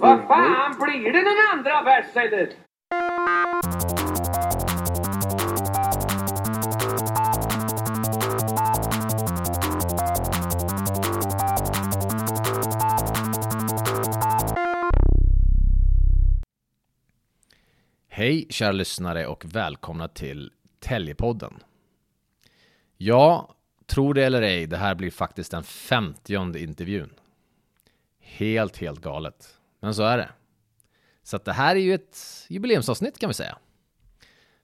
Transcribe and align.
Vad 0.00 0.26
fan 0.26 0.74
blir 0.80 1.12
det 1.12 1.22
någon 1.22 1.58
andra 1.58 1.82
vers 1.82 2.16
eller? 2.16 2.48
Hej 18.08 18.46
kära 18.50 18.72
lyssnare 18.72 19.26
och 19.26 19.44
välkomna 19.44 20.08
till 20.08 20.52
Täljepodden. 20.80 21.54
Ja, 22.96 23.54
tro 23.86 24.12
det 24.12 24.24
eller 24.24 24.42
ej, 24.42 24.66
det 24.66 24.76
här 24.76 24.94
blir 24.94 25.10
faktiskt 25.10 25.50
den 25.50 25.64
femtionde 25.64 26.60
intervjun. 26.60 27.10
Helt, 28.20 28.76
helt 28.76 29.00
galet. 29.00 29.57
Men 29.80 29.94
så 29.94 30.02
är 30.02 30.18
det. 30.18 30.30
Så 31.22 31.36
att 31.36 31.44
det 31.44 31.52
här 31.52 31.76
är 31.76 31.80
ju 31.80 31.94
ett 31.94 32.46
jubileumsavsnitt 32.48 33.18
kan 33.18 33.28
vi 33.28 33.34
säga. 33.34 33.58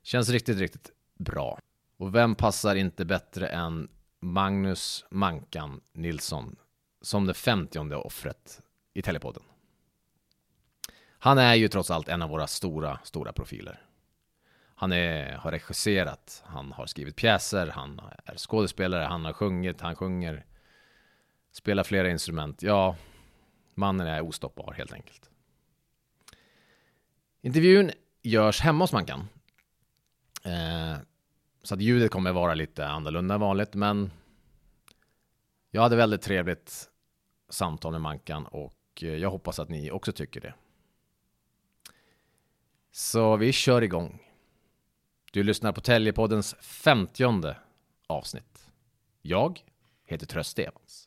Känns 0.02 0.29
riktigt, 0.29 0.59
riktigt 0.59 0.91
bra. 1.19 1.59
Och 1.97 2.15
vem 2.15 2.34
passar 2.34 2.75
inte 2.75 3.05
bättre 3.05 3.48
än 3.48 3.88
Magnus 4.21 5.05
Mankan 5.11 5.80
Nilsson 5.93 6.57
som 7.01 7.27
det 7.27 7.35
femtionde 7.35 7.97
offret 7.97 8.62
i 8.95 9.02
Telepodden. 9.02 9.43
Han 11.19 11.38
är 11.38 11.55
ju 11.55 11.69
trots 11.69 11.91
allt 11.91 12.09
en 12.09 12.23
av 12.23 12.30
våra 12.30 12.46
stora, 12.46 12.99
stora 13.05 13.33
profiler. 13.33 13.83
Han 14.74 14.93
är, 14.93 15.33
har 15.33 15.51
regisserat, 15.51 16.43
han 16.46 16.73
har 16.73 16.87
skrivit 16.87 17.16
pjäser, 17.16 17.66
han 17.66 18.01
är 18.24 18.37
skådespelare, 18.37 19.05
han 19.05 19.24
har 19.24 19.33
sjungit, 19.33 19.80
han 19.80 19.96
sjunger, 19.96 20.46
spelar 21.52 21.85
flera 21.85 22.10
instrument. 22.10 22.62
Ja, 22.62 22.96
mannen 23.77 24.06
är 24.06 24.20
ostoppbar 24.20 24.73
helt 24.73 24.92
enkelt. 24.92 25.30
Intervjun 27.41 27.91
görs 28.23 28.60
hemma 28.60 28.85
hos 28.85 28.93
Mankan. 28.93 29.29
Eh, 30.45 30.96
så 31.62 31.74
att 31.74 31.80
ljudet 31.80 32.10
kommer 32.10 32.32
vara 32.32 32.54
lite 32.54 32.87
annorlunda 32.87 33.34
än 33.34 33.40
vanligt, 33.40 33.74
men 33.74 34.10
jag 35.71 35.82
hade 35.82 35.96
väldigt 35.96 36.23
trevligt 36.23 36.90
samtal 37.49 37.93
med 37.93 38.01
Mankan 38.01 38.46
och 38.46 39.02
eh, 39.02 39.09
jag 39.09 39.30
hoppas 39.30 39.59
att 39.59 39.68
ni 39.68 39.90
också 39.90 40.12
tycker 40.12 40.40
det. 40.40 40.54
Så 42.90 43.37
vi 43.37 43.52
kör 43.52 43.82
igång. 43.82 44.23
Du 45.32 45.43
lyssnar 45.43 45.73
på 45.73 45.80
Täljepoddens 45.80 46.54
femtionde 46.54 47.56
avsnitt. 48.06 48.71
Jag 49.23 49.60
heter 50.04 50.27
Tröst 50.27 50.59
Evans. 50.59 51.04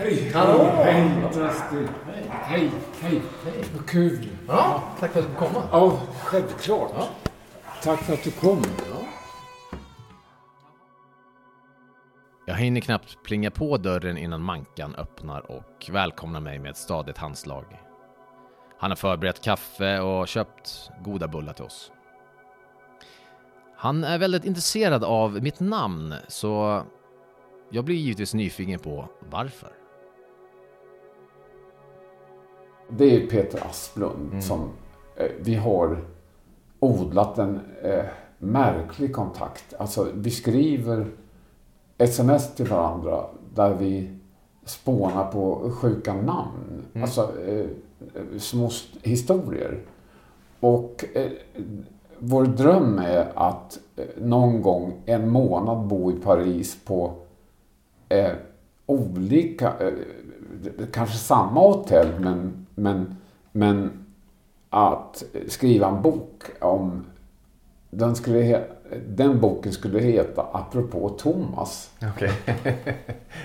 Hej! 0.00 0.30
Hallå! 0.34 0.64
Hej, 0.64 1.32
Trösti! 1.32 1.88
Hej, 2.30 2.70
hej! 3.00 3.22
Vad 3.76 3.86
kul! 3.86 4.28
Ja, 4.48 4.82
tack 5.00 5.12
för 5.12 5.20
att 5.20 5.28
du 5.28 5.34
kom. 5.34 5.62
Ja, 5.72 6.00
självklart. 6.24 6.92
Tack 7.82 8.02
för 8.02 8.12
att 8.12 8.24
du 8.24 8.30
kom. 8.30 8.62
Jag 12.46 12.54
hinner 12.54 12.80
knappt 12.80 13.22
plinga 13.24 13.50
på 13.50 13.76
dörren 13.76 14.18
innan 14.18 14.42
Mankan 14.42 14.94
öppnar 14.94 15.50
och 15.50 15.90
välkomnar 15.92 16.40
mig 16.40 16.58
med 16.58 16.70
ett 16.70 16.76
stadigt 16.76 17.18
handslag. 17.18 17.64
Han 18.78 18.90
har 18.90 18.96
förberett 18.96 19.44
kaffe 19.44 20.00
och 20.00 20.28
köpt 20.28 20.90
goda 21.04 21.28
bullar 21.28 21.52
till 21.52 21.64
oss. 21.64 21.92
Han 23.76 24.04
är 24.04 24.18
väldigt 24.18 24.44
intresserad 24.44 25.04
av 25.04 25.42
mitt 25.42 25.60
namn, 25.60 26.14
så 26.28 26.82
jag 27.70 27.84
blir 27.84 27.96
givetvis 27.96 28.34
nyfiken 28.34 28.78
på 28.78 29.08
varför. 29.30 29.79
Det 32.96 33.16
är 33.16 33.26
Peter 33.26 33.62
Asplund 33.70 34.44
som 34.44 34.60
eh, 35.16 35.26
vi 35.40 35.54
har 35.54 36.04
odlat 36.80 37.38
en 37.38 37.60
eh, 37.82 38.04
märklig 38.38 39.12
kontakt. 39.14 39.74
Alltså 39.78 40.08
vi 40.14 40.30
skriver 40.30 41.06
sms 41.98 42.54
till 42.54 42.66
varandra 42.66 43.24
där 43.54 43.74
vi 43.74 44.10
spånar 44.64 45.32
på 45.32 45.70
sjuka 45.74 46.14
namn. 46.14 46.82
Alltså 47.02 47.32
eh, 47.48 47.66
små 48.38 48.66
st- 48.66 48.98
historier. 49.10 49.80
Och 50.60 51.04
eh, 51.14 51.30
vår 52.18 52.44
dröm 52.44 52.98
är 52.98 53.32
att 53.34 53.78
eh, 53.96 54.04
någon 54.18 54.62
gång 54.62 54.92
en 55.06 55.30
månad 55.30 55.86
bo 55.86 56.10
i 56.12 56.14
Paris 56.14 56.78
på 56.84 57.12
eh, 58.08 58.30
olika, 58.86 59.72
eh, 59.80 59.92
kanske 60.92 61.16
samma 61.18 61.60
hotell 61.60 62.20
men, 62.20 62.66
men, 62.80 63.16
men 63.52 63.90
att 64.70 65.24
skriva 65.48 65.88
en 65.88 66.02
bok 66.02 66.42
om 66.60 67.04
den, 67.90 68.16
skulle 68.16 68.64
den 69.08 69.40
boken 69.40 69.72
skulle 69.72 69.98
heta 69.98 70.46
Apropå 70.52 71.08
Thomas. 71.08 71.90
Okej. 72.14 72.32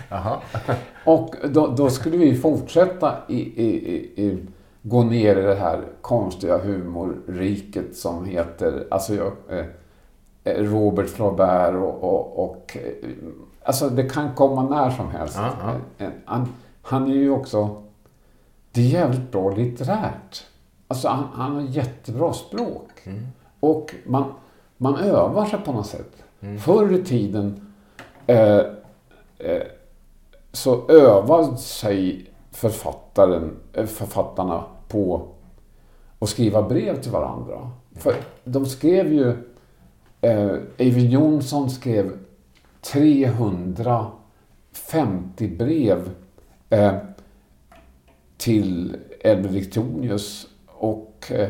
Jaha. 0.09 0.37
Och 1.05 1.35
då, 1.49 1.67
då 1.67 1.89
skulle 1.89 2.17
vi 2.17 2.35
fortsätta 2.35 3.15
i, 3.27 3.63
i, 3.63 3.95
i, 3.95 4.25
i, 4.25 4.37
gå 4.81 5.03
ner 5.03 5.35
i 5.35 5.41
det 5.41 5.55
här 5.55 5.81
konstiga 6.01 6.57
humorriket 6.57 7.95
som 7.95 8.25
heter 8.25 8.87
alltså 8.91 9.15
jag, 9.15 9.31
eh, 9.49 9.65
eh, 10.43 10.63
Robert 10.63 11.09
Flaubert 11.09 11.75
och, 11.75 12.03
och, 12.03 12.45
och 12.45 12.77
eh, 12.77 13.09
alltså 13.63 13.89
det 13.89 14.03
kan 14.03 14.35
komma 14.35 14.63
när 14.63 14.89
som 14.89 15.09
helst. 15.09 15.37
Ja. 15.37 15.75
Eh, 15.97 16.09
Han, 16.25 16.47
han 16.81 17.11
är 17.11 17.15
ju 17.15 17.29
också, 17.29 17.83
det 18.75 18.81
är 18.81 18.85
jävligt 18.85 19.31
bra 19.31 19.49
litterärt. 19.49 20.43
Alltså 20.87 21.07
han, 21.07 21.23
han 21.33 21.55
har 21.55 21.61
jättebra 21.61 22.33
språk. 22.33 22.91
Och 23.59 23.95
man, 24.05 24.33
man 24.77 24.95
övar 24.95 25.45
sig 25.45 25.59
på 25.59 25.73
något 25.73 25.87
sätt. 25.87 26.23
Förr 26.59 26.93
i 26.93 27.03
tiden 27.03 27.73
eh, 28.27 28.57
eh, 29.37 29.61
så 30.51 30.87
övade 30.87 31.57
sig 31.57 32.31
författaren, 32.51 33.57
eh, 33.73 33.85
författarna 33.85 34.63
på 34.87 35.27
att 36.19 36.29
skriva 36.29 36.61
brev 36.61 37.01
till 37.01 37.11
varandra. 37.11 37.71
För 37.95 38.15
de 38.43 38.65
skrev 38.65 39.13
ju, 39.13 39.29
eh, 40.21 40.55
Eyvind 40.77 41.11
Johnson 41.11 41.69
skrev 41.69 42.17
350 42.81 45.57
brev 45.57 46.09
eh, 46.69 46.93
till 48.37 48.97
Elmer 49.19 49.49
Diktonius 49.49 50.47
och, 50.67 51.31
eh, 51.31 51.49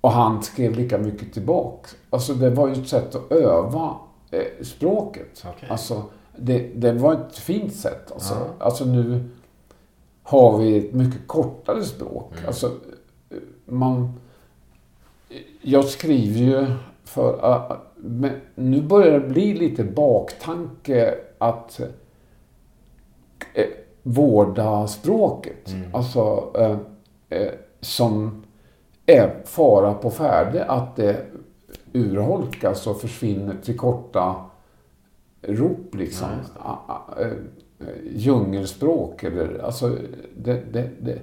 och 0.00 0.10
han 0.10 0.42
skrev 0.42 0.74
lika 0.74 0.98
mycket 0.98 1.32
tillbaka. 1.32 1.88
Alltså 2.10 2.34
det 2.34 2.50
var 2.50 2.68
ju 2.68 2.72
ett 2.72 2.88
sätt 2.88 3.14
att 3.14 3.32
öva 3.32 3.96
eh, 4.30 4.64
språket. 4.64 5.44
Okej. 5.48 5.68
Alltså, 5.70 6.02
det, 6.36 6.58
det 6.74 6.92
var 6.92 7.12
ett 7.14 7.38
fint 7.38 7.74
sätt. 7.74 8.12
Alltså, 8.12 8.34
alltså 8.58 8.84
nu 8.84 9.30
har 10.22 10.58
vi 10.58 10.78
ett 10.78 10.94
mycket 10.94 11.26
kortare 11.26 11.84
språk. 11.84 12.32
Alltså, 12.46 12.66
eh, 13.30 13.36
man, 13.64 14.20
jag 15.62 15.84
skriver 15.84 16.38
ju 16.38 16.66
för 17.04 17.38
att 17.42 17.94
men 18.06 18.40
nu 18.54 18.82
börjar 18.82 19.20
det 19.20 19.28
bli 19.28 19.54
lite 19.54 19.84
baktanke 19.84 21.14
att 21.38 21.80
eh, 23.54 23.66
vårda 24.06 24.86
språket. 24.86 25.74
Alltså 25.92 26.52
eh, 26.58 26.76
eh, 27.38 27.52
som 27.80 28.42
är 29.06 29.34
fara 29.44 29.94
på 29.94 30.10
färde 30.10 30.64
att 30.64 30.96
det 30.96 31.16
urholkas 31.92 32.86
och 32.86 33.00
försvinner 33.00 33.54
till 33.62 33.76
korta 33.78 34.34
rop 35.42 35.94
liksom. 35.94 36.28
A- 36.62 36.78
a- 36.88 37.20
eh, 37.20 37.26
Djungelspråk 38.14 39.22
eller 39.22 39.58
alltså 39.64 39.96
det, 40.36 40.72
det, 40.72 40.90
det, 41.00 41.18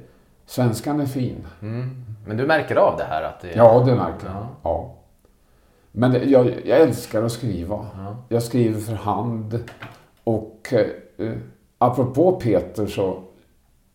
svenskan 0.45 0.99
är 0.99 1.05
fin. 1.05 1.47
Men 2.27 2.37
du 2.37 2.47
märker 2.47 2.75
av 2.75 2.97
det 2.97 3.03
här 3.03 3.23
att 3.23 3.41
det 3.41 3.53
Ja, 3.55 3.79
det 3.85 3.95
märker 3.95 4.25
jag. 4.27 4.35
Ja. 4.35 4.47
Ja. 4.63 4.93
Men 5.91 6.11
det, 6.11 6.23
jag, 6.23 6.45
jag 6.65 6.81
älskar 6.81 7.23
att 7.23 7.31
skriva. 7.31 7.85
Jag 8.29 8.43
skriver 8.43 8.79
för 8.79 8.93
hand. 8.93 9.59
Och 10.23 10.73
eh, 11.17 11.33
apropå 11.81 12.31
Peter 12.31 12.87
så 12.87 13.23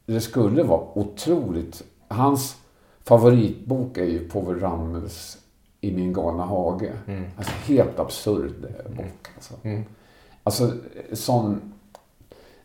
det 0.07 0.21
skulle 0.21 0.63
vara 0.63 0.99
otroligt. 0.99 1.83
Hans 2.09 2.57
favoritbok 3.05 3.99
är 3.99 4.05
ju 4.05 4.29
Povel 4.29 4.61
Ramels 4.61 5.39
I 5.81 5.93
min 5.93 6.13
galna 6.13 6.45
hage. 6.45 6.93
Alltså 7.37 7.53
helt 7.67 7.99
absurd 7.99 8.65
eh, 8.65 8.97
bok. 8.97 9.29
Alltså, 9.35 9.55
alltså 10.43 10.73
sån... 11.13 11.73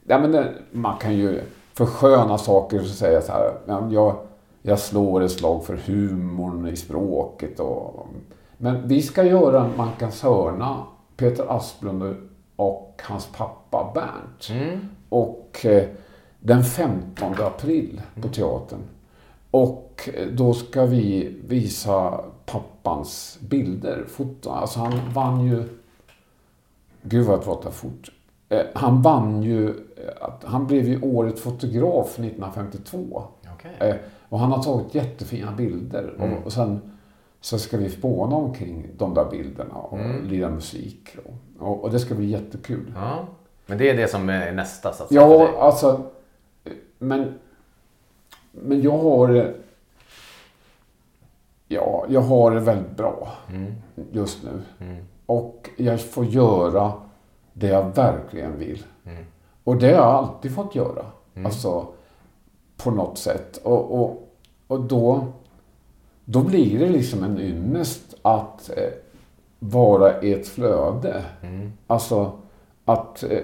Ja, 0.04 0.20
men 0.20 0.32
det, 0.32 0.54
man 0.72 0.98
kan 0.98 1.14
ju 1.18 1.42
försköna 1.74 2.38
saker 2.38 2.80
och 2.80 2.86
säga 2.86 3.22
så 3.22 3.32
här. 3.32 3.54
Jag, 3.92 4.16
jag 4.62 4.80
slår 4.80 5.22
ett 5.22 5.32
slag 5.32 5.66
för 5.66 5.76
humorn 5.78 6.68
i 6.68 6.76
språket. 6.76 7.60
Och, 7.60 8.08
men 8.58 8.88
vi 8.88 9.02
ska 9.02 9.24
göra 9.24 9.66
en 9.66 9.78
Mankans 9.78 10.22
hörna, 10.22 10.84
Peter 11.18 11.56
Asplund 11.56 12.16
och 12.56 13.02
hans 13.04 13.28
pappa 13.38 13.92
Bernt. 13.94 14.50
Och 15.12 15.66
eh, 15.66 15.84
den 16.40 16.64
15 16.64 17.34
april 17.40 18.02
på 18.22 18.28
teatern. 18.28 18.80
Och 19.52 20.10
eh, 20.14 20.28
då 20.28 20.54
ska 20.54 20.86
vi 20.86 21.38
visa 21.48 22.22
pappans 22.46 23.38
bilder, 23.42 24.06
foton. 24.08 24.54
Alltså 24.54 24.80
han 24.80 24.94
vann 25.14 25.46
ju... 25.48 25.64
Gud 27.02 27.26
vad 27.26 27.36
jag 27.38 27.44
pratar 27.44 27.72
fort. 27.72 28.12
Eh, 28.50 28.62
Han 28.74 29.02
vann 29.02 29.44
ju... 29.44 29.74
Han 30.44 30.68
blev 30.68 30.88
ju 30.88 31.02
året 31.02 31.40
fotograf 31.40 32.08
1952. 32.20 33.24
Okej. 33.54 33.90
Eh, 33.90 33.96
Och 34.30 34.40
han 34.40 34.52
har 34.52 34.64
tagit 34.64 34.96
jättefina 34.96 35.52
bilder. 35.52 36.14
Och, 36.20 36.46
och 36.46 36.54
sen 36.54 36.80
så 37.42 37.60
ska 37.60 37.78
vi 37.78 37.90
spåna 37.90 38.36
omkring 38.36 38.88
de 38.98 39.14
där 39.14 39.30
bilderna 39.32 39.74
och 39.76 40.00
lira 40.24 40.50
musik. 40.50 41.10
Och, 41.26 41.68
och, 41.68 41.84
och 41.84 41.92
det 41.92 42.00
ska 42.00 42.16
bli 42.16 42.26
jättekul. 42.26 42.94
Ja. 42.96 43.28
Men 43.72 43.78
det 43.78 43.90
är 43.90 43.98
det 43.98 44.08
som 44.08 44.30
är 44.30 44.52
nästa 44.52 44.94
så 44.94 45.04
att 45.04 45.10
säga. 45.10 45.22
Ja, 45.22 45.58
alltså... 45.60 46.04
Men, 46.98 47.40
men 48.52 48.82
jag 48.82 48.98
har... 48.98 49.54
Ja, 51.68 52.06
jag 52.10 52.22
har 52.22 52.52
det 52.52 52.60
väldigt 52.60 52.98
bra 52.98 53.32
just 54.12 54.44
nu. 54.44 54.62
Och 55.26 55.70
jag 55.78 56.02
får 56.02 56.26
göra 56.26 56.94
det 57.54 57.68
jag 57.68 57.96
verkligen 57.96 58.58
vill. 58.58 58.84
Och 59.64 59.78
det 59.78 59.88
har 59.88 59.94
jag 59.94 60.04
alltid 60.04 60.56
fått 60.56 60.76
göra. 60.76 61.06
Alltså, 61.46 61.88
på 62.78 62.92
något 62.92 63.18
sätt. 63.18 63.58
Och, 63.58 64.02
och, 64.02 64.30
och 64.68 64.80
då, 64.80 65.28
då 66.26 66.42
blir 66.42 66.80
det 66.80 66.90
liksom 66.90 67.24
en 67.24 67.40
ynnest 67.40 68.16
att 68.22 68.70
eh, 68.78 68.90
vara 69.60 70.22
i 70.22 70.34
ett 70.34 70.48
flöde. 70.48 71.26
Alltså 71.88 72.32
att 72.86 73.24
eh, 73.24 73.40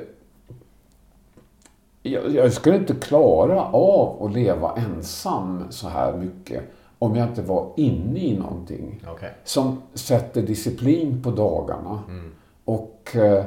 jag, 2.14 2.36
jag 2.36 2.54
skulle 2.54 2.78
inte 2.78 2.94
klara 2.94 3.64
av 3.66 4.24
att 4.24 4.34
leva 4.34 4.76
ensam 4.76 5.64
så 5.70 5.88
här 5.88 6.18
mycket 6.18 6.64
om 7.00 7.16
jag 7.16 7.28
inte 7.28 7.42
var 7.42 7.74
inne 7.78 8.20
i 8.20 8.38
någonting 8.38 9.04
Okej. 9.08 9.34
som 9.44 9.82
sätter 9.94 10.42
disciplin 10.42 11.24
på 11.24 11.32
dagarna. 11.32 12.04
Och 12.66 13.16
eh, 13.16 13.46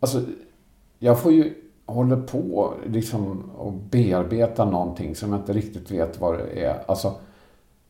alltså, 0.00 0.22
jag 0.98 1.20
får 1.20 1.32
ju 1.32 1.54
hålla 1.86 2.16
på 2.16 2.74
liksom 2.86 3.50
och 3.58 3.72
bearbeta 3.72 4.64
någonting 4.64 5.14
som 5.14 5.32
jag 5.32 5.40
inte 5.40 5.52
riktigt 5.52 5.90
vet 5.90 6.20
vad 6.20 6.38
det 6.38 6.64
är. 6.64 6.82
Alltså, 6.86 7.14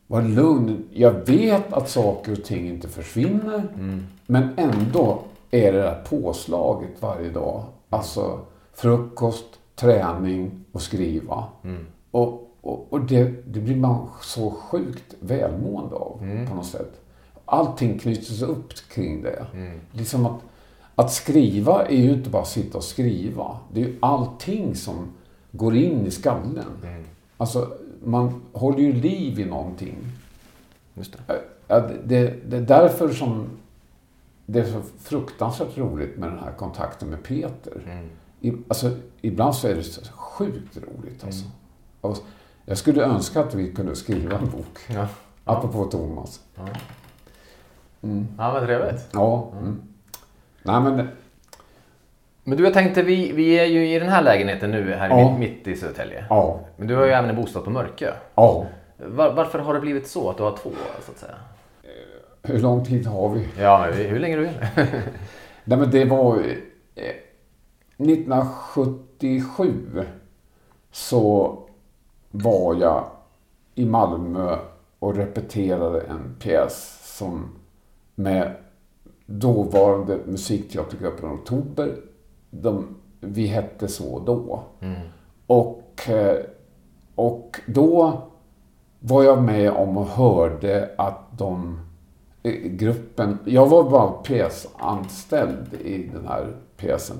var 0.06 0.22
lugn. 0.22 0.84
Jag 0.92 1.12
vet 1.12 1.72
att 1.72 1.90
saker 1.90 2.32
och 2.32 2.44
ting 2.44 2.68
inte 2.68 2.88
försvinner. 2.88 3.62
Men 4.26 4.48
ändå 4.56 5.22
är 5.50 5.72
det 5.72 5.78
där 5.78 6.02
påslaget 6.08 6.90
varje 7.00 7.30
dag. 7.30 7.64
Alltså 7.88 8.40
frukost, 8.72 9.46
träning 9.74 10.64
och 10.72 10.82
skriva. 10.82 11.44
Och, 12.10 12.56
och, 12.60 12.92
och 12.92 13.00
det, 13.00 13.24
det 13.46 13.60
blir 13.60 13.76
man 13.76 14.08
så 14.20 14.50
sjukt 14.50 15.14
välmående 15.20 15.94
av 15.94 16.18
på 16.48 16.54
något 16.54 16.66
sätt. 16.66 17.00
Allting 17.44 17.98
knyts 17.98 18.42
upp 18.42 18.74
kring 18.88 19.22
det. 19.22 19.46
Liksom 19.92 20.26
att, 20.26 20.40
att 20.94 21.12
skriva 21.12 21.86
är 21.86 21.96
ju 21.96 22.12
inte 22.12 22.30
bara 22.30 22.42
att 22.42 22.48
sitta 22.48 22.78
och 22.78 22.84
skriva. 22.84 23.58
Det 23.72 23.80
är 23.80 23.84
ju 23.84 23.98
allting 24.00 24.74
som 24.74 25.12
går 25.50 25.76
in 25.76 26.06
i 26.06 26.10
skallen. 26.10 26.64
Alltså, 27.36 27.72
man 28.04 28.42
håller 28.52 28.78
ju 28.78 28.92
liv 28.92 29.40
i 29.40 29.44
någonting. 29.44 29.96
Just 30.94 31.16
det. 31.26 31.42
Det, 32.04 32.34
det, 32.46 32.56
är 32.56 32.60
därför 32.60 33.08
som 33.08 33.48
det 34.46 34.60
är 34.60 34.64
så 34.64 34.82
fruktansvärt 34.98 35.78
roligt 35.78 36.18
med 36.18 36.28
den 36.28 36.38
här 36.38 36.52
kontakten 36.52 37.08
med 37.08 37.22
Peter. 37.22 38.06
I, 38.42 38.52
alltså, 38.68 38.90
ibland 39.20 39.54
så 39.54 39.68
är 39.68 39.74
det 39.74 39.82
så 39.82 40.00
sjukt 40.12 40.76
roligt. 40.76 41.24
Alltså. 41.24 41.44
Och 42.00 42.16
jag 42.64 42.78
skulle 42.78 43.02
önska 43.02 43.40
att 43.40 43.54
vi 43.54 43.72
kunde 43.72 43.96
skriva 43.96 44.38
en 44.38 44.50
bok. 44.50 44.78
Ja. 44.88 45.08
Apropå 45.44 45.84
Thomas. 45.84 46.40
ja, 48.38 48.52
men 48.52 48.66
trevligt. 48.66 49.08
Ja. 49.12 49.52
Mm. 49.60 49.82
Nej, 50.62 50.80
men 50.80 51.08
Men 52.44 52.58
du, 52.58 52.64
jag 52.64 52.74
tänkte, 52.74 53.02
vi, 53.02 53.32
vi 53.32 53.58
är 53.58 53.64
ju 53.64 53.94
i 53.94 53.98
den 53.98 54.08
här 54.08 54.22
lägenheten 54.22 54.70
nu 54.70 54.92
här 54.94 55.08
Ja. 55.08 55.38
mitt, 55.38 55.66
i 55.66 55.76
Södertälje. 55.76 56.24
ja. 56.30 56.60
Men 56.76 56.88
du 56.88 56.96
har 56.96 57.04
ju 57.06 57.12
även 57.12 57.30
en 57.30 57.36
bostad 57.36 57.64
på 57.64 57.70
Mörkö. 57.70 58.12
Ja. 58.34 58.66
Var, 58.96 59.32
varför 59.32 59.58
har 59.58 59.74
det 59.74 59.80
blivit 59.80 60.06
så 60.08 60.30
att 60.30 60.36
du 60.36 60.42
har 60.42 60.56
två, 60.56 60.70
så 61.06 61.12
att 61.12 61.18
säga? 61.18 61.34
Hur 62.42 62.58
lång 62.58 62.84
tid 62.84 63.06
har 63.06 63.28
vi? 63.28 63.48
Ja, 63.58 63.84
hur 63.84 64.18
länge 64.18 64.36
du 64.36 64.42
vill. 64.42 64.66
Nej, 65.64 65.78
men 65.78 65.90
det 65.90 66.04
var... 66.04 66.42
Eh, 68.02 68.08
1977 68.08 70.04
så 70.90 71.58
var 72.30 72.74
jag 72.74 73.04
i 73.74 73.84
Malmö 73.84 74.58
och 74.98 75.14
repeterade 75.14 76.00
en 76.00 76.36
pjäs 76.38 77.00
som 77.18 77.48
med 78.14 78.54
dåvarande 79.26 80.18
musikteatergruppen 80.26 81.30
Oktober. 81.30 81.96
De, 82.50 82.96
vi 83.20 83.46
hette 83.46 83.88
så 83.88 84.18
då. 84.18 84.62
Och, 85.46 86.08
eh, 86.08 86.36
och 87.14 87.60
då 87.66 88.22
var 89.00 89.22
jag 89.22 89.42
med 89.42 89.70
om 89.70 89.96
och 89.96 90.06
hörde 90.06 90.90
att 90.98 91.38
de 91.38 91.80
eh, 92.42 92.52
gruppen, 92.52 93.38
jag 93.44 93.66
var 93.66 93.90
bara 93.90 94.10
pjäsanställd 94.12 95.74
i 95.74 96.10
den 96.14 96.26
här 96.26 96.56
pjäsen. 96.76 97.16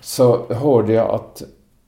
Så 0.00 0.52
hörde 0.52 0.92
jag 0.92 1.10
att 1.10 1.42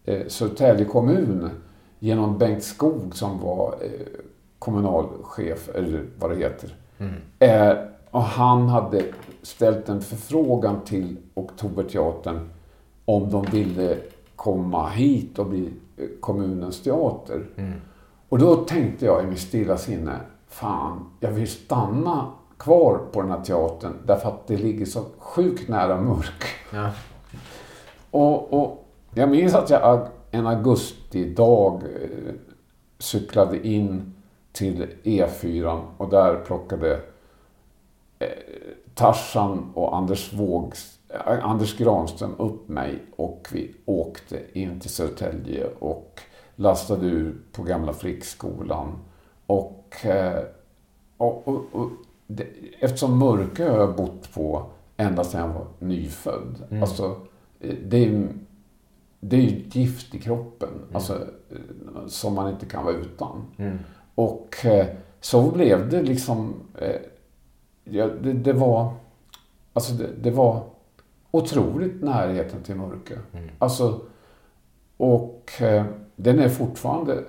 eh, 0.04 0.26
Södertälje 0.28 0.84
kommun 0.84 1.50
genom 1.98 2.38
Bengt 2.38 2.64
Skog 2.64 3.16
som 3.16 3.40
var 3.40 3.74
eh, 3.80 3.90
kommunalchef, 4.58 5.68
eller 5.74 6.04
vad 6.18 6.30
det 6.30 6.36
heter. 6.36 6.74
Eh, 7.38 7.76
och 8.10 8.22
han 8.22 8.68
hade 8.68 9.04
ställt 9.42 9.88
en 9.88 10.00
förfrågan 10.00 10.80
till 10.84 11.16
Oktoberteatern 11.34 12.50
om 13.04 13.30
de 13.30 13.42
ville 13.44 13.96
komma 14.36 14.88
hit 14.88 15.38
och 15.38 15.46
bli 15.46 15.72
eh, 15.96 16.04
kommunens 16.20 16.82
teater. 16.82 17.46
Och 18.28 18.38
då 18.38 18.56
tänkte 18.56 19.04
jag 19.04 19.24
i 19.24 19.26
mitt 19.26 19.40
stilla 19.40 19.76
sinne, 19.76 20.20
fan, 20.48 21.06
jag 21.20 21.30
vill 21.30 21.48
stanna 21.48 22.26
kvar 22.58 23.00
på 23.12 23.22
den 23.22 23.30
här 23.30 23.44
teatern 23.44 23.92
därför 24.06 24.28
att 24.28 24.46
det 24.46 24.56
ligger 24.56 24.86
så 24.86 25.04
sjukt 25.18 25.68
nära 25.68 26.00
mörk. 26.00 26.44
Ja. 26.72 26.90
Och, 28.14 28.52
och 28.52 28.84
jag 29.14 29.28
minns 29.28 29.54
att 29.54 29.70
jag 29.70 29.82
ag- 29.82 30.08
en 30.30 30.46
augustidag 30.46 31.82
eh, 31.82 32.34
cyklade 32.98 33.66
in 33.68 34.14
till 34.52 34.86
E4 35.04 35.80
och 35.96 36.08
där 36.10 36.36
plockade 36.36 37.00
eh, 38.18 38.28
Tarzan 38.94 39.70
och 39.74 39.96
Anders, 39.96 40.32
Vågs, 40.32 40.98
eh, 41.08 41.44
Anders 41.44 41.76
Granström 41.78 42.34
upp 42.38 42.68
mig 42.68 43.02
och 43.16 43.48
vi 43.52 43.74
åkte 43.84 44.58
in 44.58 44.80
till 44.80 44.90
Södertälje 44.90 45.66
och 45.78 46.20
lastade 46.56 47.06
ur 47.06 47.34
på 47.52 47.62
gamla 47.62 47.92
flickskolan. 47.92 48.88
Och, 49.46 49.94
eh, 50.06 50.42
och, 51.16 51.48
och, 51.48 51.64
och 51.72 51.90
det, 52.26 52.46
eftersom 52.80 53.18
Mörkö 53.18 53.70
har 53.70 53.78
jag 53.78 53.96
bott 53.96 54.32
på 54.34 54.66
ända 54.96 55.24
sedan 55.24 55.40
jag 55.40 55.48
var 55.54 55.66
nyfödd. 55.78 56.64
Alltså, 56.82 57.04
eh, 57.04 57.12
det 57.84 58.04
är, 58.04 58.28
det 59.20 59.36
är 59.36 59.40
ju 59.40 59.66
ett 59.66 59.76
gift 59.76 60.14
i 60.14 60.18
kroppen 60.20 60.68
alltså, 60.92 61.12
eh, 61.50 62.06
som 62.06 62.34
man 62.34 62.50
inte 62.52 62.66
kan 62.66 62.84
vara 62.84 62.94
utan. 62.94 63.44
Och 64.14 64.64
eh, 64.64 64.86
så 65.20 65.50
blev 65.50 65.88
det 65.90 66.02
liksom. 66.02 66.54
Eh, 66.78 66.96
ja, 67.84 68.06
det, 68.06 68.32
det 68.32 68.52
var 68.52 68.92
alltså 69.72 69.94
det, 69.94 70.08
det 70.22 70.30
var 70.30 70.62
otroligt 71.30 72.02
närheten 72.02 72.62
till 72.62 72.74
Mörkö. 72.74 73.18
Alltså, 73.58 74.00
och 74.96 75.52
eh, 75.60 75.84
den 76.16 76.38
är 76.38 76.48
fortfarande 76.48 77.24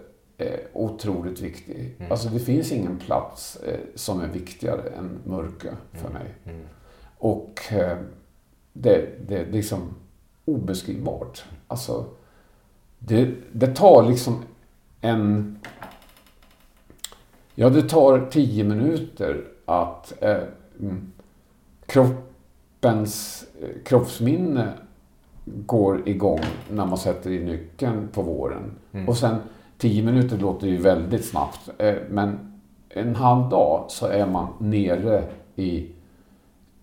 otroligt 0.74 1.42
viktig. 1.42 1.96
Alltså 2.10 2.30
det 2.30 2.40
finns 2.40 2.72
ingen 2.72 2.98
plats 2.98 3.58
som 3.96 4.22
är 4.22 4.28
viktigare 4.28 4.90
än 4.98 5.20
Mörkö 5.24 5.70
för 5.94 6.10
mig. 6.10 6.34
Och 7.18 7.60
eh, 7.72 7.98
det, 8.74 9.10
det 9.28 9.38
är 9.38 9.52
liksom 9.52 9.96
obeskrivbart. 10.46 11.44
Alltså, 11.68 12.06
det, 13.00 13.32
det 13.52 13.76
tar 13.76 14.10
liksom 14.10 14.44
en... 15.02 15.60
Ja, 17.56 17.70
det 17.70 17.90
tar 17.90 18.28
tio 18.32 18.64
minuter 18.64 19.44
att 19.66 20.14
eh, 20.24 20.38
mm, 20.80 21.12
kroppens 21.86 23.46
eh, 23.62 23.70
kroppsminne 23.84 24.74
går 25.46 26.10
igång 26.10 26.40
när 26.70 26.86
man 26.86 26.98
sätter 26.98 27.32
i 27.32 27.44
nyckeln 27.44 28.08
på 28.08 28.22
våren. 28.22 28.72
Och 29.08 29.18
sen 29.18 29.36
tio 29.78 30.04
minuter 30.04 30.38
låter 30.38 30.68
ju 30.68 30.78
väldigt 30.78 31.26
snabbt. 31.26 31.70
Eh, 31.78 31.96
men 32.10 32.54
en 32.90 33.16
halv 33.16 33.50
dag 33.50 33.86
så 33.88 34.06
är 34.06 34.28
man 34.28 34.48
nere 34.60 35.24
i 35.56 35.92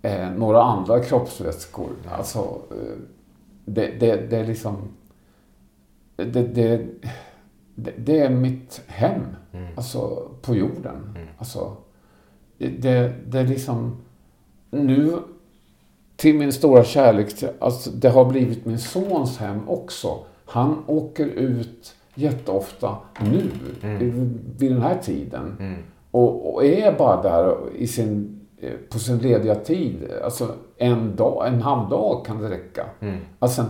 eh, 0.02 0.30
några 0.30 0.62
andra 0.62 1.00
kroppsvätskor. 1.00 1.90
Alltså, 2.10 2.38
eh, 2.70 2.98
det, 3.64 3.86
det, 4.00 4.30
det 4.30 4.36
är 4.36 4.46
liksom... 4.46 4.76
Det, 6.16 6.24
det, 6.24 6.86
det, 7.74 7.92
det 7.98 8.20
är 8.20 8.30
mitt 8.30 8.82
hem, 8.86 9.22
alltså 9.76 10.28
på 10.42 10.54
jorden. 10.56 11.18
Alltså, 11.38 11.76
det, 12.58 13.12
det 13.26 13.38
är 13.38 13.46
liksom... 13.46 13.96
Nu, 14.70 15.18
till 16.16 16.34
min 16.34 16.52
stora 16.52 16.84
kärlek, 16.84 17.44
alltså, 17.58 17.90
det 17.90 18.08
har 18.08 18.24
blivit 18.24 18.66
min 18.66 18.78
sons 18.78 19.38
hem 19.38 19.68
också. 19.68 20.24
Han 20.44 20.84
åker 20.86 21.26
ut 21.26 21.94
jätteofta 22.14 22.96
nu, 23.20 23.50
vid 24.58 24.72
den 24.72 24.82
här 24.82 24.98
tiden. 24.98 25.76
Och, 26.10 26.54
och 26.54 26.64
är 26.64 26.98
bara 26.98 27.22
där 27.22 27.56
i 27.76 27.86
sin, 27.86 28.40
på 28.90 28.98
sin 28.98 29.18
lediga 29.18 29.54
tid. 29.54 30.12
Alltså 30.24 30.54
en 30.76 31.16
dag, 31.16 31.46
en 31.46 31.62
halv 31.62 31.88
dag 31.88 32.26
kan 32.26 32.42
det 32.42 32.50
räcka. 32.50 32.86
Alltså, 33.38 33.64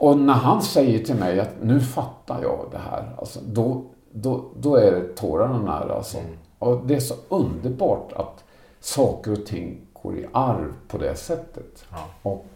och 0.00 0.18
när 0.18 0.34
han 0.34 0.62
säger 0.62 1.04
till 1.04 1.14
mig 1.14 1.40
att 1.40 1.54
nu 1.62 1.80
fattar 1.80 2.42
jag 2.42 2.68
det 2.70 2.78
här. 2.78 3.14
Alltså, 3.18 3.40
då, 3.46 3.84
då, 4.12 4.44
då 4.56 4.76
är 4.76 4.92
det 4.92 5.16
tårarna 5.16 5.62
nära. 5.62 5.94
Alltså. 5.94 6.18
Och 6.58 6.86
det 6.86 6.94
är 6.94 7.00
så 7.00 7.14
underbart 7.28 8.12
att 8.12 8.44
saker 8.80 9.32
och 9.32 9.46
ting 9.46 9.80
går 9.92 10.18
i 10.18 10.26
arv 10.32 10.74
på 10.88 10.98
det 10.98 11.14
sättet. 11.14 11.84
Och 12.22 12.46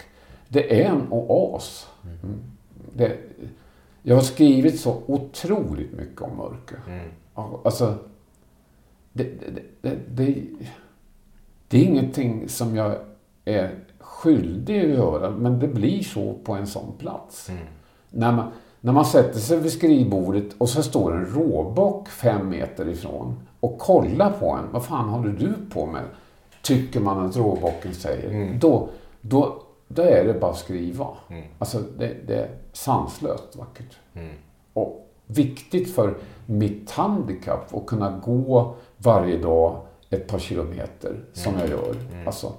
det 0.48 0.82
är 0.82 0.90
en 0.90 1.06
oas. 1.10 1.88
Mm. 2.04 2.40
Det, 2.92 3.16
jag 4.02 4.14
har 4.14 4.22
skrivit 4.22 4.80
så 4.80 5.02
otroligt 5.06 5.92
mycket 5.92 6.20
om 6.20 6.36
mörker. 6.36 6.78
Ja, 7.34 7.60
Alltså, 7.64 7.94
det, 9.12 9.24
det, 9.24 9.62
det, 9.80 9.96
det, 10.08 10.44
det 11.72 11.78
är 11.78 11.84
ingenting 11.84 12.48
som 12.48 12.76
jag 12.76 12.94
är 13.44 13.70
skyldig 13.98 14.80
att 14.80 14.88
göra, 14.88 15.30
men 15.30 15.58
det 15.58 15.68
blir 15.68 16.02
så 16.02 16.34
på 16.44 16.52
en 16.52 16.66
sån 16.66 16.92
plats. 16.98 17.50
När, 18.10 18.32
man, 18.32 18.46
när 18.80 18.92
man 18.92 19.04
sätter 19.04 19.38
sig 19.38 19.58
vid 19.58 19.72
skrivbordet 19.72 20.44
och 20.58 20.68
så 20.68 20.82
står 20.82 21.16
en 21.16 21.26
råbock 21.26 22.08
fem 22.08 22.48
meter 22.48 22.88
ifrån 22.88 23.40
och 23.60 23.78
kollar 23.78 24.30
på 24.32 24.50
en. 24.50 24.72
Vad 24.72 24.84
fan 24.84 25.08
håller 25.08 25.32
du 25.32 25.54
på 25.70 25.86
med? 25.86 26.02
Tycker 26.62 27.00
man 27.00 27.26
att 27.26 27.36
råbocken 27.36 27.94
säger. 27.94 28.58
Då, 28.60 28.88
då, 29.20 29.62
då 29.88 30.02
är 30.02 30.24
det 30.24 30.40
bara 30.40 30.50
att 30.50 30.58
skriva. 30.58 31.06
Alltså 31.58 31.78
det, 31.98 32.16
det 32.26 32.34
är 32.34 32.48
sanslöst 32.72 33.56
vackert. 33.56 33.96
Och 34.72 35.08
viktigt 35.26 35.94
för 35.94 36.14
mitt 36.46 36.90
handikapp 36.90 37.74
att 37.74 37.86
kunna 37.86 38.20
gå 38.24 38.74
varje 38.96 39.38
dag 39.38 39.80
ett 40.12 40.26
par 40.26 40.38
kilometer 40.38 41.16
som 41.32 41.58
jag 41.58 41.68
gör. 41.68 41.96
Alltså, 42.26 42.52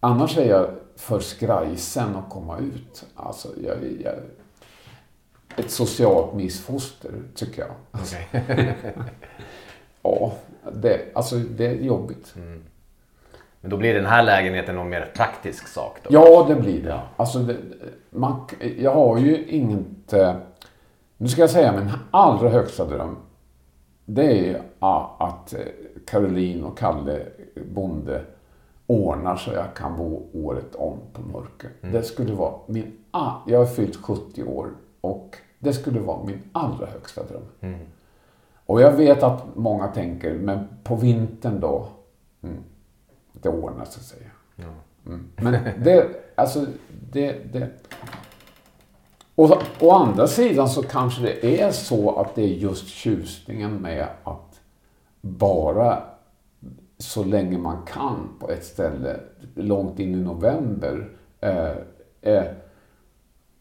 annars 0.00 0.38
är 0.38 0.48
jag 0.48 0.70
för 0.96 1.20
skrajsen 1.20 2.16
att 2.16 2.30
komma 2.30 2.58
ut. 2.58 3.04
Alltså, 3.14 3.48
jag, 3.64 3.76
jag, 4.04 4.14
ett 5.56 5.70
socialt 5.70 6.34
missfoster, 6.34 7.10
tycker 7.34 7.62
jag. 7.62 7.70
Alltså, 7.90 8.16
ja, 10.02 10.32
det, 10.72 11.00
alltså, 11.14 11.36
det 11.36 11.66
är 11.66 11.74
jobbigt. 11.74 12.34
Men 13.60 13.70
då 13.70 13.76
blir 13.76 13.94
den 13.94 14.06
här 14.06 14.22
lägenheten 14.22 14.74
någon 14.74 14.88
mer 14.88 15.12
praktisk 15.16 15.68
sak 15.68 15.98
då? 16.02 16.08
Ja, 16.12 16.46
det 16.48 16.54
blir 16.54 16.82
det. 16.82 17.00
Alltså, 17.16 17.38
det 17.38 17.56
man, 18.10 18.46
jag 18.78 18.94
har 18.94 19.18
ju 19.18 19.46
inget... 19.46 20.14
Nu 21.16 21.28
ska 21.28 21.40
jag 21.40 21.50
säga 21.50 21.72
min 21.72 21.90
allra 22.10 22.48
högsta 22.48 22.84
dröm. 22.84 23.16
Det 24.04 24.50
är 24.50 24.62
att 25.18 25.54
eh, 25.54 25.60
Caroline 26.06 26.64
och 26.64 26.78
Kalle 26.78 27.26
Bonde 27.74 28.24
ordnar 28.86 29.36
så 29.36 29.52
jag 29.52 29.74
kan 29.74 29.96
bo 29.96 30.26
året 30.32 30.74
om 30.74 30.98
på 31.12 31.22
Mörke. 31.22 31.68
Det 31.80 32.02
skulle 32.02 32.34
vara 32.34 32.54
min... 32.66 32.92
Jag 33.46 33.58
har 33.58 33.66
fyllt 33.66 33.96
70 33.96 34.44
år 34.44 34.68
och 35.00 35.36
det 35.58 35.72
skulle 35.72 36.00
vara 36.00 36.24
min 36.24 36.42
allra 36.52 36.86
högsta 36.86 37.22
dröm. 37.22 37.76
Och 38.66 38.80
jag 38.80 38.92
vet 38.92 39.22
att 39.22 39.56
många 39.56 39.88
tänker, 39.88 40.34
men 40.34 40.68
på 40.84 40.96
vintern 40.96 41.60
då? 41.60 41.88
Mm, 42.42 42.62
det 43.32 43.48
ordnar 43.48 43.84
sig, 43.84 44.02
säger 44.02 44.32
jag. 44.56 44.66
Mm. 45.06 45.28
Men 45.36 45.84
det, 45.84 46.08
alltså, 46.34 46.66
det, 47.12 47.52
det... 47.52 47.70
Och 49.34 49.62
å 49.80 49.90
andra 49.90 50.26
sidan 50.26 50.68
så 50.68 50.82
kanske 50.82 51.22
det 51.22 51.60
är 51.60 51.70
så 51.70 52.20
att 52.20 52.34
det 52.34 52.42
är 52.42 52.48
just 52.48 52.88
tjusningen 52.88 53.76
med 53.76 54.08
att 54.24 54.53
bara 55.24 56.02
så 56.98 57.24
länge 57.24 57.58
man 57.58 57.82
kan 57.86 58.28
på 58.40 58.50
ett 58.50 58.64
ställe 58.64 59.20
långt 59.54 59.98
in 59.98 60.14
i 60.14 60.20
november 60.20 61.08
eh, 61.40 61.76
eh, 62.20 62.44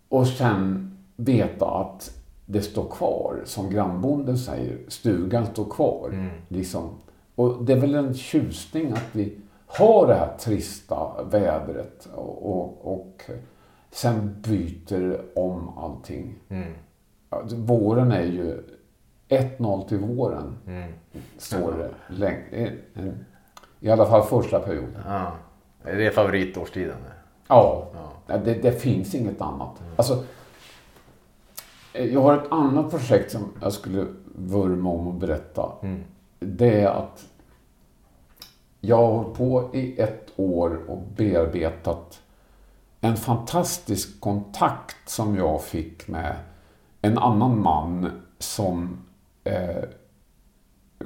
och 0.09 0.27
sen 0.27 0.89
veta 1.15 1.65
att 1.65 2.17
det 2.45 2.61
står 2.61 2.89
kvar, 2.89 3.41
som 3.45 3.69
grannbonden 3.69 4.37
säger, 4.37 4.77
stugan 4.87 5.45
står 5.45 5.65
kvar. 5.65 6.31
Liksom. 6.47 6.89
Och 7.35 7.63
det 7.65 7.73
är 7.73 7.79
väl 7.79 7.95
en 7.95 8.13
tjusning 8.13 8.91
att 8.91 9.09
vi 9.11 9.37
har 9.67 10.07
det 10.07 10.13
här 10.13 10.37
trista 10.37 11.23
vädret 11.31 12.09
och, 12.15 12.51
och, 12.51 12.93
och 12.93 13.21
sen 13.91 14.35
byter 14.47 15.21
om 15.35 15.77
allting. 15.77 16.35
Ja, 17.29 17.41
Våren 17.55 18.11
är 18.11 18.23
ju 18.25 18.63
1-0 19.37 19.87
till 19.87 19.97
våren, 19.97 20.57
står 21.37 21.71
det. 21.71 21.89
Läng- 22.13 22.43
eh, 22.51 23.03
I 23.79 23.89
alla 23.89 24.05
fall 24.05 24.23
första 24.23 24.59
perioden. 24.59 25.01
Ja. 25.07 25.31
Är 25.83 25.95
det 25.97 26.11
favoritårstiden? 26.11 26.97
Ja, 27.47 27.87
Det, 28.27 28.53
det 28.53 28.71
finns 28.81 29.15
inget 29.15 29.41
annat. 29.41 29.81
Alltså, 29.95 30.23
eh, 31.93 32.05
jag 32.13 32.21
har 32.21 32.37
ett 32.37 32.51
annat 32.51 32.89
projekt 32.91 33.31
som 33.31 33.49
jag 33.61 33.73
skulle 33.73 34.05
vurma 34.35 34.89
om 34.89 35.07
och 35.07 35.13
berätta. 35.13 35.71
Det 36.39 36.81
är 36.81 36.87
att 36.87 37.25
jag 38.79 38.97
har 38.97 39.07
hållit 39.13 39.37
på 39.37 39.69
i 39.73 40.01
ett 40.01 40.31
år 40.35 40.79
och 40.87 41.01
bearbetat 41.15 42.19
en 43.01 43.15
fantastisk 43.17 44.19
kontakt 44.21 45.09
som 45.09 45.35
jag 45.35 45.63
fick 45.63 46.07
med 46.07 46.35
en 47.01 47.17
annan 47.17 47.61
man 47.61 48.11
som 48.39 48.97
eh, 49.43 49.83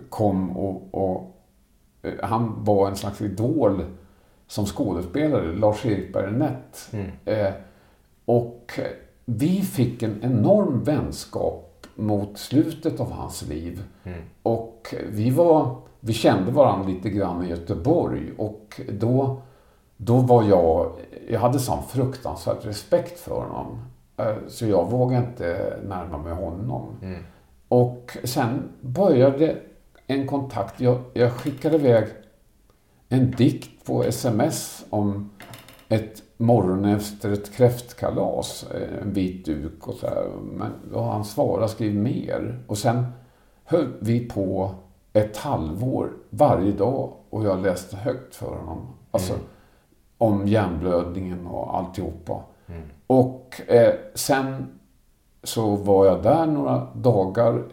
kom 0.09 0.57
och, 0.57 0.87
och 0.91 1.35
eh, 2.01 2.13
han 2.23 2.63
var 2.63 2.87
en 2.87 2.95
slags 2.95 3.21
idol 3.21 3.85
som 4.47 4.65
skådespelare, 4.65 5.55
Lars-Erik 5.55 6.13
Bernett. 6.13 6.89
Eh, 7.25 7.53
och 8.25 8.79
vi 9.25 9.61
fick 9.61 10.03
en 10.03 10.19
enorm 10.23 10.83
vänskap 10.83 11.87
mot 11.95 12.37
slutet 12.37 12.99
av 12.99 13.11
hans 13.11 13.47
liv. 13.47 13.83
Och 14.43 14.95
vi, 15.09 15.29
var, 15.29 15.75
vi 15.99 16.13
kände 16.13 16.51
varandra 16.51 16.87
lite 16.87 17.09
grann 17.09 17.45
i 17.45 17.49
Göteborg 17.49 18.31
och 18.37 18.81
då, 18.91 19.41
då 19.97 20.17
var 20.17 20.43
jag, 20.43 20.91
jag 21.29 21.39
hade 21.39 21.59
sån 21.59 21.83
fruktansvärd 21.83 22.57
respekt 22.61 23.19
för 23.19 23.41
honom. 23.41 23.79
Eh, 24.17 24.35
Så 24.47 24.65
jag 24.65 24.91
vågade 24.91 25.25
inte 25.27 25.77
närma 25.87 26.17
mig 26.17 26.33
honom. 26.33 26.85
Och 27.67 28.17
sen 28.23 28.69
började 28.81 29.55
en 30.07 30.27
kontakt. 30.27 30.81
Jag, 30.81 31.01
jag 31.13 31.31
skickade 31.31 31.75
iväg 31.75 32.07
en 33.09 33.31
dikt 33.31 33.85
på 33.85 34.03
sms 34.03 34.85
om 34.89 35.29
ett 35.89 36.23
morgon 36.37 36.85
efter 36.85 37.31
ett 37.31 37.53
kräftkalas, 37.53 38.65
eh, 38.71 39.01
en 39.01 39.13
vit 39.13 39.45
duk 39.45 39.87
och 39.87 39.93
så 39.93 40.07
här. 40.07 40.27
Men 40.51 40.71
då 40.91 40.99
har 40.99 41.11
han 41.11 41.25
svarat, 41.25 41.71
skriv 41.71 41.95
mer. 41.95 42.59
Och 42.67 42.77
sen 42.77 43.05
höll 43.63 43.93
vi 43.99 44.29
på 44.29 44.75
ett 45.13 45.37
halvår 45.37 46.11
varje 46.29 46.71
dag 46.71 47.13
och 47.29 47.45
jag 47.45 47.61
läste 47.61 47.95
högt 47.95 48.35
för 48.35 48.55
honom. 48.55 48.87
Alltså 49.11 49.33
om 50.17 50.47
hjärnblödningen 50.47 51.47
och 51.47 51.77
alltihopa. 51.77 52.43
Och 53.07 53.61
eh, 53.67 53.93
sen 54.13 54.76
så 55.43 55.75
var 55.75 56.05
jag 56.05 56.23
där 56.23 56.45
några 56.45 56.87
dagar, 56.93 57.63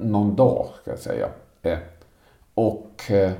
någon 0.00 0.36
dag 0.36 0.66
ska 0.82 0.90
jag 0.90 1.00
säga. 1.00 1.28
Eh, 1.62 1.78
och 2.54 3.10
eh, 3.10 3.32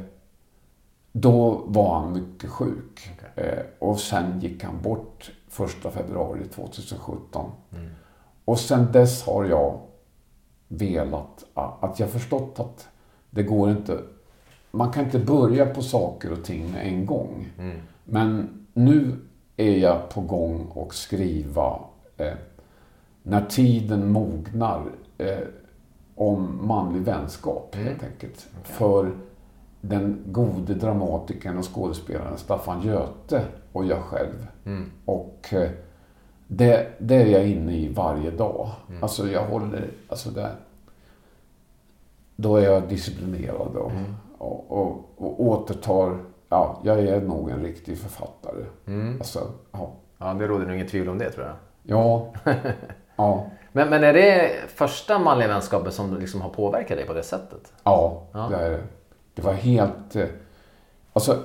då 1.12 1.62
var 1.66 1.99
han 1.99 2.12
mycket 2.12 2.50
sjuk. 2.50 3.11
Eh, 3.35 3.59
och 3.78 4.00
sen 4.00 4.40
gick 4.40 4.64
han 4.64 4.82
bort 4.82 5.30
första 5.49 5.90
februari 5.90 6.44
2017. 6.54 7.50
Och 8.44 8.59
sen 8.59 8.92
dess 8.92 9.26
har 9.26 9.44
jag 9.44 9.80
velat, 10.68 11.44
att 11.54 12.00
jag 12.00 12.11
förstått 12.11 12.61
att 12.61 12.88
det 13.30 13.42
går 13.42 13.70
inte, 13.70 13.99
man 14.70 14.92
kan 14.92 15.04
inte 15.04 15.18
börja 15.18 15.66
på 15.66 15.82
saker 15.82 16.32
och 16.32 16.44
ting 16.44 16.73
med 16.73 16.87
en 16.87 17.06
gång. 17.06 17.49
Men 18.04 18.49
nu 18.73 19.16
är 19.56 19.76
jag 19.78 20.09
på 20.09 20.20
gång 20.20 20.66
och 20.66 20.94
skriva 20.94 21.80
när 23.22 23.44
tiden 23.46 24.12
mognar 24.12 24.82
eh, 25.18 25.38
om 26.14 26.58
manlig 26.66 27.02
vänskap 27.02 27.74
helt 27.74 28.02
enkelt. 28.02 28.48
För 28.64 29.12
den 29.80 30.22
gode 30.26 30.74
dramatikern 30.74 31.58
och 31.58 31.74
skådespelaren 31.74 32.38
Staffan 32.38 32.82
Göte 32.82 33.44
och 33.72 33.84
jag 33.84 34.02
själv. 34.02 34.46
Och 35.04 35.48
eh, 35.52 35.70
det, 36.46 36.86
det 36.98 37.14
är 37.14 37.26
jag 37.26 37.48
inne 37.48 37.76
i 37.76 37.88
varje 37.92 38.30
dag. 38.30 38.68
Alltså 39.02 39.28
jag 39.28 39.44
håller, 39.46 39.90
alltså 40.08 40.30
det, 40.30 40.50
då 42.36 42.56
är 42.56 42.64
jag 42.64 42.88
disciplinerad 42.88 43.76
och, 43.76 43.92
och, 44.38 44.70
och, 44.70 45.10
och 45.16 45.44
återtar, 45.44 46.18
ja, 46.48 46.80
jag 46.84 47.00
är 47.00 47.20
nog 47.20 47.50
en 47.50 47.62
riktig 47.62 47.98
författare. 47.98 48.64
Alltså, 49.18 49.50
ja. 49.72 49.92
Ja, 50.18 50.34
det 50.34 50.46
råder 50.46 50.66
nog 50.66 50.74
inget 50.74 50.88
tvivel 50.88 51.08
om 51.08 51.18
det 51.18 51.30
tror 51.30 51.46
jag. 51.46 51.56
Ja. 51.82 52.32
ja. 53.20 53.46
Men, 53.72 53.88
men 53.90 54.04
är 54.04 54.12
det 54.12 54.50
första 54.74 55.18
manliga 55.18 55.48
vänskapen 55.48 55.92
som 55.92 56.18
liksom 56.18 56.40
har 56.40 56.48
påverkat 56.50 56.96
dig 56.96 57.06
på 57.06 57.12
det 57.12 57.22
sättet? 57.22 57.72
Ja, 57.84 58.22
det 58.32 58.56
är 58.56 58.70
det. 58.70 58.80
Det 59.34 59.42
var 59.42 59.52
helt... 59.52 60.16
eh, 60.16 60.24
Alltså, 61.12 61.38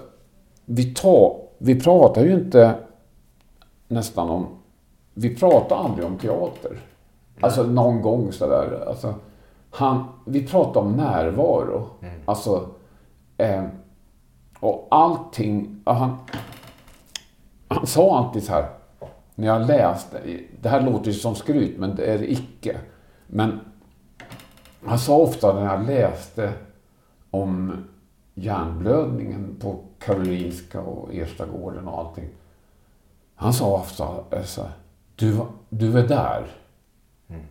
vi, 0.65 0.93
tar, 0.93 1.37
vi 1.57 1.79
pratar 1.81 2.21
ju 2.23 2.33
inte 2.33 2.75
nästan 3.87 4.29
om... 4.29 4.47
Vi 5.13 5.35
pratar 5.35 5.75
aldrig 5.75 6.05
om 6.07 6.17
teater. 6.17 6.79
Alltså 7.41 7.63
någon 7.63 8.01
gång 8.01 8.31
sådär. 8.31 8.83
Alltså, 8.87 9.13
han, 9.71 10.05
vi 10.25 10.47
pratar 10.47 10.81
om 10.81 10.91
närvaro. 10.91 11.87
Alltså... 12.25 12.69
Eh, 13.37 13.63
och 14.59 14.87
allting... 14.91 15.81
ja, 15.85 15.91
Han, 15.91 16.17
han 17.67 17.87
sa 17.87 18.17
alltid 18.17 18.43
så 18.43 18.51
här, 18.53 18.65
när 19.35 19.47
jag 19.47 19.67
läste, 19.67 20.21
det 20.61 20.69
här 20.69 20.81
låter 20.81 21.07
ju 21.07 21.13
som 21.13 21.35
skryt 21.35 21.79
men 21.79 21.95
det 21.95 22.05
är 22.05 22.17
det 22.17 22.31
icke. 22.31 22.77
Men 23.27 23.59
han 24.85 24.99
sa 24.99 25.17
ofta 25.17 25.53
när 25.53 25.65
jag 25.65 25.85
läste 25.87 26.53
om 27.29 27.83
hjärnblödningen 28.33 29.55
på 29.59 29.79
Karolinska 29.99 30.81
och 30.81 31.15
Erstagården 31.15 31.87
och 31.87 31.99
allting. 31.99 32.29
Han 33.35 33.53
sa 33.53 33.73
ofta 33.73 34.07
så 34.43 34.61
här, 34.61 34.71
du, 35.15 35.41
du 35.69 35.99
är 35.99 36.07
där. 36.07 36.47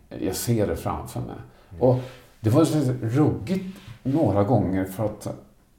Jag 0.08 0.34
ser 0.34 0.66
det 0.66 0.76
framför 0.76 1.20
mig. 1.20 1.36
Och 1.80 2.00
det 2.40 2.50
var 2.50 2.64
så 2.64 2.78
ruggigt 3.02 3.78
några 4.02 4.44
gånger 4.44 4.84
för 4.84 5.04
att 5.04 5.26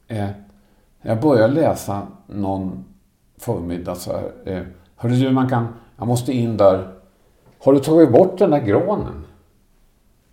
eh, 0.07 0.29
jag 1.01 1.21
började 1.21 1.53
läsa 1.53 2.07
någon 2.27 2.85
förmiddag 3.37 3.95
så 3.95 4.11
här. 4.11 4.31
Eh, 4.45 4.63
Hörru 4.95 5.15
du, 5.15 5.31
man 5.31 5.49
kan, 5.49 5.67
jag 5.97 6.07
måste 6.07 6.33
in 6.33 6.57
där. 6.57 6.93
Har 7.63 7.73
du 7.73 7.79
tagit 7.79 8.11
bort 8.11 8.37
den 8.37 8.51
där 8.51 8.61
granen? 8.61 9.25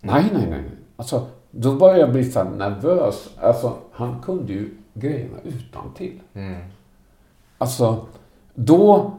Nej, 0.01 0.29
nej, 0.33 0.47
nej. 0.49 0.63
Alltså, 0.95 1.27
då 1.51 1.75
började 1.75 1.99
jag 1.99 2.11
bli 2.11 2.31
så 2.31 2.43
här 2.43 2.49
nervös. 2.49 3.29
Alltså, 3.41 3.73
han 3.91 4.21
kunde 4.21 4.53
ju 4.53 4.69
grejerna 4.93 5.37
utan 5.43 5.93
till. 5.93 6.19
Alltså, 7.57 8.05
då, 8.53 9.11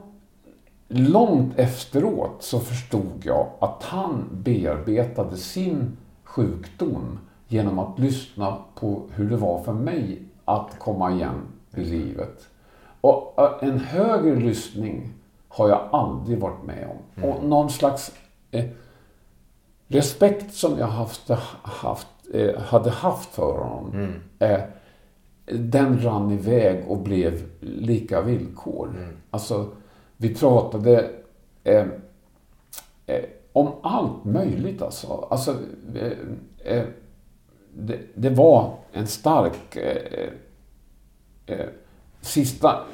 långt 0.89 1.59
efteråt 1.59 2.37
så 2.41 2.61
förstod 2.61 3.23
jag 3.23 3.47
att 3.61 3.83
han 3.83 4.25
bearbetade 4.33 5.37
sin 5.37 5.97
sjukdom 6.25 7.19
genom 7.49 7.79
att 7.79 7.99
lyssna 7.99 8.57
på 8.75 9.03
hur 9.15 9.31
det 9.31 9.37
var 9.37 9.63
för 9.63 9.73
mig 9.73 10.23
att 10.45 10.79
komma 10.79 11.13
igen 11.13 11.41
i 11.77 11.85
livet. 11.85 12.49
Och 13.01 13.35
äh, 13.39 13.69
en 13.69 13.79
högre 13.79 14.37
lyssning 14.37 15.13
har 15.55 15.69
jag 15.69 15.89
aldrig 15.93 16.39
varit 16.39 16.63
med 16.65 16.89
om. 16.89 17.25
Och 17.25 17.45
någon 17.45 17.71
slags 17.71 18.13
eh, 18.51 18.65
respekt 19.89 20.55
som 20.55 20.79
jag 20.79 20.87
haft, 20.87 21.29
haft, 21.63 22.09
eh, 22.35 22.61
hade 22.61 22.91
haft 22.91 23.35
för 23.35 23.59
honom. 23.59 24.15
Eh, 24.39 24.61
den 25.47 26.03
rann 26.05 26.31
iväg 26.31 26.85
och 26.89 26.99
blev 26.99 27.43
lika 27.61 28.21
villkor. 28.21 29.15
Alltså, 29.31 29.71
vi 30.17 30.35
pratade 30.35 31.11
eh, 31.65 31.87
eh, 33.07 33.25
om 33.53 33.73
allt 33.83 34.25
möjligt 34.25 34.83
alltså. 34.83 35.29
alltså 35.31 35.57
eh, 35.95 36.13
eh, 36.65 36.85
det, 37.75 37.99
det 38.15 38.31
var 38.31 38.75
en 38.93 39.07
stark 39.07 39.79
sista, 42.21 42.85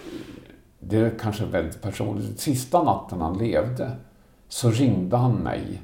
det 0.80 0.96
är 0.96 1.18
kanske 1.18 1.44
väldigt 1.44 1.82
personligt, 1.82 2.40
sista 2.40 2.82
natten 2.82 3.20
han 3.20 3.38
levde 3.38 3.96
så 4.48 4.70
ringde 4.70 5.16
han 5.16 5.34
mig 5.34 5.82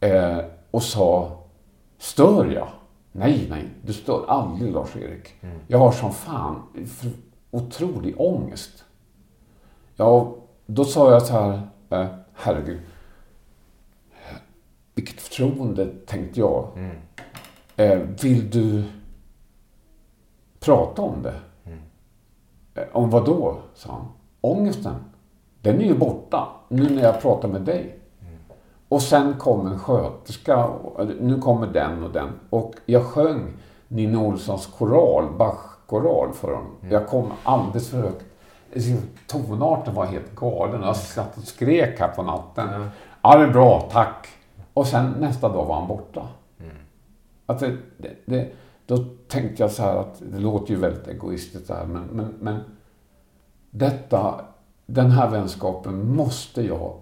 eh, 0.00 0.38
och 0.70 0.82
sa 0.82 1.38
Stör 1.98 2.46
jag? 2.46 2.68
Nej, 3.12 3.46
nej, 3.50 3.68
du 3.82 3.92
stör 3.92 4.24
aldrig 4.28 4.72
Lars-Erik. 4.72 5.34
Jag 5.66 5.78
har 5.78 5.92
som 5.92 6.12
fan 6.12 6.62
otrolig 7.50 8.20
ångest. 8.20 8.84
Ja, 9.96 10.36
då 10.66 10.84
sa 10.84 11.12
jag 11.12 11.22
så 11.22 11.32
här, 11.32 11.60
eh, 11.90 12.06
herregud. 12.34 12.80
Vilket 14.94 15.20
förtroende, 15.20 15.86
tänkte 16.06 16.40
jag. 16.40 16.68
Eh, 17.76 17.98
vill 17.98 18.50
du 18.50 18.84
prata 20.60 21.02
om 21.02 21.22
det? 21.22 21.40
Eh, 22.78 22.86
Om 22.92 23.10
vad 23.10 23.24
då? 23.24 23.56
sa 23.74 23.92
han. 23.92 24.08
Ångesten, 24.40 24.94
den 25.62 25.80
är 25.80 25.84
ju 25.84 25.98
borta 25.98 26.48
nu 26.68 26.90
när 26.94 27.02
jag 27.02 27.20
pratar 27.22 27.48
med 27.48 27.60
dig. 27.62 27.94
Och 28.88 29.02
sen 29.02 29.34
kom 29.38 29.66
en 29.66 29.78
sköterska, 29.78 30.68
nu 31.20 31.40
kommer 31.40 31.66
den 31.66 32.04
och 32.04 32.10
den. 32.10 32.28
Och 32.50 32.74
jag 32.86 33.04
sjöng 33.04 33.52
Nina 33.88 34.18
Olssons 34.20 34.66
koral, 34.66 35.24
Bach-koral 35.38 36.32
för 36.32 36.54
honom. 36.54 36.70
Jag 36.90 37.06
kom 37.06 37.32
alldeles 37.44 37.90
för 37.90 37.98
högt. 37.98 38.24
Tonarten 39.26 39.94
var 39.94 40.04
helt 40.06 40.34
galen. 40.36 40.82
Jag 40.82 40.96
satt 40.96 41.36
och 41.36 41.42
skrek 41.42 42.00
här 42.00 42.08
på 42.08 42.22
natten. 42.22 42.90
Ja, 43.22 43.38
det 43.38 43.44
är 43.44 43.50
bra, 43.52 43.88
tack. 43.92 44.28
Och 44.74 44.86
sen 44.86 45.14
nästa 45.20 45.48
dag 45.48 45.64
var 45.64 45.74
han 45.74 45.88
borta. 45.88 46.22
Att 47.46 47.58
det, 47.58 47.76
det, 47.96 48.10
det, 48.24 48.48
då 48.88 49.04
tänkte 49.28 49.62
jag 49.62 49.70
så 49.70 49.82
här 49.82 49.96
att 49.96 50.22
det 50.32 50.38
låter 50.38 50.70
ju 50.70 50.80
väldigt 50.80 51.08
egoistiskt 51.08 51.68
det 51.68 51.74
här, 51.74 51.86
men, 51.86 52.02
men, 52.04 52.34
men 52.40 52.60
detta, 53.70 54.44
den 54.86 55.10
här 55.10 55.30
vänskapen 55.30 56.14
måste 56.16 56.62
jag 56.62 56.96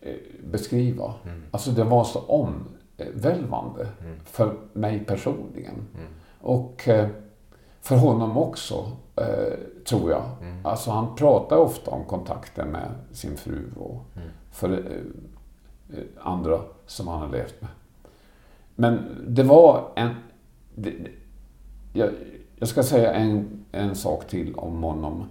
eh, 0.00 0.12
beskriva. 0.44 1.14
Alltså 1.50 1.70
det 1.70 1.84
var 1.84 2.04
så 2.04 2.18
omvälvande 2.20 3.88
för 4.24 4.56
mig 4.72 5.04
personligen. 5.04 5.74
Och 6.40 6.88
eh, 6.88 7.08
för 7.80 7.96
honom 7.96 8.36
också, 8.36 8.90
eh, 9.16 9.58
tror 9.84 10.10
jag. 10.10 10.22
Alltså 10.64 10.90
han 10.90 11.14
pratar 11.16 11.56
ofta 11.56 11.90
om 11.90 12.04
kontakten 12.04 12.68
med 12.68 12.90
sin 13.12 13.36
fru 13.36 13.70
och 13.76 14.04
för 14.50 14.70
eh, 14.72 15.98
eh, 15.98 16.04
andra 16.20 16.60
som 16.86 17.08
han 17.08 17.20
har 17.20 17.28
levt 17.28 17.60
med. 17.60 17.70
Men 18.74 19.24
det 19.28 19.42
var 19.42 19.92
en... 19.96 20.10
Det, 20.74 20.92
jag, 21.92 22.10
jag 22.56 22.68
ska 22.68 22.82
säga 22.82 23.12
en, 23.12 23.64
en 23.72 23.94
sak 23.94 24.26
till 24.26 24.54
om 24.54 24.82
honom. 24.82 25.24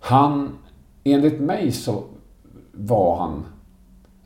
Han, 0.00 0.58
enligt 1.04 1.40
mig 1.40 1.72
så 1.72 2.04
var 2.72 3.16
han 3.16 3.46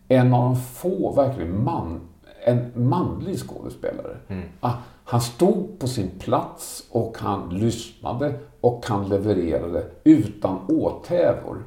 en 0.09 0.35
av 0.35 0.45
de 0.45 0.57
få 0.61 1.13
verkligen 1.13 1.65
man, 1.65 2.01
en 2.47 2.73
manlig 2.89 3.39
skådespelare. 3.39 4.17
Ah, 4.61 4.73
Han 5.05 5.21
stod 5.21 5.79
på 5.79 5.89
sin 5.89 6.11
plats 6.19 6.87
och 6.91 7.19
han 7.19 7.59
lyssnade 7.59 8.39
och 8.61 8.85
han 8.87 9.09
levererade 9.09 9.87
utan 10.05 10.59
åthävor. 10.69 11.65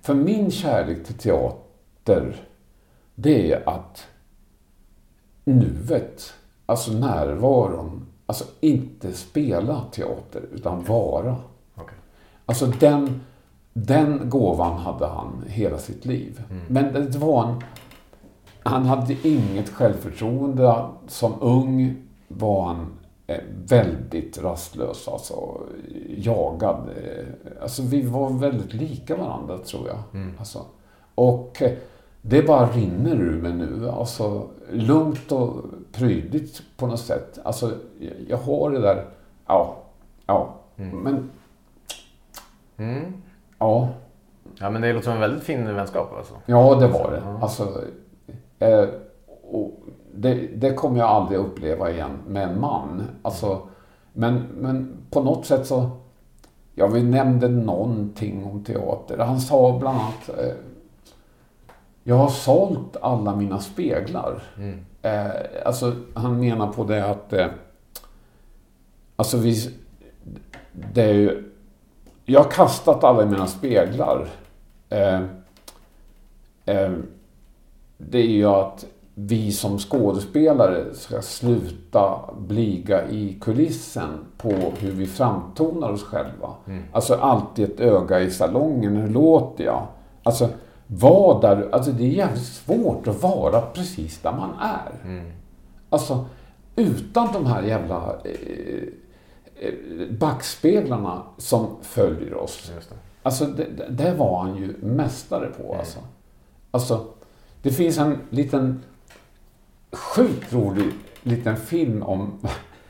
För 0.00 0.14
min 0.14 0.50
kärlek 0.50 1.04
till 1.04 1.14
teater, 1.14 2.36
det 3.14 3.52
är 3.52 3.68
att 3.68 4.06
nuet, 5.44 6.32
alltså 6.70 6.92
närvaron, 6.92 8.06
alltså 8.26 8.44
inte 8.60 9.12
spela 9.12 9.84
teater 9.92 10.42
utan 10.52 10.84
vara. 10.84 11.36
Okej. 11.74 11.96
Alltså 12.46 12.66
den, 12.66 13.20
den 13.72 14.30
gåvan 14.30 14.78
hade 14.78 15.06
han 15.06 15.44
hela 15.46 15.78
sitt 15.78 16.04
liv. 16.06 16.42
Men 16.68 16.92
det 16.92 17.16
var 17.18 17.44
en, 17.48 17.60
han 18.62 18.84
hade 18.86 19.16
inget 19.28 19.68
självförtroende. 19.68 20.84
Som 21.08 21.32
ung 21.40 21.96
var 22.28 22.62
han 22.66 22.86
eh, 23.26 23.40
väldigt 23.66 24.42
rastlös, 24.42 25.08
alltså 25.08 25.60
jagad. 26.16 26.76
eh, 26.96 27.62
Alltså 27.62 27.82
vi 27.82 28.02
var 28.02 28.30
väldigt 28.30 28.74
lika 28.74 29.16
varandra 29.16 29.58
tror 29.58 29.88
jag. 29.88 29.98
Alltså, 30.38 30.64
och 31.14 31.62
eh, 31.62 31.72
det 32.22 32.42
bara 32.46 32.66
rinner 32.70 33.14
ur 33.16 33.42
mig 33.42 33.52
nu. 33.52 33.88
Alltså 33.90 34.48
lugnt 34.72 35.32
och 35.32 35.64
prydligt 35.92 36.62
på 36.76 36.86
något 36.86 37.00
sätt. 37.00 37.38
Alltså 37.44 37.72
jag, 37.98 38.12
jag 38.28 38.36
har 38.36 38.70
det 38.70 38.80
där, 38.80 39.04
ja, 39.46 39.76
ja. 40.26 40.54
Men 40.76 41.30
Ja, 43.58 43.88
Ja, 44.58 44.70
men 44.70 44.82
det 44.82 44.92
låter 44.92 45.04
som 45.04 45.14
en 45.14 45.20
väldigt 45.20 45.42
fin 45.42 45.74
vänskap 45.74 46.12
alltså. 46.16 46.34
ja 46.46 46.74
det 46.74 46.86
var 46.86 47.10
det. 47.10 47.22
Alltså, 47.42 47.84
eh, 48.58 48.88
och 49.50 49.80
det, 50.14 50.34
det 50.34 50.74
kommer 50.74 50.98
jag 50.98 51.08
aldrig 51.08 51.38
uppleva 51.38 51.90
igen 51.90 52.18
med 52.26 52.48
en 52.48 52.60
man. 52.60 53.02
Alltså, 53.22 53.60
Men, 54.12 54.46
men 54.54 54.96
på 55.10 55.22
något 55.22 55.46
sätt 55.46 55.66
så... 55.66 55.90
Ja, 56.74 56.86
vi 56.86 57.02
nämnde 57.02 57.48
någonting 57.48 58.44
om 58.44 58.64
teater. 58.64 59.18
Han 59.18 59.40
sa 59.40 59.78
bland 59.78 59.98
annat... 59.98 60.38
Eh, 60.38 60.54
jag 62.02 62.16
har 62.16 62.28
sålt 62.28 62.96
alla 63.02 63.36
mina 63.36 63.58
speglar. 63.58 64.42
Mm. 64.56 64.86
Eh, 65.02 65.30
alltså, 65.64 65.92
han 66.14 66.40
menar 66.40 66.72
på 66.72 66.84
det 66.84 67.06
att... 67.06 67.32
Eh, 67.32 67.46
alltså, 69.16 69.36
vi... 69.36 69.70
Det 70.72 71.02
är 71.02 71.14
ju... 71.14 71.52
Jag 72.24 72.42
har 72.42 72.50
kastat 72.50 73.04
alla 73.04 73.26
mina 73.26 73.46
speglar. 73.46 74.28
Eh, 74.88 75.20
eh, 76.64 76.92
det 77.98 78.18
är 78.18 78.28
ju 78.28 78.46
att 78.46 78.86
vi 79.14 79.52
som 79.52 79.78
skådespelare 79.78 80.94
ska 80.94 81.22
sluta 81.22 82.20
bliga 82.38 83.08
i 83.08 83.38
kulissen 83.40 84.26
på 84.38 84.48
hur 84.78 84.90
vi 84.90 85.06
framtonar 85.06 85.90
oss 85.90 86.02
själva. 86.02 86.54
Alltså 86.92 87.14
alltid 87.14 87.70
ett 87.70 87.80
öga 87.80 88.20
i 88.20 88.30
salongen. 88.30 88.96
Hur 88.96 89.08
låter 89.08 89.64
jag? 89.64 89.86
Alltså, 90.22 90.48
var 90.92 91.40
där. 91.40 91.68
Alltså 91.72 91.92
det 91.92 92.02
är 92.04 92.08
jävligt 92.08 92.42
svårt 92.42 93.08
att 93.08 93.22
vara 93.22 93.60
precis 93.60 94.18
där 94.18 94.32
man 94.32 94.50
är. 94.60 95.22
Alltså, 95.90 96.24
utan 96.76 97.32
de 97.32 97.46
här 97.46 97.62
jävla 97.62 97.96
eh, 98.24 98.82
eh, 99.60 99.72
backspeglarna 100.18 101.22
som 101.36 101.66
följer 101.82 102.34
oss. 102.34 102.70
Just 102.74 102.90
det. 102.90 102.96
Alltså, 103.22 103.44
det, 103.46 103.66
det- 103.90 104.14
var 104.14 104.40
han 104.42 104.56
ju 104.56 104.76
mästare 104.82 105.46
på 105.46 105.74
alltså. 105.78 105.98
Alltså, 106.70 107.06
det 107.62 107.70
finns 107.70 107.98
en 107.98 108.18
liten 108.30 108.82
sjukt 109.92 110.52
rolig 110.52 110.92
liten 111.22 111.56
film 111.56 112.02
om 112.02 112.38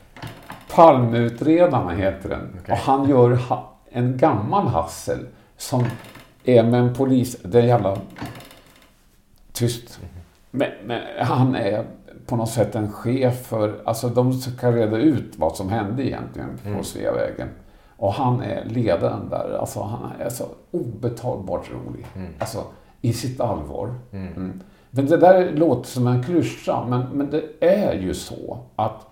Palmeutredarna 0.75 1.89
heter 1.91 2.29
den. 2.29 2.57
Okej. 2.61 2.71
Och 2.73 2.77
han 2.77 3.09
gör 3.09 3.39
en 3.89 4.17
gammal 4.17 4.67
Hassel 4.67 5.27
som 5.57 5.85
är 6.45 6.63
med 6.63 6.79
en 6.79 6.93
polis. 6.93 7.37
Det 7.43 7.59
är 7.59 7.63
jävla 7.63 7.97
tyst. 9.51 9.99
Men, 10.51 10.69
men 10.85 11.01
han 11.19 11.55
är 11.55 11.85
på 12.25 12.35
något 12.35 12.49
sätt 12.49 12.75
en 12.75 12.91
chef 12.91 13.45
för, 13.45 13.81
alltså 13.85 14.09
de 14.09 14.33
ska 14.33 14.71
reda 14.71 14.97
ut 14.97 15.33
vad 15.37 15.55
som 15.55 15.69
hände 15.69 16.07
egentligen 16.07 16.59
på 16.77 16.83
Sveavägen. 16.83 17.47
Och 17.97 18.13
han 18.13 18.41
är 18.41 18.65
ledaren 18.65 19.29
där. 19.29 19.57
Alltså 19.59 19.81
han 19.81 20.11
är 20.19 20.29
så 20.29 20.45
obetalbart 20.71 21.69
rolig. 21.71 22.05
Alltså 22.39 22.63
i 23.01 23.13
sitt 23.13 23.41
allvar. 23.41 23.93
Mm. 24.11 24.61
Men 24.89 25.05
det 25.05 25.17
där 25.17 25.51
låter 25.51 25.89
som 25.89 26.07
en 26.07 26.23
klyscha, 26.23 26.85
men, 26.85 27.01
men 27.01 27.29
det 27.29 27.43
är 27.59 27.93
ju 27.93 28.13
så 28.13 28.57
att 28.75 29.07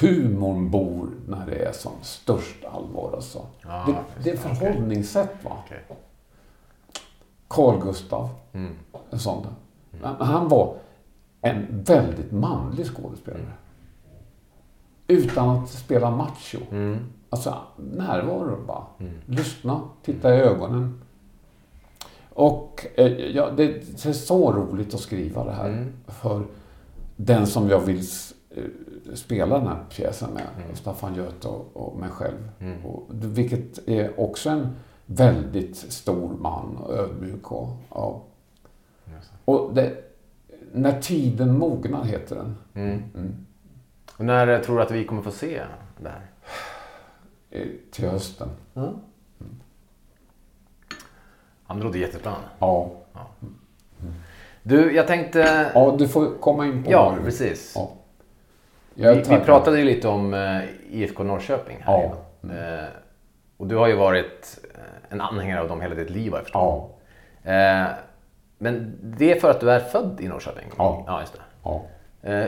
humorn 0.00 0.70
bor 0.70 1.08
när 1.28 1.46
det 1.46 1.64
är 1.64 1.72
som 1.72 1.92
störst 2.02 2.64
allvar. 2.64 3.10
Alltså. 3.14 3.46
Ja, 3.62 3.84
det, 3.86 4.24
det 4.24 4.30
är 4.30 4.36
förhållningssätt. 4.36 5.44
Va? 5.44 5.50
Okej. 5.64 5.78
Carl 7.50 7.82
Gustav. 7.82 8.28
Mm. 8.52 8.72
En 9.10 9.18
sån 9.18 9.42
där. 9.42 9.52
Men 10.00 10.26
Han 10.26 10.48
var 10.48 10.74
en 11.40 11.66
väldigt 11.84 12.32
manlig 12.32 12.86
skådespelare. 12.86 13.52
Utan 15.06 15.48
att 15.48 15.68
spela 15.68 16.10
macho. 16.10 16.58
Mm. 16.70 16.98
Alltså 17.30 17.58
närvaro 17.76 18.66
bara. 18.66 18.84
Lyssna, 19.26 19.80
titta 20.02 20.34
i 20.34 20.38
ögonen. 20.38 21.02
Och 22.28 22.86
eh, 22.94 23.06
ja, 23.06 23.50
det, 23.56 23.64
är 24.06 24.12
så 24.12 24.52
roligt 24.52 24.94
att 24.94 25.00
skriva 25.00 25.44
det 25.44 25.52
här. 25.52 25.68
Mm. 25.68 25.92
För 26.06 26.42
den 27.16 27.46
som 27.46 27.68
jag 27.68 27.80
vill 27.80 28.00
eh, 28.50 28.64
spela 29.14 29.58
den 29.58 29.66
här 29.66 29.84
pjäsen 29.90 30.30
med. 30.30 30.46
Mm. 30.64 30.76
Staffan 30.76 31.14
Göth 31.14 31.46
och, 31.46 31.70
och 31.72 31.96
mig 31.96 32.10
själv. 32.10 32.50
Och, 32.84 33.02
vilket 33.10 33.88
är 33.88 34.20
också 34.20 34.50
en 34.50 34.76
väldigt 35.12 35.76
stor 35.76 36.28
man 36.38 36.76
och 36.76 36.94
ödmjuk. 36.94 37.52
Och, 37.52 37.68
ja. 37.90 38.22
Och 39.44 39.74
det, 39.74 39.96
När 40.72 41.00
tiden 41.00 41.58
mognar 41.58 42.04
heter 42.04 42.36
den. 42.36 42.56
Mm. 42.74 43.02
Mm. 43.14 43.46
Och 44.16 44.24
när 44.24 44.58
tror 44.62 44.76
du 44.76 44.82
att 44.82 44.90
vi 44.90 45.04
kommer 45.04 45.22
få 45.22 45.30
se 45.30 45.62
det 45.98 46.08
här? 46.08 46.26
Eh, 47.50 47.66
Till 47.90 48.08
hösten. 48.08 48.48
Ja, 48.74 48.92
men 51.66 51.78
det 51.78 51.84
låter 51.84 51.98
jättespännande. 51.98 52.46
Ja. 52.58 52.90
Du, 54.62 54.94
jag 54.94 55.06
tänkte... 55.06 55.70
ja, 55.74 55.96
du 55.98 56.08
får 56.08 56.38
komma 56.40 56.66
in 56.66 56.84
på 56.84 56.90
Ja, 56.90 57.16
precis. 57.24 57.72
Ja. 57.74 57.90
Vi, 58.94 59.14
vi 59.14 59.40
pratade 59.44 59.78
ju 59.78 59.84
lite 59.84 60.08
om 60.08 60.34
eh, 60.34 60.60
IFK 60.90 61.22
Norrköping 61.22 61.76
här 61.80 61.92
Ja. 61.92 62.16
innan. 62.42 62.56
Eh, 62.78 62.84
och 63.56 63.66
du 63.66 63.76
har 63.76 63.88
ju 63.88 63.94
varit 63.96 64.58
en 65.10 65.20
anhängare 65.20 65.60
av 65.60 65.68
dem 65.68 65.80
hela 65.80 65.94
ditt 65.94 66.10
liv 66.10 66.30
har 66.32 66.38
jag 66.38 66.44
förstått. 66.44 66.90
Ja. 67.42 67.50
Eh, 67.52 67.88
men 68.58 68.98
det 69.02 69.32
är 69.32 69.40
för 69.40 69.50
att 69.50 69.60
du 69.60 69.70
är 69.70 69.80
född 69.80 70.20
i 70.20 70.28
Norrköping? 70.28 70.64
Ja. 70.78 71.04
ja 71.06 71.20
just 71.20 71.32
det. 71.32 71.40
Ja. 71.64 71.82
Eh, 72.22 72.46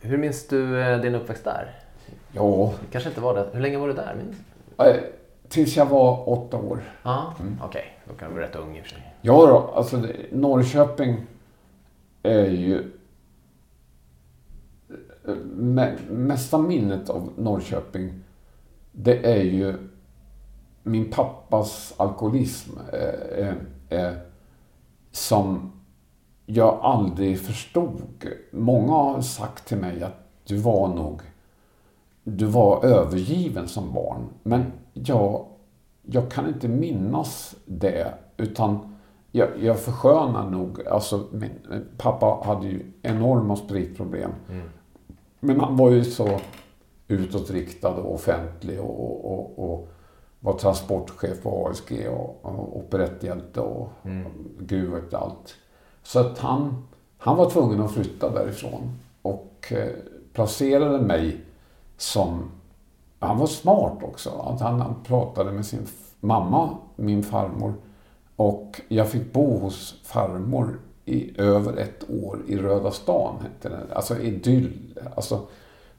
hur 0.00 0.18
minns 0.18 0.48
du 0.48 0.82
eh, 0.82 1.00
din 1.00 1.14
uppväxt 1.14 1.44
där? 1.44 1.74
Ja. 2.32 2.72
Det 2.80 2.92
kanske 2.92 3.08
inte 3.08 3.20
var 3.20 3.34
det. 3.34 3.46
Hur 3.52 3.60
länge 3.60 3.78
var 3.78 3.88
du 3.88 3.94
där? 3.94 4.14
Minns? 4.14 4.36
Eh, 4.78 5.02
Tills 5.48 5.76
jag 5.76 5.86
var 5.86 6.28
åtta 6.28 6.56
år. 6.56 6.80
Ja, 7.02 7.34
okej. 7.62 7.98
Då 8.08 8.14
kan 8.14 8.28
du 8.28 8.34
vara 8.34 8.44
rätt 8.44 8.56
ung 8.56 8.76
i 8.76 8.80
och 8.80 8.84
för 8.84 8.90
sig. 8.90 9.14
Ja, 9.22 9.46
då, 9.46 9.72
alltså 9.74 10.02
Norrköping 10.32 11.26
är 12.22 12.46
ju... 12.46 12.90
Mä, 15.44 15.92
mesta 16.08 16.58
minnet 16.58 17.10
av 17.10 17.32
Norrköping, 17.36 18.20
det 18.92 19.26
är 19.26 19.42
ju 19.42 19.74
min 20.86 21.10
pappas 21.10 21.94
alkoholism. 21.96 22.70
Eh, 22.92 23.46
eh, 23.46 23.54
eh, 23.88 24.14
som 25.10 25.72
jag 26.46 26.78
aldrig 26.82 27.40
förstod. 27.40 28.02
Många 28.50 28.92
har 28.92 29.20
sagt 29.20 29.68
till 29.68 29.76
mig 29.76 30.02
att 30.02 30.28
du 30.44 30.56
var 30.56 30.88
nog... 30.88 31.20
Du 32.24 32.44
var 32.44 32.84
övergiven 32.84 33.68
som 33.68 33.92
barn. 33.92 34.28
Men 34.42 34.72
jag, 34.92 35.46
jag 36.02 36.30
kan 36.30 36.48
inte 36.48 36.68
minnas 36.68 37.54
det. 37.64 38.14
Utan 38.36 38.96
jag, 39.32 39.48
jag 39.60 39.78
förskönar 39.78 40.50
nog. 40.50 40.86
Alltså, 40.86 41.26
min, 41.32 41.50
pappa 41.98 42.46
hade 42.48 42.66
ju 42.66 42.92
enorma 43.02 43.56
spritproblem. 43.56 44.30
Men 45.40 45.60
han 45.60 45.76
var 45.76 45.90
ju 45.90 46.04
så 46.04 46.40
utåtriktad 47.08 47.94
och 47.94 48.14
offentlig 48.14 48.80
och, 48.80 49.00
och, 49.00 49.32
och, 49.32 49.74
och 49.74 49.88
var 50.40 50.52
transportchef 50.52 51.42
på 51.42 51.68
ASG 51.68 52.08
och, 52.08 52.38
och 52.42 52.76
operetthjälte 52.76 53.60
och, 53.60 53.88
och 54.02 54.32
gud 54.58 54.90
vet 54.90 55.14
allt. 55.14 55.54
Så 56.02 56.20
att 56.20 56.38
han, 56.38 56.86
han 57.18 57.36
var 57.36 57.50
tvungen 57.50 57.80
att 57.80 57.92
flytta 57.92 58.30
därifrån 58.30 58.98
och 59.22 59.72
eh, 59.72 59.88
placerade 60.32 61.00
mig 61.00 61.40
som... 61.96 62.50
Han 63.18 63.38
var 63.38 63.46
smart 63.46 64.02
också. 64.02 64.30
Att 64.30 64.60
han, 64.60 64.80
han 64.80 64.94
pratade 65.04 65.52
med 65.52 65.66
sin 65.66 65.86
mamma, 66.20 66.76
min 66.96 67.22
farmor. 67.22 67.74
Och 68.36 68.80
jag 68.88 69.08
fick 69.08 69.32
bo 69.32 69.58
hos 69.58 70.00
farmor 70.04 70.78
i 71.04 71.40
över 71.40 71.76
ett 71.76 72.10
år 72.10 72.38
i 72.46 72.56
Röda 72.56 72.90
stan, 72.90 73.34
hette 73.42 73.68
det. 73.68 73.94
Alltså 73.94 74.18
idyll. 74.18 74.98
Alltså, 75.16 75.46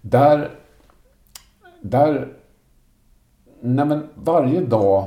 där... 0.01 0.59
Där... 1.81 2.36
Nej 3.61 3.85
men 3.85 4.09
varje 4.15 4.61
dag 4.61 5.05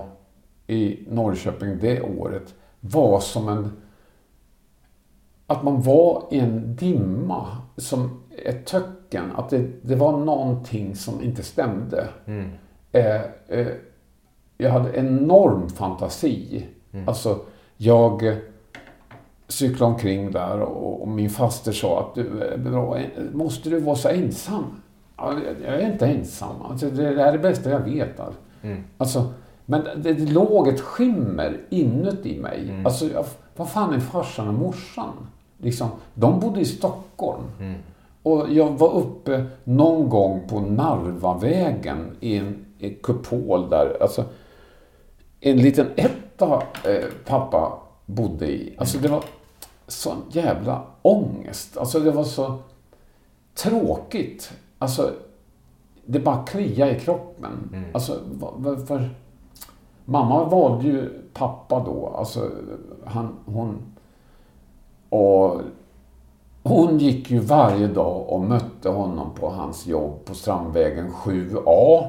i 0.67 0.99
Norrköping 1.09 1.79
det 1.81 2.03
året 2.03 2.55
var 2.81 3.21
som 3.21 3.49
en... 3.49 3.73
Att 5.47 5.63
man 5.63 5.83
var 5.83 6.25
i 6.31 6.39
en 6.39 6.77
dimma, 6.77 7.47
som 7.77 8.23
ett 8.45 8.67
töcken. 8.67 9.33
Att 9.37 9.51
det, 9.51 9.69
det 9.83 9.95
var 9.95 10.19
någonting 10.19 10.97
som 10.97 11.23
inte 11.23 11.43
stämde. 11.43 12.09
Eh, 12.93 13.23
eh, 13.49 13.67
jag 14.59 14.71
hade 14.71 14.97
enorm 14.97 15.69
fantasi. 15.69 16.67
Alltså, 17.07 17.39
jag 17.77 18.27
eh, 18.27 18.37
cyklade 19.49 19.93
omkring 19.93 20.31
där 20.33 20.61
och, 20.61 21.03
och 21.03 21.09
min 21.09 21.31
faster 21.31 21.73
sa 21.73 22.01
att 22.01 22.15
du, 22.15 22.43
eh, 22.43 22.59
bra, 22.59 22.99
eh, 22.99 23.05
måste 23.33 23.71
du 23.71 23.81
vara 23.81 23.97
så 23.97 24.09
ensam? 24.09 24.65
Ja, 25.21 25.35
jag 25.65 25.75
är 25.75 25.93
inte 25.93 26.07
ensam. 26.07 26.63
Alltså, 26.63 26.91
det, 26.91 27.15
det 27.15 27.23
här 27.23 27.29
är 27.29 27.33
det 27.33 27.39
bästa 27.39 27.71
jag 27.71 27.81
vet. 27.81 28.21
Alltså. 28.21 28.41
Alltså, 28.99 29.33
men 29.67 29.85
det, 29.97 30.13
det 30.13 30.33
låg 30.33 30.69
ett 30.69 30.81
skimmer 30.81 31.61
inuti 31.71 32.39
mig. 32.39 32.83
Alltså, 32.85 33.07
jag, 33.07 33.25
vad 33.57 33.71
fan 33.71 33.95
är 33.95 34.01
farsan 34.01 34.49
och 34.49 34.55
morsan? 34.55 35.13
Liksom, 35.59 35.89
de 36.15 36.41
bodde 36.41 36.61
i 36.61 36.65
Stockholm. 36.65 37.43
Och 38.23 38.47
jag 38.51 38.71
var 38.71 38.93
uppe 38.93 39.45
någon 39.65 40.09
gång 40.09 40.41
på 40.49 40.61
Narvavägen 40.61 42.17
i 42.21 42.37
en, 42.37 42.65
i 42.79 42.91
kupol 42.91 43.71
där. 43.71 43.97
Alltså, 44.03 44.25
en 45.41 45.57
liten 45.57 45.87
etta 45.97 46.63
eh, 46.85 47.05
pappa 47.27 47.79
bodde 48.07 48.47
i. 48.47 48.75
Alltså 48.79 48.99
det 48.99 49.09
var 49.09 49.25
sån 49.87 50.23
jävla 50.31 50.83
ångest. 51.03 51.77
Alltså 51.77 52.01
det 52.01 52.11
var 52.11 52.25
så 52.25 52.59
tråkigt. 53.55 54.53
Alltså 54.83 55.13
det 56.07 56.21
bara 56.21 56.43
kliade 56.43 56.97
i 56.97 57.01
kroppen. 57.01 57.51
Alltså, 57.95 58.21
va- 58.33 58.53
varför... 58.57 59.11
Mamma 60.05 60.45
valde 60.45 60.87
ju 60.89 61.23
pappa 61.35 61.83
då. 61.87 62.15
Alltså, 62.17 62.51
han, 63.05 63.29
hon... 63.45 63.77
Och 65.09 65.61
hon 66.63 66.99
gick 66.99 67.31
ju 67.31 67.39
varje 67.39 67.87
dag 67.87 68.25
och 68.29 68.41
mötte 68.41 68.89
honom 68.89 69.35
på 69.35 69.49
hans 69.51 69.87
jobb 69.87 70.25
på 70.25 70.35
Strandvägen 70.35 71.11
7A. 71.13 72.05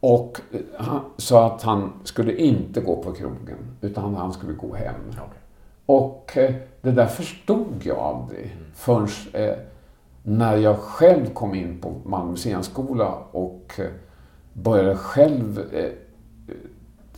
Och 0.00 0.40
eh, 0.52 0.60
han, 0.78 1.00
så 1.16 1.38
att 1.38 1.62
han 1.62 1.92
skulle 2.04 2.36
inte 2.36 2.80
gå 2.80 2.96
på 2.96 3.12
krogen, 3.12 3.58
utan 3.80 4.14
han 4.14 4.32
skulle 4.32 4.52
gå 4.52 4.74
hem. 4.74 4.94
Och 5.86 6.36
eh, 6.36 6.54
det 6.82 6.90
där 6.90 7.06
förstod 7.06 7.82
jag 7.82 7.98
aldrig 7.98 8.56
förrän 8.74 9.08
eh, 9.32 9.54
när 10.22 10.56
jag 10.56 10.78
själv 10.78 11.26
kom 11.34 11.54
in 11.54 11.80
på 11.80 11.94
Malmö 12.04 12.36
scenskola 12.36 13.14
och 13.32 13.72
eh, 13.78 13.86
började 14.52 14.96
själv 14.96 15.60
eh, 15.72 15.92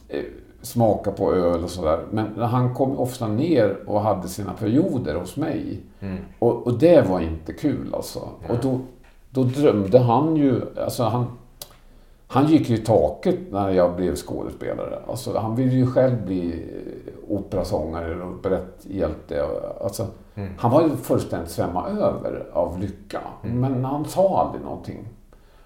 eh, 0.08 0.24
smaka 0.62 1.12
på 1.12 1.34
öl 1.34 1.64
och 1.64 1.70
sådär. 1.70 2.04
Men 2.10 2.38
han 2.38 2.74
kom 2.74 2.98
ofta 2.98 3.28
ner 3.28 3.76
och 3.86 4.00
hade 4.00 4.28
sina 4.28 4.52
perioder 4.52 5.14
hos 5.14 5.36
mig. 5.36 5.80
Och, 6.38 6.66
och 6.66 6.78
det 6.78 7.08
var 7.08 7.20
inte 7.20 7.52
kul 7.52 7.94
alltså. 7.94 8.28
Och 8.48 8.56
då, 8.62 8.80
då 9.30 9.44
drömde 9.44 9.98
han 9.98 10.36
ju, 10.36 10.60
alltså 10.76 11.02
han, 11.02 11.26
han 12.26 12.46
gick 12.46 12.70
ju 12.70 12.76
i 12.76 12.84
taket 12.84 13.38
när 13.50 13.70
jag 13.70 13.96
blev 13.96 14.16
skådespelare. 14.16 14.98
Alltså, 15.08 15.38
han 15.38 15.56
ville 15.56 15.72
ju 15.72 15.86
själv 15.86 16.26
bli 16.26 16.64
operasångare 17.28 18.22
och 18.22 18.32
operetthjälte. 18.32 19.46
Alltså, 19.80 20.06
Han 20.58 20.70
var 20.70 20.82
ju 20.82 20.96
fullständigt 20.96 21.50
svämma 21.50 21.88
över 21.88 22.46
av 22.52 22.80
lycka. 22.80 23.20
Men 23.42 23.84
han 23.84 24.04
sa 24.04 24.40
aldrig 24.40 24.64
någonting. 24.64 25.08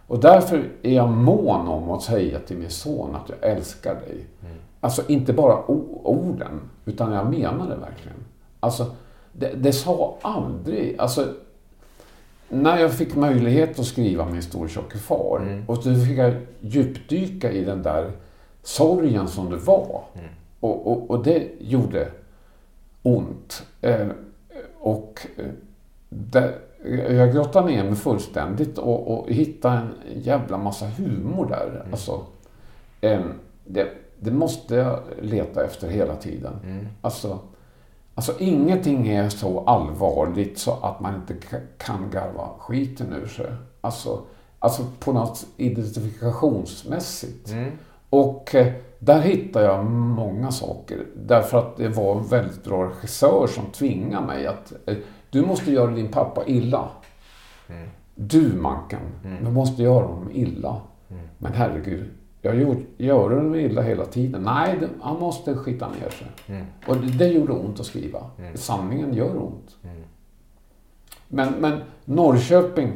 Och 0.07 0.21
därför 0.21 0.69
är 0.83 0.95
jag 0.95 1.09
mån 1.11 1.69
om 1.69 1.91
att 1.91 2.03
säga 2.03 2.39
till 2.39 2.57
min 2.57 2.71
son 2.71 3.17
att 3.17 3.29
jag 3.29 3.51
älskar 3.51 3.95
dig. 3.95 4.27
Alltså 4.81 5.03
inte 5.09 5.33
bara 5.33 5.65
orden, 6.05 6.61
utan 6.85 7.13
jag 7.13 7.31
menar 7.31 7.69
det 7.69 7.77
verkligen. 7.77 8.17
Alltså, 8.61 8.87
det, 9.33 9.53
det 9.55 9.73
sa 9.73 10.17
aldrig... 10.23 10.97
Alltså, 10.99 11.27
när 12.49 12.79
jag 12.79 12.93
fick 12.93 13.17
möjlighet 13.17 13.79
att 13.79 13.87
skriva 13.87 14.25
Min 14.25 14.43
stortjocke 14.43 14.99
far 14.99 15.65
och 15.67 15.77
då 15.77 15.95
fick 15.95 16.19
jag 16.19 16.35
djupdyka 16.61 17.53
i 17.53 17.65
den 17.65 17.83
där 17.83 18.13
sorgen 18.63 19.29
som 19.29 19.51
det 19.51 19.57
var. 19.57 20.03
Och, 20.61 20.87
och, 20.87 21.11
och 21.11 21.25
det 21.25 21.49
gjorde 21.59 22.09
ont. 23.03 23.67
Eh, 23.81 24.07
och 24.87 25.27
eh, 25.37 25.45
där, 26.09 26.59
jag 27.11 27.33
grottade 27.33 27.67
ner 27.67 27.85
mig 27.85 27.95
fullständigt 27.95 28.79
och, 28.79 29.19
och 29.19 29.31
hittade 29.31 29.77
en 29.77 29.95
jävla 30.21 30.59
massa 30.59 30.87
humor 30.87 31.47
där. 31.47 31.87
Alltså, 31.91 32.21
eh, 33.01 33.21
det, 33.65 33.89
det 34.21 34.31
måste 34.31 34.75
jag 34.75 35.01
leta 35.21 35.65
efter 35.65 35.89
hela 35.89 36.17
tiden. 36.17 36.53
Alltså, 37.01 37.39
alltså 38.15 38.33
ingenting 38.39 39.09
är 39.09 39.29
så 39.29 39.61
allvarligt 39.65 40.59
så 40.59 40.73
att 40.73 41.01
man 41.01 41.15
inte 41.15 41.35
ka- 41.35 41.67
kan 41.79 42.11
garva 42.11 42.49
skiten 42.59 43.13
ur 43.13 43.27
sig. 43.27 43.47
Alltså, 43.81 44.21
alltså 44.59 44.83
på 45.01 45.13
något 45.13 45.47
identifikationsmässigt. 45.57 47.55
Och 48.11 48.55
eh, 48.55 48.73
där 48.99 49.21
hittar 49.21 49.63
jag 49.63 49.85
många 49.91 50.51
saker. 50.51 51.07
Därför 51.17 51.59
att 51.59 51.77
det 51.77 51.89
var 51.89 52.17
en 52.17 52.27
väldigt 52.27 52.65
bra 52.65 52.85
regissör 52.85 53.47
som 53.47 53.65
tvingade 53.67 54.27
mig 54.27 54.47
att 54.47 54.73
eh, 54.87 54.97
du 55.31 55.47
måste 55.47 55.73
göra 55.73 55.91
din 55.91 56.09
pappa 56.09 56.47
illa. 56.47 56.89
Du 58.15 58.53
Manken, 58.53 59.01
du 59.43 59.51
måste 59.51 59.83
göra 59.83 60.07
honom 60.07 60.31
illa. 60.33 60.81
Men 61.39 61.53
herregud, 61.53 62.11
jag 62.43 62.57
gjort, 62.61 62.79
gör 62.97 63.31
honom 63.31 63.55
illa 63.55 63.83
hela 63.83 64.05
tiden. 64.05 64.43
Nej, 64.43 64.77
det, 64.81 64.89
han 65.01 65.21
måste 65.21 65.55
skita 65.55 65.89
ner 65.89 66.11
sig. 66.11 66.27
Och 66.87 66.97
det, 66.97 67.19
det 67.19 67.27
gjorde 67.27 67.53
ont 67.53 67.81
att 67.81 67.87
skriva. 67.87 68.31
Sanningen 68.55 69.15
gör 69.15 69.43
ont. 69.43 69.77
Men, 71.29 71.53
men 71.53 71.81
Norrköping 72.05 72.93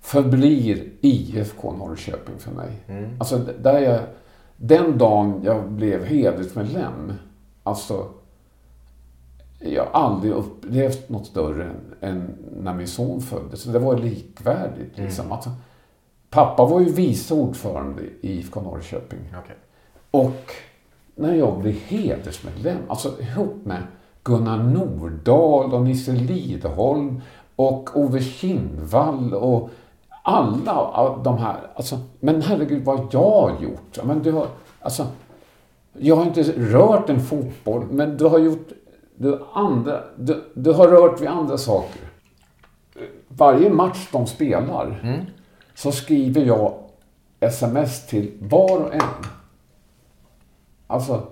förblir 0.00 0.90
IFK 1.00 1.72
Norrköping 1.72 2.38
för 2.38 2.52
mig. 2.52 2.70
Alltså, 3.18 3.38
där 3.38 3.78
jag, 3.78 4.00
den 4.56 4.98
dagen 4.98 5.40
jag 5.44 5.70
blev 5.70 6.04
hedersmedlem, 6.04 7.12
alltså 7.62 8.08
jag 9.58 9.84
har 9.84 10.00
aldrig 10.00 10.32
upplevt 10.32 11.08
något 11.08 11.26
större 11.26 11.64
än, 11.64 11.94
än 12.00 12.34
när 12.60 12.74
min 12.74 12.88
son 12.88 13.20
föddes. 13.20 13.62
Så 13.62 13.70
det 13.70 13.78
var 13.78 13.98
likvärdigt. 13.98 14.98
Liksom. 14.98 15.32
Alltså, 15.32 15.50
pappa 16.30 16.64
var 16.64 16.80
ju 16.80 16.92
vice 16.92 17.34
ordförande 17.34 18.02
i 18.02 18.38
IFK 18.38 18.60
Norrköping. 18.60 19.18
Okej. 19.38 19.56
Och 20.10 20.52
när 21.14 21.34
jag 21.34 21.58
blev 21.58 21.74
hedersmedlem, 21.74 22.78
alltså 22.88 23.20
ihop 23.20 23.64
med 23.64 23.82
Gunnar 24.22 24.62
Nordahl 24.62 25.74
och 25.74 25.82
Nisse 25.82 26.12
Lidholm 26.12 27.20
och 27.56 27.96
Ove 27.96 28.20
Kindvall 28.20 29.34
och 29.34 29.70
alla 30.26 30.72
av 30.74 31.22
de 31.22 31.38
här. 31.38 31.56
Alltså, 31.74 31.98
men 32.20 32.42
herregud 32.42 32.84
vad 32.84 33.08
jag 33.10 33.30
har 33.30 33.52
gjort. 33.60 33.98
Men 34.04 34.22
du 34.22 34.32
har, 34.32 34.46
alltså, 34.80 35.06
jag 35.92 36.16
har 36.16 36.24
inte 36.24 36.42
rört 36.42 37.10
en 37.10 37.20
fotboll, 37.20 37.86
men 37.90 38.16
du 38.16 38.24
har 38.24 38.38
gjort 38.38 38.68
du, 39.16 39.44
andra, 39.52 40.00
du, 40.16 40.44
du 40.54 40.72
har 40.72 40.88
rört 40.88 41.20
vid 41.20 41.28
andra 41.28 41.58
saker. 41.58 42.00
Varje 43.28 43.70
match 43.70 44.08
de 44.12 44.26
spelar 44.26 45.00
så 45.74 45.92
skriver 45.92 46.42
jag 46.42 46.72
sms 47.40 48.06
till 48.06 48.32
var 48.40 48.78
och 48.80 48.94
en. 48.94 49.00
Alltså, 50.86 51.22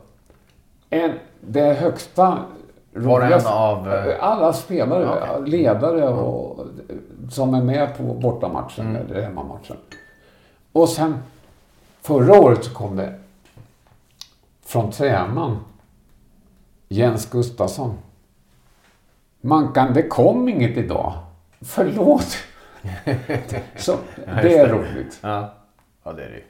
en, 0.91 1.13
det 1.41 1.73
högsta 1.73 2.39
Var 2.95 3.21
och 3.21 3.27
en 3.27 3.47
av, 3.47 3.93
eh, 3.93 4.15
Alla 4.21 4.53
spelare, 4.53 5.39
Okej. 5.39 5.51
ledare 5.51 6.09
och, 6.09 6.67
som 7.31 7.55
är 7.55 7.63
med 7.63 7.97
på 7.97 8.03
bortamatchen 8.03 8.97
eller 8.97 9.23
hemmamatchen. 9.23 9.77
Och 10.73 10.89
sen 10.89 11.19
förra 12.01 12.41
året 12.41 12.65
så 12.65 12.75
kom 12.75 12.97
det 12.97 13.21
från 14.63 14.91
tränaren 14.91 15.57
Jens 16.89 17.31
Gustafsson. 17.31 17.99
Mankan, 19.41 19.95
det 19.95 20.03
kom 20.03 20.49
inget 20.49 20.77
idag. 20.77 21.15
Förlåt. 21.61 22.37
så, 23.77 23.97
det 24.17 24.59
är 24.59 24.69
roligt. 24.69 25.19
Ja. 25.23 25.55
ja, 26.03 26.13
det 26.13 26.25
är 26.25 26.29
det 26.31 26.37
ju. 26.37 26.45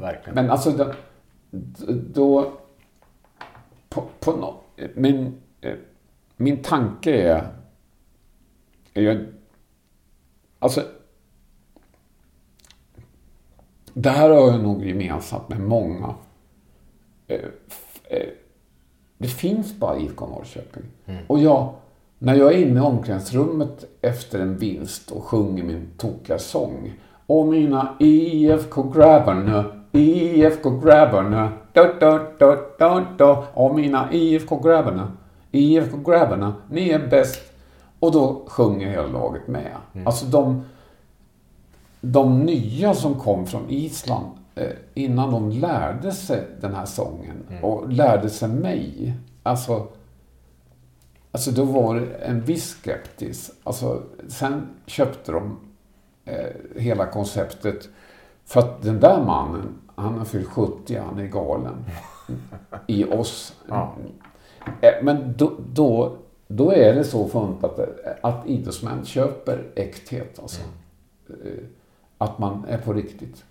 Verkligen. 0.00 0.34
Men 0.34 0.50
alltså 0.50 0.70
då, 0.70 0.92
då 2.14 2.52
på, 3.88 4.04
på 4.20 4.32
nå- 4.32 4.60
min, 4.94 5.40
eh, 5.60 5.74
min 6.36 6.62
tanke 6.62 7.10
är, 7.10 7.48
är 8.94 9.02
ju, 9.02 9.32
alltså 10.58 10.82
det 13.92 14.10
här 14.10 14.30
har 14.30 14.50
jag 14.50 14.62
nog 14.62 14.84
gemensamt 14.86 15.48
med 15.48 15.60
många. 15.60 16.14
Eh, 17.26 17.40
eh, 18.08 18.28
Det 19.18 19.28
finns 19.28 19.74
bara 19.74 19.98
IFK 19.98 20.26
Norrköping. 20.26 20.82
Och 21.26 21.38
jag, 21.38 21.74
när 22.18 22.34
jag 22.34 22.52
är 22.52 22.58
inne 22.58 22.80
i 22.80 22.82
omklädningsrummet 22.82 23.84
efter 24.00 24.38
en 24.40 24.56
vinst 24.58 25.10
och 25.10 25.24
sjunger 25.24 25.64
min 25.64 25.88
tokiga 25.96 26.38
sång. 26.38 26.92
Och 27.26 27.46
mina 27.46 27.96
IFK-grabbar 28.00 29.34
nu, 29.34 29.64
IFK-grabbar 30.00 31.22
nu, 31.22 31.48
da, 31.72 31.92
da, 32.00 32.18
da, 32.38 32.56
da, 32.78 33.06
da. 33.18 33.46
Och 33.54 33.74
mina 33.74 34.08
IFK-grabbar 34.12 34.92
nu, 34.92 35.06
IFK-grabbar 35.52 36.36
nu, 36.36 36.52
ni 36.70 36.90
är 36.90 37.08
bäst. 37.08 37.52
Och 38.00 38.12
då 38.12 38.42
sjunger 38.46 38.90
hela 38.90 39.06
laget 39.06 39.48
med. 39.48 39.76
Alltså 40.06 40.26
de, 40.26 40.64
de 42.00 42.40
nya 42.40 42.94
som 42.94 43.14
kom 43.14 43.46
från 43.46 43.70
Island 43.70 44.26
eh, 44.54 44.70
innan 44.94 45.30
de 45.30 45.50
lärde 45.50 46.12
sig 46.12 46.46
den 46.60 46.74
här 46.74 46.86
sången 46.86 47.44
och 47.62 47.92
lärde 47.92 48.30
sig 48.30 48.48
mig. 48.48 49.14
Alltså, 49.42 49.86
alltså 51.32 51.50
då 51.50 51.64
var 51.64 51.94
det 51.94 52.06
en 52.14 52.40
viss 52.40 52.74
skeptis. 52.74 53.50
Alltså, 53.64 54.02
sen 54.28 54.68
köpte 54.86 55.32
de 55.32 55.58
eh, 56.24 56.80
hela 56.82 57.06
konceptet. 57.06 57.88
För 58.44 58.60
att 58.60 58.82
den 58.82 59.00
där 59.00 59.24
mannen, 59.24 59.78
han 59.94 60.18
har 60.18 60.24
fyllt 60.24 60.48
70, 60.48 60.98
han 60.98 61.18
är 61.18 61.26
galen. 61.26 61.84
I 62.86 63.04
oss. 63.04 63.54
Ja. 63.68 63.92
Eh, 64.80 64.90
Men 65.02 65.34
då, 65.36 65.52
då, 65.72 66.16
då 66.48 66.72
är 66.72 66.94
det 66.94 67.04
så 67.04 67.28
funt 67.28 67.64
att, 67.64 67.78
att 68.20 68.46
idrottsmän 68.46 69.04
köper 69.04 69.64
äkthet. 69.74 70.38
Alltså. 70.38 70.60
Eh, 71.28 71.34
Att 72.18 72.38
man 72.38 72.64
är 72.68 72.78
på 72.78 72.92
riktigt. 72.92 73.44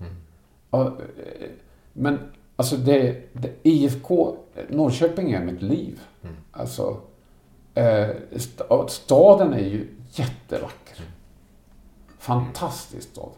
Ja, 0.72 0.86
eh, 0.88 1.50
Men 1.94 2.20
alltså 2.56 2.78
det, 2.78 3.22
det, 3.34 3.52
IFK 3.64 4.38
Norrköping 4.70 5.32
är 5.32 5.46
mitt 5.46 5.62
liv. 5.62 6.00
Alltså, 6.52 6.98
eh, 7.74 8.08
sta- 8.32 8.88
staden 8.88 9.54
är 9.54 9.66
ju 9.66 9.88
jättevacker. 10.12 11.02
Fantastisk 12.18 13.10
stad. 13.10 13.30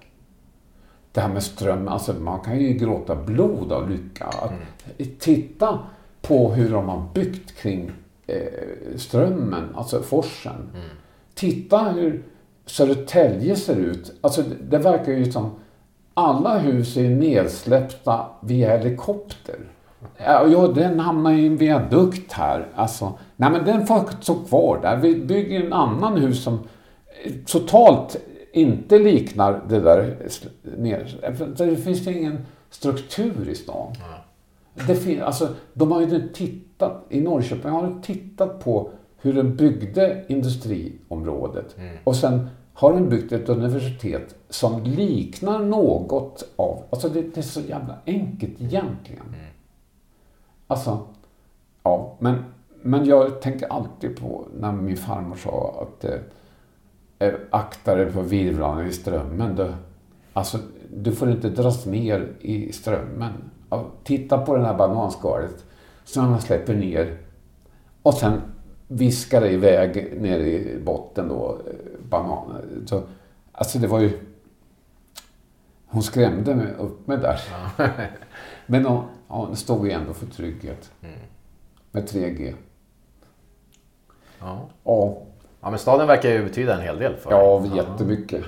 det 1.11 1.21
här 1.21 1.29
med 1.33 1.43
ström, 1.43 1.87
alltså 1.87 2.13
man 2.13 2.39
kan 2.39 2.59
ju 2.59 2.73
gråta 2.73 3.15
blod 3.15 3.71
av 3.71 3.89
lycka. 3.89 4.25
Att 4.25 4.51
Titta 5.19 5.79
på 6.21 6.51
hur 6.53 6.71
de 6.71 6.89
har 6.89 7.05
byggt 7.13 7.55
kring 7.55 7.91
eh, 8.27 8.97
strömmen, 8.97 9.63
alltså 9.75 10.01
forsen. 10.01 10.69
Titta 11.33 11.77
hur 11.83 12.23
Södertälje 12.65 13.55
ser 13.55 13.75
ut. 13.75 14.13
Alltså 14.21 14.41
det, 14.41 14.55
det 14.69 14.77
verkar 14.77 15.11
ju 15.11 15.31
som 15.31 15.51
alla 16.13 16.57
hus 16.59 16.97
är 16.97 17.09
nedsläppta 17.09 18.25
via 18.41 18.77
helikopter. 18.77 19.55
Ja, 20.17 20.47
ja, 20.47 20.67
den 20.67 20.99
hamnar 20.99 21.31
i 21.33 21.47
en 21.47 21.57
viadukt 21.57 22.33
här. 22.33 22.67
Alltså, 22.75 23.13
nej 23.35 23.51
men 23.51 23.65
den 23.65 23.87
får 23.87 24.21
stå 24.21 24.35
kvar 24.35 24.79
där. 24.81 24.97
Vi 24.97 25.15
bygger 25.15 25.65
en 25.65 25.73
annan 25.73 26.17
hus 26.17 26.43
som 26.43 26.53
eh, 27.23 27.31
totalt 27.45 28.17
inte 28.53 28.99
liknar 28.99 29.61
det 29.69 29.79
där. 29.79 30.17
Det 31.57 31.75
finns 31.75 32.07
ingen 32.07 32.45
struktur 32.69 33.49
i 33.49 33.55
stan. 33.55 33.93
Det 34.87 34.95
fin- 34.95 35.21
alltså, 35.21 35.47
de 35.73 35.91
har 35.91 36.01
ju 36.01 36.05
inte 36.05 36.27
tittat, 36.77 37.05
i 37.09 37.21
Norrköping 37.21 37.71
har 37.71 37.83
de 37.83 38.01
tittat 38.01 38.59
på 38.59 38.89
hur 39.17 39.33
de 39.33 39.55
byggde 39.55 40.25
industriområdet. 40.27 41.75
Och 42.03 42.15
sen 42.15 42.49
har 42.73 42.93
de 42.93 43.09
byggt 43.09 43.31
ett 43.31 43.49
universitet 43.49 44.35
som 44.49 44.83
liknar 44.83 45.59
något 45.59 46.43
av, 46.55 46.83
alltså 46.89 47.09
det, 47.09 47.21
det 47.21 47.37
är 47.37 47.41
så 47.41 47.61
jävla 47.61 47.97
enkelt 48.05 48.61
egentligen. 48.61 49.35
Alltså, 50.67 50.99
ja, 51.83 52.15
men, 52.19 52.43
men 52.81 53.05
jag 53.05 53.41
tänker 53.41 53.67
alltid 53.67 54.17
på 54.19 54.47
när 54.59 54.71
min 54.71 54.97
farmor 54.97 55.35
sa 55.35 55.75
att 55.81 56.05
eh, 56.05 56.19
eh, 57.19 57.33
akta 57.49 57.95
dig 57.95 58.11
för 58.11 58.21
virvlarna 58.21 58.87
i 58.87 58.91
strömmen. 58.91 59.55
Du, 59.55 59.73
alltså, 60.33 60.57
du 60.93 61.11
får 61.11 61.31
inte 61.31 61.49
dras 61.49 61.85
ner 61.85 62.33
i 62.39 62.71
strömmen. 62.71 63.33
Titta 64.03 64.37
på 64.37 64.55
det 64.55 64.65
här 64.65 64.77
bananskalet 64.77 65.66
som 66.07 66.29
man 66.31 66.41
släpper 66.41 66.73
ner 66.73 67.17
och 68.01 68.13
sen 68.13 68.41
viskar 68.87 69.41
det 69.41 69.51
iväg 69.51 70.21
ner 70.21 70.39
i 70.39 70.79
botten 70.85 71.27
då, 71.27 71.61
eh, 71.67 71.99
bananer. 72.09 72.65
Så, 72.85 73.03
alltså 73.51 73.79
det 73.79 73.87
var 73.87 73.99
ju... 73.99 74.19
Hon 75.85 76.03
skrämde 76.03 76.55
mig 76.55 76.73
upp 76.79 77.07
mig 77.07 77.17
där. 77.17 77.39
Men 78.65 78.85
hon, 78.85 79.03
ja, 79.27 79.35
hon 79.45 79.55
stod 79.55 79.87
ju 79.87 79.91
ändå 79.91 80.13
för 80.13 80.25
trygghet. 80.25 80.91
Med 81.91 82.03
3G. 82.09 82.53
Ja. 84.39 84.69
Ja, 84.83 85.17
ja, 85.61 85.69
men 85.69 85.79
staden 85.79 86.07
verkar 86.07 86.29
ju 86.29 86.43
betyda 86.43 86.75
en 86.75 86.81
hel 86.81 86.99
del 86.99 87.15
för 87.15 87.31
ja 87.31 87.59
dig. 87.59 87.77
jättemycket. 87.77 88.43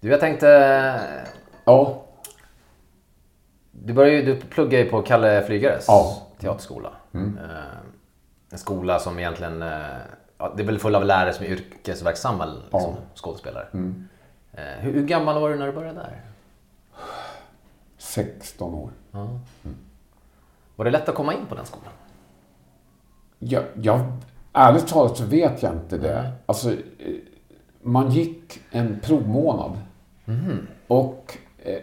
Du, 0.00 0.08
jag 0.08 0.20
tänkte... 0.20 0.46
Ja, 1.64 2.03
Du, 3.84 3.92
började 3.92 4.22
du 4.22 4.36
pluggar 4.40 4.78
ju 4.78 4.90
på 4.90 5.02
Kalle 5.02 5.42
Flygares 5.42 5.84
Ja. 5.88 6.22
teaterskola. 6.38 6.90
Eh, 7.14 7.20
en 8.50 8.58
skola 8.58 8.98
som 8.98 9.18
egentligen... 9.18 9.62
eh, 9.62 9.68
ja, 10.38 10.52
det 10.56 10.62
är 10.62 10.66
väl 10.66 10.78
full 10.78 10.94
av 10.94 11.04
lärare 11.04 11.32
som 11.32 11.44
är 11.46 11.50
yrkesverksamma 11.50 12.44
liksom, 12.46 12.60
Ja. 12.72 12.94
skådespelare. 13.14 13.66
Eh, 14.52 14.62
hur, 14.80 14.92
hur 14.92 15.06
gammal 15.06 15.40
var 15.40 15.50
du 15.50 15.56
när 15.56 15.66
du 15.66 15.72
började 15.72 15.98
där? 16.00 16.20
16 17.98 18.74
år. 18.74 18.90
Var 20.76 20.84
det 20.84 20.90
lätt 20.90 21.08
att 21.08 21.14
komma 21.14 21.34
in 21.34 21.46
på 21.48 21.54
den 21.54 21.66
skolan? 21.66 21.92
Jag, 23.38 23.64
jag, 23.74 24.00
ärligt 24.52 24.86
talat 24.88 25.16
så 25.16 25.24
vet 25.24 25.62
jag 25.62 25.72
inte 25.72 25.98
det. 25.98 26.32
Alltså, 26.46 26.70
eh, 26.72 26.76
man 27.82 28.10
gick 28.10 28.60
en 28.70 29.00
provmånad. 29.00 29.78
Och 30.86 31.38
eh, 31.64 31.78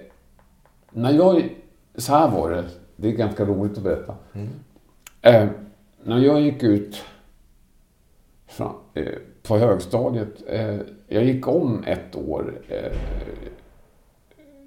när 0.91 1.11
jag... 1.11 1.49
Så 1.95 2.13
här 2.13 2.29
var 2.31 2.49
det. 2.49 2.65
Det 2.95 3.07
är 3.07 3.11
ganska 3.11 3.45
roligt 3.45 3.77
att 3.77 3.83
berätta. 3.83 4.15
Eh, 5.21 5.47
när 6.03 6.17
jag 6.17 6.41
gick 6.41 6.63
ut 6.63 7.03
från, 8.47 8.75
eh, 8.93 9.13
på 9.43 9.57
högstadiet. 9.57 10.43
Eh, 10.47 10.77
jag 11.07 11.23
gick 11.23 11.47
om 11.47 11.83
ett 11.83 12.15
år. 12.15 12.61
Eh, 12.67 12.97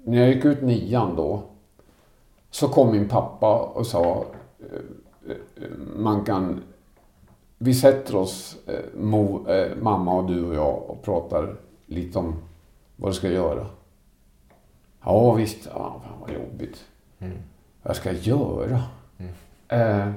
när 0.03 0.17
jag 0.17 0.33
gick 0.33 0.45
ut 0.45 0.61
nian 0.61 1.15
då. 1.15 1.43
Så 2.51 2.67
kom 2.67 2.91
min 2.91 3.09
pappa 3.09 3.59
och 3.59 3.87
sa 3.87 4.25
eh, 4.59 5.69
man 5.95 6.23
kan 6.23 6.63
vi 7.57 7.73
sätter 7.73 8.15
oss, 8.15 8.57
eh, 8.67 8.99
mo, 8.99 9.47
mamma 9.81 10.13
och 10.15 10.29
du 10.29 10.45
och 10.45 10.55
jag, 10.55 10.89
och 10.89 11.01
pratar 11.01 11.55
lite 11.85 12.19
om 12.19 12.35
vad 12.95 13.11
du 13.11 13.15
ska 13.15 13.29
göra. 13.29 13.67
Ja 15.03 15.33
visst, 15.33 15.67
ja, 15.73 16.01
fan 16.03 16.19
vad 16.21 16.33
jobbigt. 16.33 16.85
Vad 17.83 17.95
ska 17.95 18.11
jag 18.11 18.21
göra? 18.21 18.83
Eh, 19.67 20.11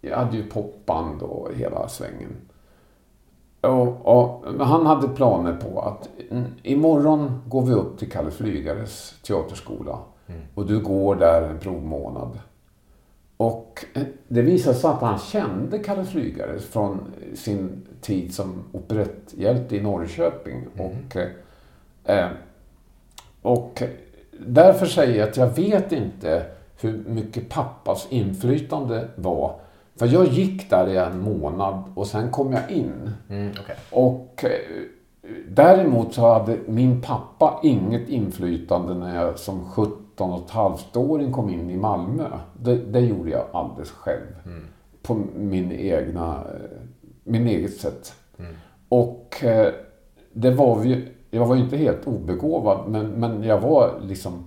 jag 0.00 0.16
hade 0.16 0.36
ju 0.36 0.48
popband 0.48 1.22
och 1.22 1.54
hela 1.54 1.88
svängen. 1.88 2.36
Och, 3.60 4.06
och, 4.06 4.44
han 4.64 4.86
hade 4.86 5.08
planer 5.08 5.56
på 5.56 5.80
att 5.80 6.08
mm, 6.30 6.44
imorgon 6.62 7.42
går 7.48 7.62
vi 7.62 7.72
upp 7.72 7.98
till 7.98 8.10
Kalle 8.10 8.30
Flygares 8.30 9.14
teaterskola. 9.22 9.98
Och 10.54 10.66
du 10.66 10.80
går 10.80 11.16
där 11.16 11.42
en 11.42 11.58
provmånad. 11.58 12.38
Och 13.36 13.84
eh, 13.94 14.02
det 14.28 14.42
visade 14.42 14.76
sig 14.76 14.90
att 14.90 15.00
han 15.00 15.18
kände 15.18 15.78
Kalle 15.78 16.04
Flygare 16.04 16.58
från 16.58 17.00
sin 17.34 17.86
tid 18.00 18.34
som 18.34 18.64
operetthjälte 18.72 19.76
i 19.76 19.82
Norrköping. 19.82 20.66
Och, 20.78 21.16
eh, 22.04 22.28
och 23.42 23.82
därför 24.46 24.86
säger 24.86 25.18
jag 25.18 25.28
att 25.28 25.36
jag 25.36 25.56
vet 25.56 25.92
inte 25.92 26.42
hur 26.80 27.04
mycket 27.06 27.48
pappas 27.48 28.06
inflytande 28.10 29.08
var. 29.14 29.54
För 29.96 30.06
jag 30.06 30.26
gick 30.26 30.70
där 30.70 30.88
i 30.88 30.96
en 30.96 31.20
månad 31.20 31.82
och 31.94 32.06
sen 32.06 32.30
kom 32.30 32.52
jag 32.52 32.70
in. 32.70 33.10
Mm, 33.28 33.52
okej. 33.60 33.76
Och 33.90 34.44
eh, 34.44 34.50
däremot 35.48 36.14
så 36.14 36.32
hade 36.32 36.58
min 36.66 37.00
pappa 37.00 37.60
inget 37.62 38.08
inflytande 38.08 38.94
när 38.94 39.24
jag 39.24 39.38
som 39.38 39.64
17 39.70 40.32
och 40.32 40.44
ett 40.44 40.50
halvt-åring 40.50 41.32
kom 41.32 41.50
in 41.50 41.70
i 41.70 41.76
Malmö. 41.76 42.24
Det, 42.62 42.76
det 42.76 43.00
gjorde 43.00 43.30
jag 43.30 43.44
alldeles 43.52 43.90
själv. 43.90 44.60
På 45.02 45.14
min 45.36 45.72
egna, 45.72 46.34
eh, 46.34 46.80
min 47.24 47.46
eget 47.46 47.76
sätt. 47.76 48.14
Och 48.88 49.44
eh, 49.44 49.72
det 50.32 50.50
var 50.50 50.84
ju, 50.84 51.08
jag 51.34 51.46
var 51.46 51.56
ju 51.56 51.62
inte 51.62 51.76
helt 51.76 52.06
obegåvad 52.06 52.88
men, 52.88 53.06
men 53.06 53.42
jag 53.42 53.60
var 53.60 54.00
liksom 54.02 54.44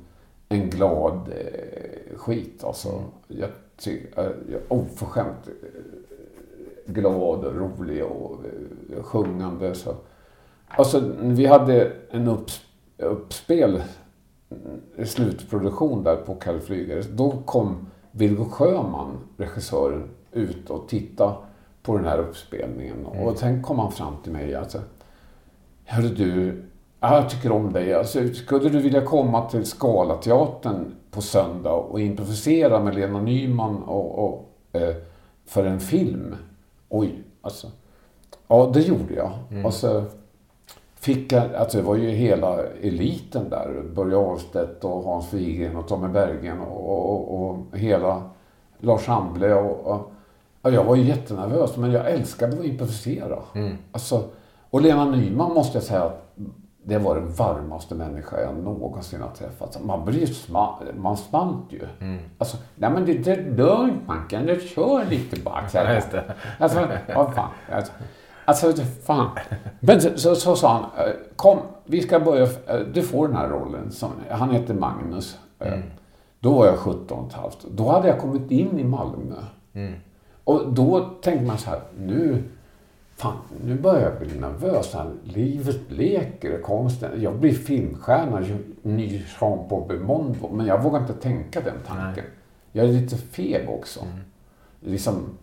en 0.49 0.69
glad 0.69 1.29
eh, 1.29 2.17
skit 2.17 2.63
alltså. 2.63 3.03
Jag, 3.27 3.49
ty, 3.77 4.01
eh, 4.17 4.23
jag 4.51 4.61
oförskämt 4.67 5.47
eh, 5.47 6.93
glad 6.93 7.45
och 7.45 7.55
rolig 7.55 8.05
och 8.05 8.39
eh, 8.95 9.03
sjungande. 9.03 9.75
Så. 9.75 9.95
Alltså, 10.67 11.11
vi 11.19 11.45
hade 11.45 11.91
en 12.09 12.27
upps, 12.27 12.61
uppspel, 12.97 13.83
en 14.95 15.07
slutproduktion 15.07 16.03
där 16.03 16.15
på 16.15 16.35
Kalle 16.35 16.59
Flygare. 16.59 17.01
Då 17.01 17.31
kom 17.45 17.87
Vilgo 18.11 18.45
Sjöman, 18.45 19.17
regissören, 19.37 20.09
ut 20.31 20.69
och 20.69 20.89
tittade 20.89 21.35
på 21.81 21.97
den 21.97 22.05
här 22.05 22.19
uppspelningen. 22.19 23.05
Och 23.05 23.37
sen 23.37 23.63
kom 23.63 23.79
han 23.79 23.91
fram 23.91 24.13
till 24.23 24.31
mig. 24.31 24.55
Alltså, 24.55 24.79
Hörru 25.89 26.09
du, 26.09 26.63
jag 26.99 27.29
tycker 27.29 27.51
om 27.51 27.73
dig. 27.73 27.93
Alltså, 27.93 28.27
skulle 28.33 28.69
du 28.69 28.81
vilja 28.81 29.01
komma 29.01 29.49
till 29.49 29.65
Scalateatern 29.65 30.95
på 31.11 31.21
söndag 31.21 31.73
och 31.73 31.99
improvisera 31.99 32.79
med 32.79 32.95
Lena 32.95 33.21
Nyman 33.21 33.83
och, 33.83 34.25
och, 34.25 34.49
eh, 34.73 34.95
för 35.45 35.65
en 35.65 35.79
film? 35.79 36.35
Oj, 36.89 37.23
alltså. 37.41 37.67
Ja, 38.47 38.71
det 38.73 38.81
gjorde 38.81 39.13
jag. 39.13 39.31
Och 39.65 39.73
så 39.73 40.03
fick 40.95 41.31
jag, 41.31 41.55
alltså 41.55 41.77
det 41.77 41.83
var 41.83 41.95
ju 41.95 42.09
hela 42.09 42.63
eliten 42.63 43.49
där. 43.49 43.83
Börje 43.95 44.17
Ahlstedt 44.17 44.83
och 44.83 45.03
Hans 45.03 45.33
Wigren 45.33 45.75
och 45.75 45.87
Tommy 45.87 46.07
Bergen 46.07 46.59
och, 46.59 47.09
och, 47.09 47.49
och 47.49 47.77
hela 47.77 48.29
Lars 48.79 49.07
Hamble 49.07 49.53
och, 49.53 49.87
och 49.87 50.11
ja, 50.61 50.69
jag 50.69 50.83
var 50.83 50.95
ju 50.95 51.03
jättenervös 51.03 51.77
men 51.77 51.91
jag 51.91 52.11
älskade 52.11 52.59
att 52.59 52.65
improvisera. 52.65 53.39
Alltså, 53.91 54.23
och 54.69 54.81
Lena 54.81 55.05
Nyman 55.05 55.53
måste 55.53 55.77
jag 55.77 55.83
säga 55.83 56.03
att 56.03 56.35
det 56.87 56.97
var 56.97 57.15
den 57.15 57.31
varmaste 57.33 57.95
människa 57.95 58.41
jag 58.41 58.55
någonsin 58.63 59.21
har 59.21 59.29
träffat. 59.29 59.77
Man 59.85 60.05
blir 60.05 60.25
sma- 60.25 60.97
man 60.97 61.17
smalt 61.17 61.65
ju. 61.73 61.81
Alltså, 62.37 62.57
nej 62.75 62.89
men 62.89 63.05
det, 63.05 63.13
det 63.13 63.31
är 63.31 63.51
lugnt 63.57 64.07
Mackan, 64.07 64.45
du 64.45 64.59
kör 64.59 65.05
lite 65.05 65.41
bara. 65.41 65.67
Så 65.69 65.77
här. 65.77 65.95
Alltså, 66.59 66.79
vad 67.15 67.33
fan. 67.33 67.49
Alltså, 67.71 67.91
alltså 68.45 68.83
fan. 68.83 69.29
Men 69.79 70.01
så, 70.01 70.09
så, 70.17 70.35
så 70.35 70.55
sa 70.55 70.73
han, 70.73 71.05
eh, 71.07 71.13
kom, 71.35 71.57
vi 71.85 72.01
ska 72.01 72.19
börja, 72.19 72.43
eh, 72.43 72.79
du 72.93 73.01
får 73.01 73.27
den 73.27 73.37
här 73.37 73.49
rollen. 73.49 73.91
Som, 73.91 74.09
han 74.29 74.49
heter 74.51 74.73
Magnus. 74.73 75.37
Eh, 75.59 75.73
Då 76.39 76.53
var 76.53 76.65
jag 76.65 76.75
17 76.77 77.19
och 77.19 77.27
ett 77.27 77.33
halvt. 77.33 77.65
Då 77.71 77.89
hade 77.91 78.07
jag 78.07 78.19
kommit 78.19 78.51
in 78.51 78.79
i 78.79 78.83
Malmö. 78.83 79.35
Och 80.43 80.73
då 80.73 80.99
tänkte 81.21 81.45
man 81.45 81.57
så 81.57 81.69
här, 81.69 81.79
nu, 81.97 82.43
fan, 83.17 83.37
nu 83.63 83.75
börjar 83.75 84.01
jag 84.01 84.19
bli 84.19 84.39
nervös. 84.39 84.93
Här. 84.93 85.13
Livet 85.23 85.91
leker, 85.91 86.61
konsten. 86.61 87.21
Jag 87.21 87.35
blir 87.35 87.53
filmstjärna, 87.53 88.47
ny 88.81 89.25
Jean-Paul 89.39 89.87
Belmondo. 89.87 90.49
Men 90.53 90.65
jag 90.65 90.83
vågar 90.83 90.99
inte 90.99 91.13
tänka 91.13 91.61
den 91.61 91.77
tanken. 91.87 92.23
Nej. 92.23 92.33
Jag 92.71 92.85
är 92.85 92.93
lite 92.93 93.17
feg 93.17 93.69
också. 93.69 94.05
Liksom, 94.79 95.37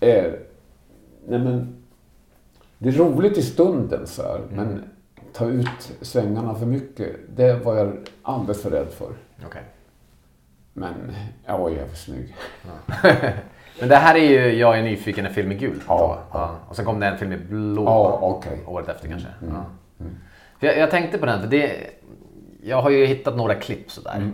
eh, 0.00 0.32
nej 1.26 1.38
men, 1.38 1.76
det 2.78 2.88
är 2.88 2.92
roligt 2.92 3.38
i 3.38 3.42
stunden 3.42 4.06
så 4.06 4.22
här, 4.22 4.40
men 4.50 4.84
ta 5.32 5.46
ut 5.46 5.92
svängarna 6.00 6.54
för 6.54 6.66
mycket, 6.66 7.16
det 7.36 7.54
var 7.54 7.76
jag 7.76 7.96
alldeles 8.22 8.62
för 8.62 8.70
rädd 8.70 8.88
för. 8.88 9.12
Okej. 9.46 9.62
Men 10.72 10.94
jag 11.46 11.58
var 11.58 11.70
jävligt 11.70 11.98
snygg. 11.98 12.34
Men 13.80 13.88
det 13.88 13.96
här 13.96 14.14
är 14.14 14.18
ju 14.30 14.58
Jag 14.58 14.78
är 14.78 14.82
nyfiken, 14.82 15.26
en 15.26 15.34
film 15.34 15.52
i 15.52 15.54
gult. 15.54 15.82
Ja, 15.88 16.18
ja. 16.32 16.56
Och 16.68 16.76
sen 16.76 16.84
kom 16.84 17.00
det 17.00 17.06
en 17.06 17.18
film 17.18 17.32
i 17.32 17.36
blå 17.36 17.84
Ja, 17.84 18.18
okej. 18.22 18.58
året 18.66 18.88
efter 18.88 19.08
kanske. 19.08 19.28
Ja. 19.40 19.64
För 20.60 20.66
jag, 20.66 20.78
jag 20.78 20.90
tänkte 20.90 21.18
på 21.18 21.26
den, 21.26 21.40
för 21.40 21.48
det, 21.48 21.72
jag 22.62 22.82
har 22.82 22.90
ju 22.90 23.06
hittat 23.06 23.36
några 23.36 23.54
klipp 23.54 23.90
sådär. 23.90 24.30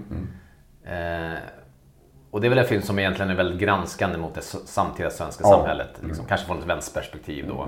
Eh, 0.85 1.39
och 2.31 2.41
det 2.41 2.47
är 2.47 2.49
väl 2.49 2.59
en 2.59 2.65
film 2.65 2.83
som 2.83 2.99
egentligen 2.99 3.31
är 3.31 3.35
väldigt 3.35 3.61
granskande 3.61 4.19
mot 4.19 4.35
det 4.35 4.43
samtida 4.43 5.11
svenska 5.11 5.45
samhället. 5.45 5.91
Liksom, 6.03 6.25
Kanske 6.27 6.47
från 6.47 6.59
ett 6.59 6.67
vänsterperspektiv 6.67 7.49
då. 7.49 7.63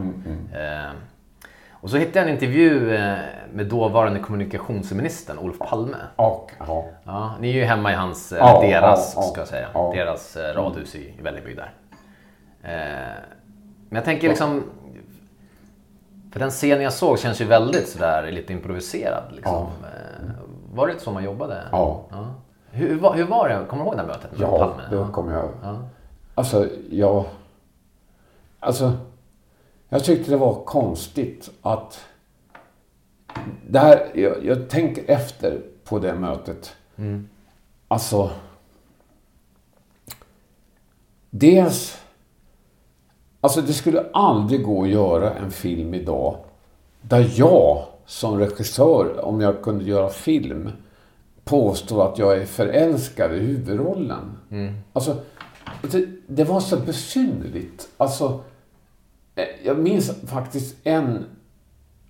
Eh, 0.59 0.91
och 1.81 1.91
så 1.91 1.97
hittade 1.97 2.18
jag 2.18 2.29
en 2.29 2.35
intervju 2.35 2.95
eh, 2.95 3.18
med 3.53 3.66
dåvarande 3.66 4.20
kommunikationsministern 4.20 5.39
Olof 5.39 5.59
Palme. 5.59 5.97
Och, 6.16 6.53
ja. 6.59 6.85
Ja, 7.05 7.35
ni 7.41 7.49
är 7.51 7.55
ju 7.55 7.64
hemma 7.64 7.93
i 7.93 7.95
hans, 7.95 8.33
eller 8.33 8.45
Ja, 8.47 8.61
deras, 8.61 9.12
ja, 9.16 9.22
ja. 9.22 9.29
ska 9.29 9.41
jag 9.41 9.49
säga, 9.49 9.68
Ja. 9.74 9.93
deras 9.95 10.37
eh, 10.37 10.55
radhus 10.55 10.95
i, 10.95 11.14
Vällingby 11.22 11.55
där. 11.55 11.70
Eh, 12.62 13.22
men 13.89 13.97
jag 13.97 14.05
tänker 14.05 14.29
liksom, 14.29 14.62
för 16.33 16.41
den 16.41 16.51
scenen 16.51 16.83
jag 16.83 16.93
såg 16.93 17.18
känns 17.18 17.41
ju 17.41 17.45
väldigt 17.45 17.89
sådär 17.89 18.31
lite 18.31 18.53
improviserad. 18.53 19.22
Liksom. 19.33 19.55
Eh, 19.57 20.31
var 20.74 20.87
det 20.87 20.93
inte 20.93 21.05
så 21.05 21.11
man 21.12 21.24
jobbade? 21.24 21.62
Ja. 21.72 22.05
Hur, 22.70 22.89
hur, 23.14 23.24
var, 23.27 23.49
det? 23.49 23.64
Kommer 23.68 23.83
du 23.85 23.89
ihåg 23.89 23.97
det 23.97 24.01
här 24.01 24.09
mötet 24.09 24.39
med 24.39 24.41
Ja, 24.49 24.59
Palme? 24.59 25.05
det 25.07 25.12
kommer 25.12 25.33
jag 25.33 25.49
Ja. 25.62 25.77
Alltså, 26.35 26.66
jag... 26.91 27.24
Alltså, 28.61 28.93
jag 29.89 30.05
tyckte 30.05 30.30
det 30.30 30.37
var 30.37 30.64
konstigt 30.64 31.51
att... 31.62 32.01
Det 33.68 33.78
här, 33.78 34.11
jag, 34.14 34.45
jag 34.45 34.68
tänker 34.68 35.11
efter 35.11 35.62
på 35.84 35.99
det 35.99 36.14
mötet. 36.14 36.72
Alltså... 37.89 38.30
Dels... 41.30 42.03
Alltså 43.41 43.61
det 43.61 43.72
skulle 43.72 44.07
aldrig 44.12 44.64
gå 44.64 44.82
att 44.82 44.89
göra 44.89 45.34
en 45.34 45.51
film 45.51 45.95
idag 45.95 46.37
där 47.03 47.32
jag 47.37 47.84
som 48.07 48.39
regissör, 48.39 49.24
om 49.24 49.41
jag 49.41 49.62
kunde 49.62 49.84
göra 49.84 50.09
film, 50.09 50.70
påstår 51.45 52.12
att 52.12 52.18
jag 52.18 52.37
är 52.37 52.47
förälskad 52.47 53.34
i 53.34 53.39
huvudrollen. 53.39 54.39
Alltså, 54.93 55.16
det, 55.82 56.09
det 56.26 56.45
var 56.45 56.61
så 56.61 56.76
besynnerligt. 56.76 57.89
Alltså, 57.97 58.41
jag 59.64 59.78
minns 59.78 60.11
faktiskt 60.26 60.76
en... 60.84 61.24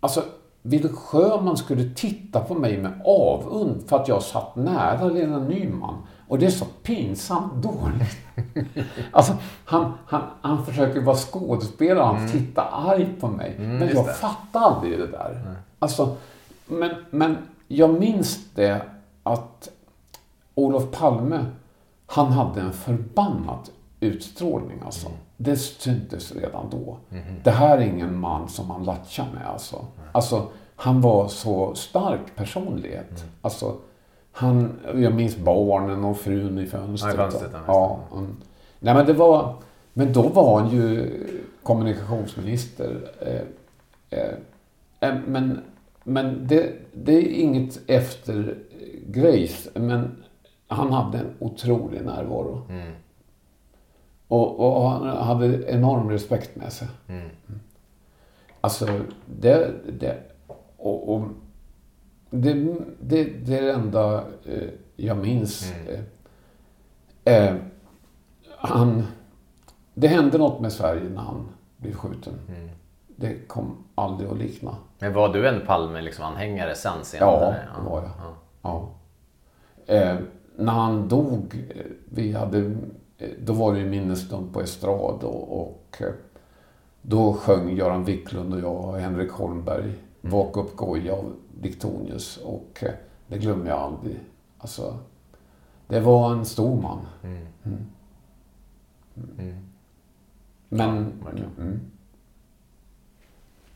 Alltså, 0.01 0.25
Willy 0.63 0.89
Sjöman 0.89 1.57
skulle 1.57 1.91
titta 1.95 2.41
på 2.41 2.55
mig 2.55 2.79
med 2.79 2.93
avund 3.05 3.83
för 3.87 3.97
att 3.97 4.09
jag 4.09 4.23
satt 4.23 4.57
nära 4.57 5.05
Lena 5.05 5.39
Nyman. 5.39 6.03
Och 6.29 6.39
det 6.39 6.47
är 6.47 6.51
så 6.51 6.67
pinsamt 6.83 7.55
dåligt. 7.55 8.17
Alltså, 9.13 9.33
han, 9.65 9.93
han, 10.07 10.23
han 10.41 10.67
försöker 10.67 11.01
vara 11.01 11.17
skådespelare, 11.17 12.05
han 12.05 12.29
tittar 12.29 12.69
arg 12.73 13.09
på 13.21 13.29
mig. 13.29 13.55
men 13.59 13.81
just 13.81 13.95
jag 13.95 14.17
fattar 14.17 14.61
aldrig 14.61 14.99
det 14.99 15.07
där. 15.07 15.57
Alltså, 15.79 16.17
men, 16.67 16.91
men 17.11 17.37
jag 17.69 18.01
minns 18.01 18.39
det 18.55 18.83
att 19.23 19.69
Olof 20.55 20.91
Palme, 20.91 21.45
han 22.07 22.33
hade 22.33 22.61
en 22.61 22.73
förbannad 22.73 23.69
utstrålning 24.01 24.79
alltså. 24.85 25.09
Det 25.37 25.57
syntes 25.57 26.33
redan 26.35 26.71
då. 26.71 26.97
Det 27.45 27.51
här 27.51 27.79
är 27.79 27.83
ingen 27.83 28.19
man 28.19 28.49
som 28.49 28.69
man 28.69 28.85
latchar 28.85 29.27
med 29.35 29.47
alltså. 29.47 29.85
Alltså, 30.13 30.47
han 30.77 31.01
var 31.01 31.29
så 31.29 31.75
stark 31.75 32.37
personlighet. 32.37 33.25
Alltså, 33.41 33.77
han, 34.33 34.81
jag 34.95 35.15
minns 35.15 35.37
barnen 35.37 36.05
och 36.05 36.19
frun 36.19 36.59
i 36.59 36.67
fönstret. 36.67 37.15
Ja, 37.17 37.31
fönstret, 37.31 37.53
ja, 37.67 38.01
mm. 38.13 38.37
Nej 38.81 38.95
men 38.95 39.07
det 39.07 39.13
var, 39.13 39.55
men 39.93 40.13
då 40.13 40.23
var 40.23 40.61
han 40.61 40.71
ju 40.71 41.13
kommunikationsminister. 41.63 43.11
Eh, 43.21 44.19
eh, 44.19 44.35
eh, 45.01 45.15
men 45.27 45.61
men 46.09 46.47
det, 46.47 46.73
det 46.93 47.13
är 47.13 47.29
inget 47.29 47.81
efter 47.87 48.59
Grace, 49.07 49.71
men 49.75 50.23
han 50.69 50.93
hade 50.93 51.19
en 51.19 51.35
otrolig 51.39 52.05
närvaro. 52.05 52.63
Och, 54.29 54.61
och 54.61 54.91
han 54.91 55.07
hade 55.07 55.71
enorm 55.71 56.11
respekt 56.11 56.57
med 56.57 56.73
sig. 56.73 56.89
Alltså, 58.61 58.87
det... 59.27 59.71
det 59.99 60.23
och, 60.77 61.15
och 61.15 61.29
det, 62.31 62.55
det, 63.01 63.25
det 63.25 63.59
är 63.59 63.63
det 63.63 63.73
enda 63.73 64.25
eh, 64.45 64.69
jag 64.97 65.17
minns. 65.17 65.73
Eh, 67.25 67.45
eh, 67.49 67.55
han, 68.49 69.03
det 69.95 70.09
hände 70.09 70.39
något 70.39 70.61
med 70.61 70.73
Sverige 70.73 71.09
när 71.09 71.23
han 71.23 71.49
blev 71.77 71.93
skjuten. 71.93 72.35
Det 73.17 73.49
kom 73.49 73.85
aldrig 73.95 74.31
att 74.31 74.39
likna. 74.39 74.77
Men 74.99 75.13
var 75.13 75.29
du 75.29 75.49
en 75.49 75.67
Palme-anhängare 75.67 76.69
liksom, 76.69 76.93
sen 76.93 77.05
senare? 77.05 77.67
Ja, 77.75 77.83
det 77.83 77.91
var 77.91 78.03
jag. 78.03 78.11
Ja. 78.63 78.89
Eh, 79.87 80.17
när 80.57 80.73
han 80.73 81.09
dog, 81.09 81.67
eh, 81.75 81.83
vi 82.05 82.33
hade, 82.33 82.77
då 83.39 83.53
var 83.53 83.73
det 83.73 83.79
ju 83.79 83.87
minnesstund 83.87 84.53
på 84.53 84.61
estrad 84.61 85.23
och, 85.23 85.61
och 85.61 85.97
eh, 86.01 86.13
då 87.03 87.33
sjöng 87.33 87.77
Göran 87.77 88.05
Wiklund 88.05 88.55
och 88.55 88.61
jag 88.61 88.85
och 88.85 88.99
Henrik 88.99 89.31
Holmberg 89.31 89.95
Vaka 90.21 90.61
upp 90.61 90.77
Goja 90.77 91.13
av 91.13 91.33
Diktonius 91.61 92.37
och 92.37 92.79
eh, 92.83 92.93
det 93.27 93.39
glömmer 93.39 93.71
jag 93.71 93.79
aldrig. 93.79 94.21
Alltså, 94.59 94.99
det 95.87 96.01
var 96.01 96.33
en 96.33 96.45
stor 96.45 96.83
man. 96.83 96.99
Mm. 97.23 97.47
Men... 100.69 101.13
verkligen. 101.25 101.51
mm. 101.59 101.81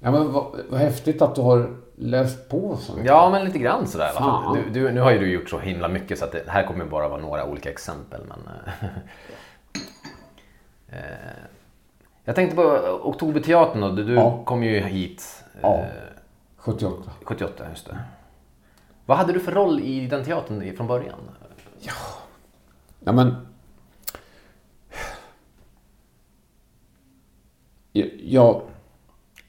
Ja, 0.01 0.11
men 0.11 0.32
vad, 0.32 0.61
vad 0.70 0.80
häftigt 0.80 1.22
att 1.22 1.34
du 1.34 1.41
har 1.41 1.76
läst 2.01 2.48
på 2.48 2.76
så 2.76 2.92
mycket. 2.92 3.07
Ja, 3.07 3.30
men 3.30 3.44
lite 3.44 3.59
grann 3.59 3.86
sådär. 3.86 4.09
Fan. 4.12 4.55
Du, 4.55 4.70
du, 4.80 4.92
nu 4.92 5.01
har 5.01 5.11
ju 5.11 5.18
du 5.18 5.32
gjort 5.32 5.51
så 5.51 5.59
himla 5.59 5.88
mycket 5.88 6.18
så 6.18 6.24
att 6.24 6.32
det 6.32 6.44
här 6.48 6.66
kommer 6.66 6.84
bara 6.84 7.09
vara 7.09 7.20
några 7.20 7.44
olika 7.44 7.70
exempel. 7.70 8.20
Men, 8.28 8.38
eh, 8.55 8.84
eh, 10.98 11.05
jag 12.24 12.34
tänkte 12.34 12.57
på 12.57 12.62
Oktoberteatern 13.03 13.82
och 13.82 13.94
du, 13.96 14.05
du 14.05 14.14
Ja. 14.14 14.42
kom 14.44 14.62
ju 14.62 14.80
hit 14.80 15.44
eh, 15.55 15.61
Ja. 15.62 15.84
78. 16.57 17.11
78, 17.24 17.64
just 17.70 17.86
det. 17.86 17.98
Vad 19.07 19.18
hade 19.18 19.32
du 19.32 19.40
för 19.40 19.53
roll 19.53 19.80
i 19.80 20.07
den 20.07 20.24
teatern 20.24 20.76
från 20.76 20.86
början? 20.86 21.18
Ja, 23.05 23.12
men... 23.12 23.46
Jag... 28.22 28.62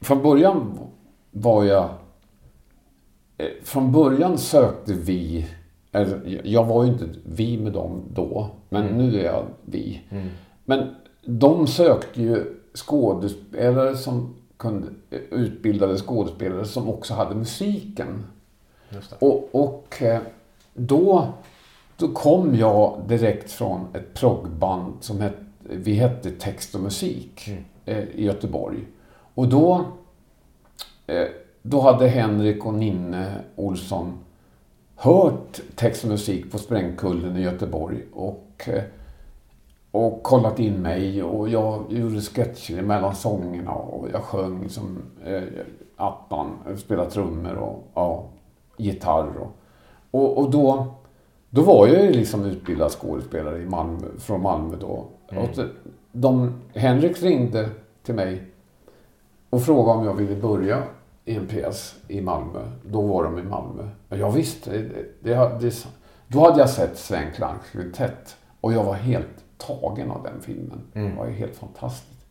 Från 0.02 0.24
början 0.24 0.80
var 1.32 1.64
jag... 1.64 1.89
eh, 3.42 3.52
Från 3.64 3.92
början 3.92 4.38
sökte 4.38 4.94
vi... 4.94 5.48
Eller, 5.92 6.42
jag 6.44 6.66
var 6.66 6.84
ju 6.84 6.92
inte 6.92 7.10
vi 7.24 7.58
med 7.58 7.74
dem 7.74 8.04
då, 8.14 8.50
men 8.70 8.86
nu 8.86 9.20
är 9.20 9.26
jag 9.26 9.46
vi. 9.66 10.02
Men 10.66 10.96
de 11.26 11.68
sökte 11.68 12.22
ju 12.22 12.44
skådespelare 12.74 13.98
som 13.98 14.36
kunde... 14.58 14.88
Utbildade 15.30 15.98
skådespelare 15.98 16.66
som 16.66 16.89
också 16.89 17.14
hade 17.14 17.36
musiken. 17.36 18.24
Och, 19.20 19.50
och 19.56 20.02
eh, 20.02 20.22
då, 20.74 21.28
då 21.98 22.08
kom 22.08 22.56
jag 22.56 23.02
direkt 23.08 23.52
från 23.52 23.88
ett 23.94 24.14
proggband 24.14 24.94
som 25.00 25.22
hette, 25.22 25.44
vi 25.60 25.94
hette 25.94 26.32
Text 26.32 26.76
och 26.76 26.82
musik 26.82 27.50
eh, 27.86 28.04
i 28.04 28.26
Göteborg. 28.26 28.80
Och 29.34 29.48
då, 29.48 29.86
eh, 31.08 31.28
då 31.62 31.82
hade 31.82 32.07
Henrik 32.07 32.66
och 32.66 32.74
Ninne 32.74 33.34
Olsson 33.55 34.14
hört 34.95 35.62
text 35.76 36.03
och 36.03 36.09
musik 36.09 36.51
på 36.51 36.57
Sprängkullen 36.57 37.38
i 37.38 37.41
Göteborg 37.41 37.99
och, 38.14 38.68
eh, 38.68 38.84
och 39.91 40.24
kollat 40.24 40.59
in 40.59 40.74
mig 40.82 41.24
och 41.24 41.49
jag 41.49 41.86
gjorde 41.89 42.22
sketcher 42.22 42.82
mellan 42.82 43.16
sångerna 43.16 43.72
och 43.72 44.07
jag 44.14 44.22
sjöng 44.22 44.70
som 44.70 44.97
eh, 45.26 45.43
attan, 45.95 46.49
spelade 46.78 47.09
trummor 47.09 47.55
och 47.55 47.88
ja, 47.93 48.26
gitarr. 48.78 49.30
Och, 49.38 49.51
och, 50.12 50.38
och 50.38 50.51
då, 50.51 50.86
då 51.49 51.62
var 51.62 51.88
jag 51.88 52.05
ju 52.05 52.12
liksom 52.12 52.45
utbildad 52.45 52.91
skådespelare 52.91 53.62
i 53.62 53.66
Malmö, 53.66 54.07
från 54.20 54.41
Malmö 54.41 54.76
då. 54.80 55.05
Och 55.38 55.55
så- 55.55 55.68
de, 56.12 56.53
Henrik 56.74 57.22
ringde 57.24 57.70
till 58.03 58.16
mig 58.16 58.43
och 59.49 59.64
frågade 59.64 59.99
om 59.99 60.05
jag 60.05 60.14
ville 60.14 60.36
börja 60.41 60.84
i 61.26 61.36
en 61.36 61.47
pjäs 61.47 61.95
i 62.07 62.22
Malmö. 62.22 62.72
Då 62.86 63.01
var 63.01 63.24
de 63.24 63.39
i 63.39 63.43
Malmö. 63.43 63.89
Ja, 64.09 64.30
visst, 64.30 64.65
det, 64.65 64.82
det, 65.22 65.59
det, 65.59 65.88
då 66.28 66.39
hade 66.39 66.59
jag 66.59 66.69
sett 66.69 66.97
Sven 66.97 67.32
Klanks 67.36 67.69
kvintett 67.69 68.36
och 68.61 68.74
jag 68.74 68.84
var 68.84 68.93
helt 68.93 69.43
tagen 69.57 70.11
av 70.11 70.24
den 70.24 70.41
filmen. 70.41 70.82
Mm. 70.93 71.09
Det 71.09 71.17
var 71.17 71.28
ju 71.28 71.34
helt 71.34 71.55
fantastiskt. 71.55 72.26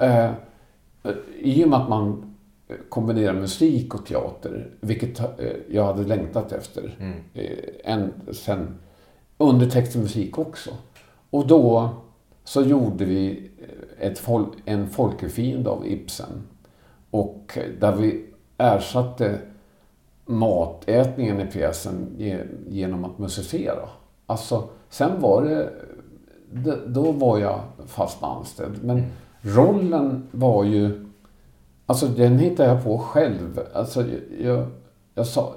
Eh, 0.00 0.30
I 1.38 1.64
och 1.64 1.68
med 1.68 1.78
att 1.78 1.88
man 1.88 2.34
kombinerar 2.88 3.34
musik 3.34 3.94
och 3.94 4.06
teater, 4.06 4.70
vilket 4.80 5.20
eh, 5.20 5.26
jag 5.70 5.84
hade 5.84 6.04
längtat 6.04 6.52
efter. 6.52 6.96
Mm. 7.00 7.18
Eh, 7.34 7.92
en, 7.92 8.12
sen 8.32 8.78
undertext 9.38 9.96
och 9.96 10.02
musik 10.02 10.38
också. 10.38 10.70
Och 11.30 11.46
då 11.46 11.90
så 12.44 12.62
gjorde 12.62 13.04
vi 13.04 13.50
ett 13.98 14.18
fol 14.18 14.46
en 14.64 14.88
folkefiende 14.88 15.70
av 15.70 15.86
Ibsen. 15.86 16.42
Och 17.12 17.58
där 17.80 17.92
vi 17.96 18.24
ersatte 18.58 19.38
matätningen 20.26 21.40
i 21.40 21.46
pjäsen 21.46 22.06
ge- 22.18 22.44
genom 22.68 23.04
att 23.04 23.18
musicera. 23.18 23.88
Alltså, 24.26 24.68
sen 24.88 25.20
var 25.20 25.42
det, 25.42 25.70
då 26.86 27.12
var 27.12 27.38
jag 27.38 27.60
fast 27.86 28.22
anställd. 28.22 28.84
Men 28.84 29.02
rollen 29.42 30.28
var 30.30 30.64
ju, 30.64 31.06
alltså 31.86 32.06
den 32.06 32.38
hittade 32.38 32.68
jag 32.68 32.84
på 32.84 32.98
själv. 32.98 33.60
Alltså, 33.74 34.04
jag, 34.40 34.66
jag, 35.14 35.26
sa, 35.26 35.52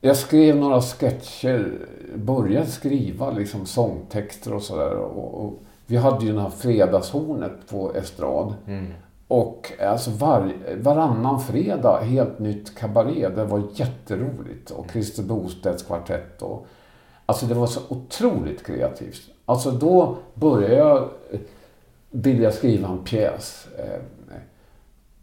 jag 0.00 0.16
skrev 0.16 0.56
några 0.56 0.80
sketcher, 0.80 1.78
började 2.16 2.66
skriva 2.66 3.30
liksom 3.30 3.66
sångtexter 3.66 4.54
och 4.54 4.62
sådär. 4.62 4.94
Och, 4.96 5.44
och 5.44 5.52
vi 5.86 5.96
hade 5.96 6.24
ju 6.26 6.32
det 6.32 6.40
här 6.40 6.50
fredagshornet 6.50 7.68
på 7.70 7.94
estrad. 7.94 8.54
Mm. 8.66 8.92
Och 9.28 9.72
alltså 9.80 10.10
var, 10.10 10.52
varannan 10.76 11.40
fredag 11.40 12.00
helt 12.00 12.38
nytt 12.38 12.74
kabaré. 12.78 13.28
Det 13.28 13.44
var 13.44 13.62
jätteroligt. 13.74 14.70
Och 14.70 14.86
Christer 14.92 15.22
Bostedts 15.22 15.82
kvartett. 15.82 16.42
Och, 16.42 16.66
alltså 17.26 17.46
det 17.46 17.54
var 17.54 17.66
så 17.66 17.80
otroligt 17.88 18.66
kreativt. 18.66 19.22
Alltså 19.44 19.70
då 19.70 20.16
började 20.34 20.74
jag 20.74 20.96
eh, 21.30 21.40
vilja 22.10 22.52
skriva 22.52 22.88
en 22.88 23.04
pjäs. 23.04 23.66
Eh, 23.78 24.00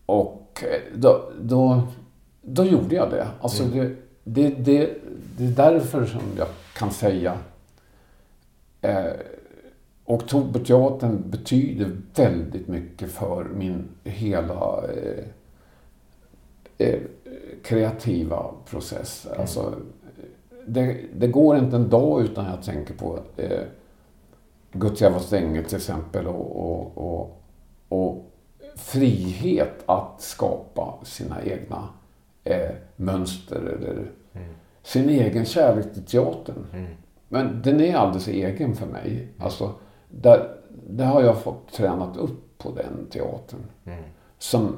Och 0.06 0.64
eh, 0.64 0.82
då, 0.96 1.32
då, 1.42 1.82
då 2.42 2.64
gjorde 2.64 2.96
jag 2.96 3.10
det. 3.10 3.28
Alltså 3.42 3.64
det, 3.64 3.96
det, 4.24 4.50
det, 4.50 4.90
det 5.38 5.44
är 5.44 5.72
därför 5.72 6.06
som 6.06 6.22
jag 6.38 6.48
kan 6.74 6.92
säga 6.92 7.38
eh, 8.82 9.06
Oktoberteatern 10.12 11.30
betyder 11.30 11.92
väldigt 12.16 12.68
mycket 12.68 13.12
för 13.12 13.44
min 13.44 13.88
hela 14.04 14.84
eh, 14.88 15.24
eh, 16.78 17.00
kreativa 17.64 18.46
process. 18.70 19.28
Alltså, 19.38 19.74
det, 20.68 20.98
det 21.16 21.28
går 21.28 21.58
inte 21.58 21.76
en 21.76 21.90
dag 21.90 22.22
utan 22.22 22.46
jag 22.46 22.64
tänker 22.64 22.94
på 22.94 23.20
eh, 23.38 23.62
Gutjava 24.72 25.20
Stänge 25.20 25.64
till 25.64 25.78
exempel 25.78 26.28
och, 26.28 26.56
och, 26.56 26.98
och, 26.98 27.42
och 27.90 28.26
frihet 28.76 29.84
att 29.86 30.22
skapa 30.22 31.00
sina 31.04 31.44
egna 31.44 31.90
eh, 32.44 32.72
mönster 32.96 33.58
eller 33.58 34.12
sin 34.84 35.10
egen 35.10 35.46
kärlek 35.46 35.94
till 35.94 36.06
teatern. 36.06 36.66
Men 37.28 37.62
den 37.62 37.82
är 37.82 37.96
alldeles 37.96 38.28
egen 38.28 38.76
för 38.76 38.86
mig. 38.86 39.28
Alltså, 39.40 39.74
där, 40.12 40.58
där 40.88 41.06
har 41.06 41.22
jag 41.22 41.42
fått 41.42 41.72
tränat 41.72 42.18
upp 42.18 42.58
på 42.58 42.72
den 42.72 43.08
teatern. 43.10 43.60
Som 44.38 44.78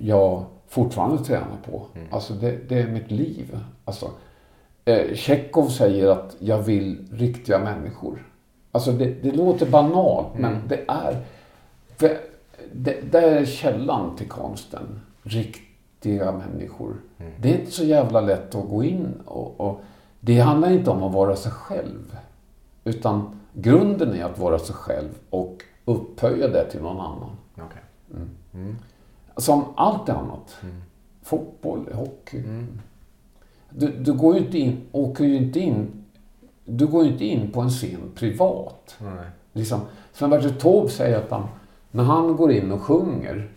jag 0.00 0.44
fortfarande 0.68 1.24
tränar 1.24 1.56
på. 1.70 1.86
Alltså 2.10 2.34
det, 2.34 2.68
det 2.68 2.82
är 2.82 2.88
mitt 2.88 3.10
liv. 3.10 3.58
Alltså, 3.84 4.10
eh, 4.84 5.14
Tjechov 5.14 5.68
säger 5.68 6.08
att 6.08 6.36
jag 6.38 6.58
vill 6.58 7.06
riktiga 7.12 7.58
människor. 7.58 8.26
Alltså 8.72 8.92
det, 8.92 9.22
det 9.22 9.32
låter 9.32 9.66
banalt 9.66 10.26
men 10.36 10.68
det 10.68 10.84
är 10.88 11.24
för 11.96 12.18
det, 12.72 13.12
det 13.12 13.18
är 13.18 13.44
källan 13.44 14.16
till 14.16 14.28
konsten. 14.28 15.00
Riktiga 15.22 16.32
människor. 16.32 16.96
Det 17.38 17.54
är 17.54 17.58
inte 17.60 17.72
så 17.72 17.84
jävla 17.84 18.20
lätt 18.20 18.54
att 18.54 18.68
gå 18.68 18.84
in 18.84 19.14
och, 19.26 19.60
och 19.60 19.80
det 20.20 20.38
handlar 20.40 20.70
inte 20.70 20.90
om 20.90 21.02
att 21.02 21.12
vara 21.12 21.36
sig 21.36 21.52
själv. 21.52 22.16
Utan 22.84 23.40
grunden 23.60 24.14
är 24.14 24.24
att 24.24 24.38
vara 24.38 24.58
sig 24.58 24.74
själv 24.74 25.08
och 25.30 25.62
upphöja 25.84 26.48
det 26.48 26.70
till 26.70 26.82
någon 26.82 27.00
annan. 27.00 27.30
Okej. 27.54 27.82
Som 29.36 29.64
allt 29.76 30.08
annat. 30.08 30.56
Fotboll, 31.22 31.92
hockey. 31.92 32.42
Du, 33.70 33.86
du 33.86 34.12
går 34.12 34.34
ju 34.34 34.40
inte 34.40 34.58
in, 34.58 34.80
åker 34.92 35.24
ju 35.24 35.36
inte 35.36 35.60
in, 35.60 36.04
du 36.64 36.86
går 36.86 37.04
ju 37.04 37.12
inte 37.12 37.24
in 37.24 37.52
på 37.52 37.60
en 37.60 37.70
scen 37.70 38.12
privat. 38.14 38.96
Nej. 38.98 39.26
Liksom, 39.52 39.80
Sven-Bertil 40.12 40.60
Taube 40.60 40.88
säger 40.88 41.18
att 41.18 41.30
han, 41.30 41.46
när 41.90 42.04
han 42.04 42.36
går 42.36 42.52
in 42.52 42.72
och 42.72 42.82
sjunger 42.82 43.50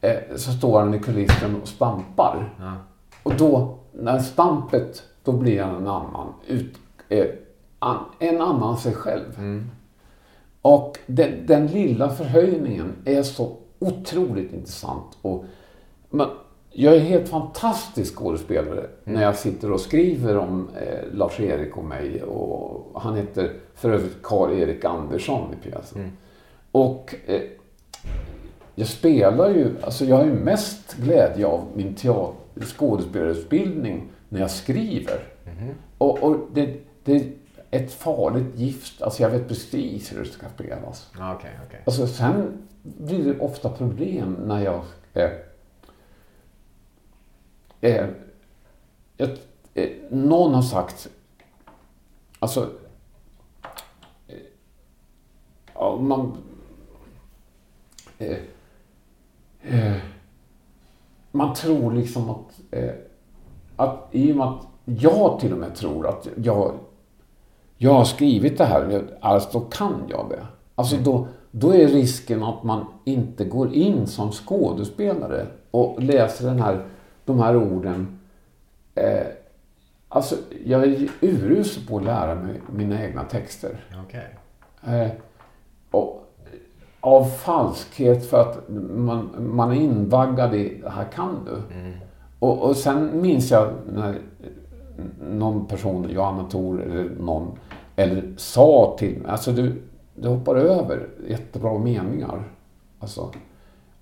eh, 0.00 0.36
så 0.36 0.52
står 0.52 0.80
han 0.80 0.94
i 0.94 0.98
kulissen 0.98 1.62
och 1.62 1.68
stampar. 1.68 2.54
Ja. 2.58 2.74
Och 3.22 3.36
då, 3.36 3.78
när 3.92 4.18
stampet, 4.18 5.02
då 5.24 5.32
blir 5.32 5.62
han 5.62 5.76
en 5.76 5.88
annan. 5.88 6.32
Ut, 6.46 6.76
eh, 7.08 7.26
an, 7.78 7.98
en 8.18 8.40
annan 8.40 8.76
sig 8.76 8.94
själv. 8.94 9.40
Och 10.62 10.98
den, 11.06 11.46
den 11.46 11.66
lilla 11.66 12.10
förhöjningen 12.10 12.92
är 13.04 13.22
så 13.22 13.56
otroligt 13.78 14.52
intressant. 14.52 15.18
Och, 15.22 15.44
men, 16.10 16.26
jag 16.70 16.96
är 16.96 17.00
helt 17.00 17.28
fantastisk 17.28 18.16
skådespelare 18.16 18.86
när 19.04 19.22
jag 19.22 19.36
sitter 19.36 19.72
och 19.72 19.80
skriver 19.80 20.36
om 20.36 20.68
eh, 20.80 21.12
Lars-Erik 21.12 21.76
och 21.76 21.84
mig. 21.84 22.22
Och 22.22 23.00
han 23.00 23.16
heter 23.16 23.52
för 23.74 23.90
övrigt 23.90 24.22
Karl-Erik 24.22 24.84
Andersson 24.84 25.54
i 25.54 25.68
pjäsen. 25.68 26.12
Och 26.72 27.14
eh, 27.26 27.40
jag 28.74 28.88
spelar 28.88 29.50
ju, 29.50 29.74
alltså 29.82 30.04
jag 30.04 30.16
har 30.16 30.24
ju 30.24 30.32
mest 30.32 30.96
glädje 30.96 31.46
av 31.46 31.64
min 31.74 31.94
teater, 31.94 32.64
skådespelarutbildning 32.64 34.08
när 34.28 34.40
jag 34.40 34.50
skriver. 34.50 35.20
Och, 35.98 36.22
och 36.22 36.36
det, 36.52 36.74
det 37.04 37.32
ett 37.76 37.92
farligt 37.92 38.58
gift, 38.58 39.02
alltså 39.02 39.22
jag 39.22 39.30
vet 39.30 39.48
precis 39.48 40.12
hur 40.12 40.18
det 40.18 40.30
ska 40.30 40.48
spelas. 40.48 41.10
Okej, 41.14 41.58
okej. 41.66 41.82
Alltså 41.86 42.06
sen 42.06 42.68
blir 42.82 43.24
det 43.24 43.40
ofta 43.40 43.70
problem 43.70 44.32
när 44.32 44.60
jag... 44.64 44.84
Eh, 45.14 45.30
eh, 47.80 48.08
eh, 49.74 49.90
någon 50.10 50.54
har 50.54 50.62
sagt... 50.62 51.08
Alltså... 52.38 52.70
Eh, 55.74 55.98
man... 56.00 56.36
Eh, 58.18 58.38
eh, 59.62 59.96
man 61.30 61.54
tror 61.54 61.92
liksom 61.92 62.30
att... 62.30 62.60
Eh, 62.70 62.94
att 63.76 64.08
I 64.12 64.32
och 64.32 64.36
med 64.36 64.46
att 64.46 64.66
jag 64.84 65.40
till 65.40 65.52
och 65.52 65.58
med 65.58 65.74
tror 65.74 66.06
att 66.06 66.28
jag 66.36 66.78
jag 67.78 67.92
har 67.92 68.04
skrivit 68.04 68.58
det 68.58 68.64
här, 68.64 69.02
alltså 69.20 69.58
då 69.58 69.64
kan 69.64 69.94
jag 70.08 70.26
det. 70.30 70.46
Alltså 70.74 70.96
då, 70.96 71.26
då 71.50 71.74
är 71.74 71.88
risken 71.88 72.42
att 72.42 72.62
man 72.62 72.86
inte 73.04 73.44
går 73.44 73.74
in 73.74 74.06
som 74.06 74.32
skådespelare 74.32 75.46
och 75.70 76.02
läser 76.02 76.46
den 76.46 76.60
här, 76.62 76.84
de 77.24 77.40
här 77.40 77.56
orden. 77.56 78.18
Eh, 78.94 79.26
alltså, 80.08 80.36
jag 80.64 80.82
är 80.84 81.08
urusel 81.20 81.86
på 81.86 81.96
att 81.96 82.04
lära 82.04 82.34
mig 82.34 82.60
mina 82.72 83.04
egna 83.04 83.24
texter. 83.24 83.84
Okej. 84.06 84.36
Eh, 84.86 85.10
och, 85.90 86.22
av 87.00 87.24
falskhet 87.24 88.30
för 88.30 88.40
att 88.40 88.68
man, 88.96 89.30
man 89.38 89.70
är 89.70 89.76
invaggad 89.76 90.54
i, 90.54 90.80
det 90.82 90.90
här 90.90 91.04
kan 91.04 91.44
du. 91.44 91.82
Och, 92.38 92.62
och 92.62 92.76
sen 92.76 93.20
minns 93.20 93.50
jag 93.50 93.72
när 93.92 94.18
någon 95.20 95.66
person, 95.66 96.10
Johanna 96.10 96.44
Thor 96.50 96.82
eller 96.82 97.10
någon, 97.10 97.58
eller 97.96 98.34
sa 98.36 98.96
till 98.98 99.18
mig, 99.18 99.30
alltså 99.30 99.52
du, 99.52 99.82
du 100.14 100.28
hoppar 100.28 100.56
över 100.56 101.08
jättebra 101.28 101.78
meningar. 101.78 102.42
Alltså, 102.98 103.32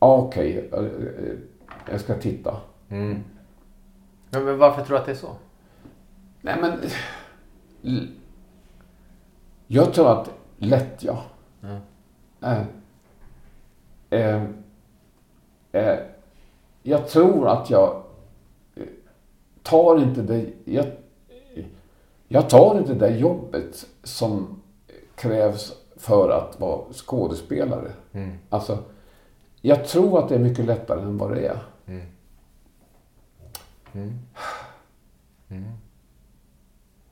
ja 0.00 0.16
okej, 0.16 0.70
eh, 0.72 0.78
eh, 0.78 1.38
jag 1.90 2.00
ska 2.00 2.14
titta. 2.14 2.56
Men, 2.88 3.24
men 4.30 4.58
varför 4.58 4.82
tror 4.82 4.96
du 4.96 5.00
att 5.00 5.06
det 5.06 5.12
är 5.12 5.16
så? 5.16 5.30
Nej 6.40 6.56
men... 6.60 6.80
Jag 9.66 9.92
tror 9.92 10.12
att 10.12 10.30
lättja. 10.58 11.18
Eh, 12.40 12.62
eh, 14.10 14.42
eh, 15.72 15.98
jag 16.82 17.08
tror 17.08 17.48
att 17.48 17.70
jag 17.70 18.02
tar 19.64 19.98
inte 19.98 20.22
det... 20.22 20.46
Jag, 20.64 20.86
jag 22.28 22.50
tar 22.50 22.78
inte 22.78 22.94
det 22.94 23.16
jobbet 23.16 23.86
som 24.02 24.62
krävs 25.14 25.72
för 25.96 26.30
att 26.30 26.60
vara 26.60 26.92
skådespelare. 26.92 27.92
Alltså, 28.48 28.78
jag 29.60 29.84
tror 29.84 30.18
att 30.18 30.28
det 30.28 30.34
är 30.34 30.38
mycket 30.38 30.64
lättare 30.64 31.02
än 31.02 31.18
vad 31.18 31.34
det 31.34 31.46
är. 31.46 31.58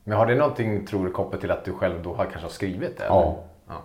Men 0.05 0.17
har 0.17 0.27
det 0.27 0.35
någonting, 0.35 0.87
tror 0.87 1.05
du, 1.05 1.13
kopplat 1.13 1.41
till 1.41 1.51
att 1.51 1.65
du 1.65 1.73
själv 1.73 2.03
då 2.03 2.15
har 2.15 2.25
kanske 2.25 2.49
skrivit 2.49 2.99
det? 2.99 3.05
Ja. 3.05 3.39
ja. 3.69 3.83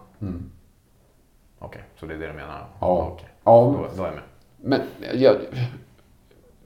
Okej, 1.59 1.83
så 1.99 2.05
det 2.05 2.13
är 2.13 2.17
det 2.17 2.27
du 2.27 2.33
menar? 2.33 2.67
Ja. 2.79 3.11
Okej. 3.13 3.29
Ja. 3.43 3.51
Då, 3.51 3.87
då 3.97 4.03
är 4.03 4.07
jag 4.07 4.15
med. 4.15 4.23
Men 4.57 4.81
jag... 5.21 5.35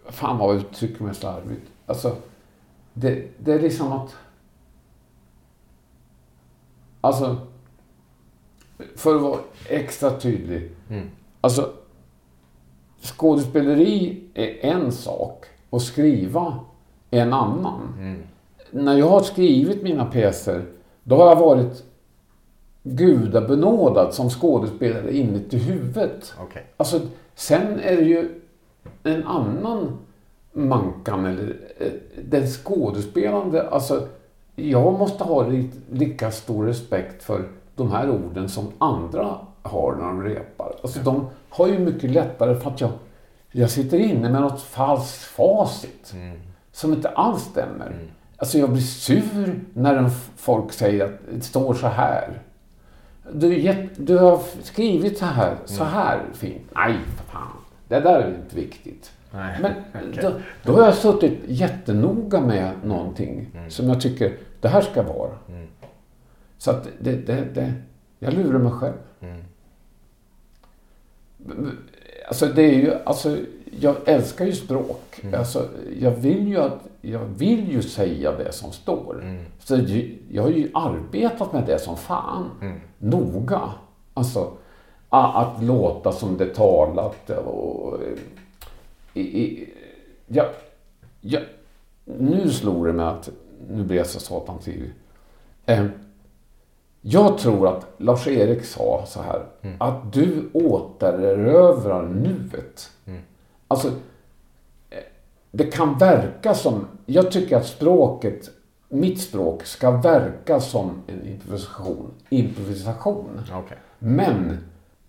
Fan 0.06 0.38
vad 0.38 0.56
jag 0.56 0.62
uttrycker 0.62 1.04
mig 1.04 1.16
slarvigt. 1.16 1.70
Alltså, 1.92 2.16
det, 2.94 3.24
det 3.38 3.54
är 3.54 3.60
liksom 3.60 3.92
att... 3.92 4.16
Alltså, 7.02 7.38
för 8.96 9.16
att 9.16 9.22
vara 9.22 9.39
extra 9.70 10.20
tydlig. 10.20 10.72
Alltså, 11.42 11.74
skådespeleri 13.02 14.24
är 14.34 14.66
en 14.66 14.92
sak 14.92 15.46
och 15.70 15.82
skriva 15.82 16.60
är 17.10 17.22
en 17.22 17.34
annan. 17.34 17.82
När 18.72 18.98
jag 18.98 19.10
har 19.10 19.22
skrivit 19.22 19.84
mina 19.84 20.06
pjäser, 20.06 20.66
då 21.04 21.16
har 21.16 21.26
jag 21.26 21.36
varit 21.36 21.84
gudabenådad 22.84 24.14
som 24.14 24.30
skådespelare 24.30 25.18
inuti 25.18 25.58
huvudet. 25.58 26.34
Okej. 26.39 26.66
Alltså, 26.78 27.02
sen 27.36 27.80
är 27.80 27.96
det 27.96 28.04
ju 28.04 28.42
en 29.04 29.24
annan 29.24 29.98
Mankan 30.54 31.26
eller 31.26 31.56
eh, 31.80 31.88
den 32.24 32.47
skådespelande. 32.47 33.70
Alltså, 33.70 34.08
jag 34.56 34.93
måste 34.99 35.24
ha 35.24 35.47
li- 35.47 35.70
lika 35.91 36.32
stor 36.32 36.66
respekt 36.66 37.24
för 37.24 37.47
de 37.76 37.91
här 37.91 38.10
orden 38.10 38.49
som 38.49 38.68
andra 38.78 39.38
har 39.64 39.95
när 39.95 40.04
de 40.06 40.24
repar. 40.24 40.76
Alltså, 40.84 40.99
de 40.99 41.28
har 41.49 41.68
ju 41.68 41.80
mycket 41.80 42.12
lättare 42.12 42.56
för 42.60 42.70
att 42.72 42.82
jag, 42.82 42.89
jag 43.52 43.70
sitter 43.70 43.99
inne 43.99 44.30
med 44.30 44.41
något 44.41 44.62
falskt 44.62 45.24
facit 45.24 46.14
som 46.72 46.93
inte 46.93 47.10
alls 47.10 47.43
stämmer. 47.43 47.95
Alltså, 48.38 48.58
jag 48.58 48.70
blir 48.70 48.82
sur 48.82 49.60
när 49.74 50.10
folk 50.38 50.74
säger 50.74 51.06
att 51.06 51.20
det 51.34 51.41
står 51.41 51.74
så 51.74 51.88
här. 51.88 52.41
Du, 53.34 53.74
du 53.97 54.18
har 54.18 54.39
skrivit 54.64 55.18
så 55.18 55.26
här, 55.26 55.56
så 55.66 55.84
här 55.84 56.20
fint. 56.34 56.62
Nej, 56.76 56.95
för 57.18 57.24
fan. 57.32 57.47
Det 57.88 57.99
där 57.99 58.20
är 58.20 58.36
inte 58.43 58.56
viktigt. 58.56 59.12
Nej, 59.34 59.57
Men 59.61 59.71
okej. 60.11 60.19
då, 60.23 60.32
då 60.63 60.73
har 60.79 60.86
jag 60.86 60.95
suttit 60.95 61.39
jättenoga 61.47 62.41
med 62.41 62.71
någonting 62.84 63.47
som 63.69 63.89
jag 63.89 64.01
tycker 64.01 64.38
det 64.61 64.67
här 64.67 64.82
ska 64.82 65.03
vara. 65.03 65.32
Så 66.57 66.71
att 66.71 66.88
det, 66.99 67.11
det, 67.15 67.47
det, 67.53 67.73
jag 68.19 68.34
lurar 68.34 68.59
mig 68.59 68.71
själv. 68.71 68.93
Alltså 72.27 72.45
det 72.45 72.61
är 72.61 72.73
ju, 72.75 72.93
alltså 73.03 73.38
jag 73.79 73.95
älskar 74.05 74.45
ju 74.45 74.51
språk. 74.51 75.21
Alltså, 75.38 75.67
jag 75.99 76.11
vill 76.11 76.47
ju 76.47 76.57
att, 76.57 76.79
jag 77.01 77.19
vill 77.25 77.71
ju 77.71 77.82
säga 77.82 78.32
det 78.32 78.51
som 78.51 78.71
står. 78.71 79.23
Så 79.59 79.75
ju- 79.75 80.17
jag 80.32 80.43
har 80.43 80.49
ju 80.49 80.69
arbetat 80.73 81.53
med 81.53 81.63
det 81.65 81.79
som 81.79 81.97
fan. 81.97 82.49
Noga. 82.97 83.61
Alltså, 84.13 84.51
att 85.09 85.63
låta 85.63 86.11
som 86.11 86.38
det 86.38 86.55
talat 86.55 87.29
och... 87.29 87.99
I, 89.14 89.22
i, 89.22 89.70
jag, 90.28 90.45
jag, 91.22 91.43
nu 92.05 92.49
slår 92.49 92.88
det 92.88 92.93
mig 92.93 93.05
att, 93.05 93.30
nu 93.70 93.84
blir 93.84 93.97
jag 93.97 94.07
så 94.07 94.20
satan 94.20 94.59
tydlig. 94.59 94.91
Eh, 95.66 95.86
jag 97.01 97.38
tror 97.38 97.68
att 97.68 97.88
Lars-Erik 97.97 98.66
sa 98.66 99.03
så 99.07 99.22
här, 99.22 99.45
att 99.80 100.14
du 100.14 100.49
återerövrar 100.53 102.03
nuet. 102.07 102.91
Alltså, 103.68 103.88
eh, 104.89 105.03
det 105.51 105.64
kan 105.64 105.97
verka 105.97 106.53
som, 106.53 106.88
jag 107.05 107.32
tycker 107.32 107.57
att 107.57 107.68
språket, 107.68 108.49
mitt 108.89 109.22
språk, 109.22 109.66
ska 109.66 109.91
verka 109.91 110.59
som 110.59 111.01
en 111.07 111.28
improvisation. 111.28 112.12
Improvisation. 112.30 113.41
Okej. 113.53 113.78
Men 113.99 114.57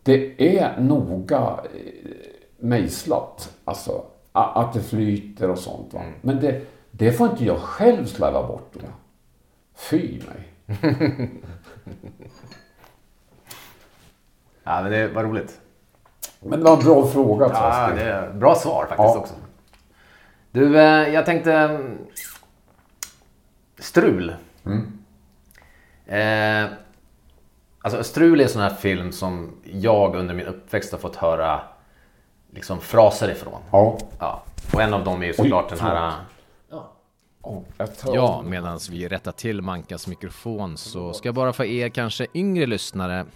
det 0.03 0.57
är 0.59 0.80
noga 0.80 1.61
eh, 1.74 2.32
mejslat. 2.62 3.54
Alltså 3.64 4.04
att 4.32 4.72
det 4.72 4.82
flyter 4.82 5.50
och 5.50 5.58
sånt. 5.58 5.94
Va? 5.94 6.02
Men 6.20 6.40
det, 6.40 6.62
det 6.90 7.12
får 7.12 7.30
inte 7.30 7.44
jag 7.44 7.58
själv 7.58 8.06
slarva 8.06 8.46
bort. 8.46 8.76
Va? 8.76 8.88
Fy 9.74 10.20
mig. 10.26 10.48
Ja, 14.64 14.82
men 14.82 14.92
det 14.92 15.08
var 15.08 15.24
roligt. 15.24 15.60
Men 16.40 16.58
det 16.58 16.64
var 16.64 16.76
en 16.76 16.84
bra 16.84 17.06
fråga. 17.06 17.50
Ja, 17.52 17.90
det 17.94 18.02
är 18.02 18.32
bra 18.32 18.54
svar 18.54 18.80
faktiskt 18.88 18.98
Ja. 18.98 19.16
också. 19.18 19.34
Du, 20.50 20.78
eh, 20.80 21.08
jag 21.14 21.26
tänkte... 21.26 21.52
mm, 21.52 21.98
Strul. 23.78 24.34
Eh, 26.06 26.64
alltså 27.80 28.04
Strul 28.04 28.40
är 28.40 28.44
en 28.44 28.50
sån 28.50 28.62
här 28.62 28.74
film 28.74 29.12
som 29.12 29.50
jag 29.64 30.16
under 30.16 30.34
min 30.34 30.46
uppväxt 30.46 30.92
har 30.92 30.98
fått 30.98 31.16
höra 31.16 31.60
liksom 32.53 32.80
fraser 32.80 33.30
ifrån. 33.30 33.61
Ja. 33.70 33.98
Ja. 34.18 34.42
Och 34.74 34.82
en 34.82 34.94
av 34.94 35.05
dem 35.05 35.22
är 35.22 35.26
ju 35.26 35.32
såklart 35.34 35.68
den 35.68 35.78
här... 35.78 36.12
Ja, 36.70 36.92
Ja, 38.14 38.42
medan 38.42 38.78
vi 38.90 39.09
rättar 39.09 39.32
till 39.32 39.62
Mankas 39.62 40.07
mikrofon 40.07 40.76
så 40.76 41.12
ska 41.12 41.28
jag 41.28 41.34
bara 41.34 41.53
för 41.53 41.64
er 41.64 41.88
kanske 41.88 42.26
yngre 42.34 42.66
lyssnare 42.66 43.26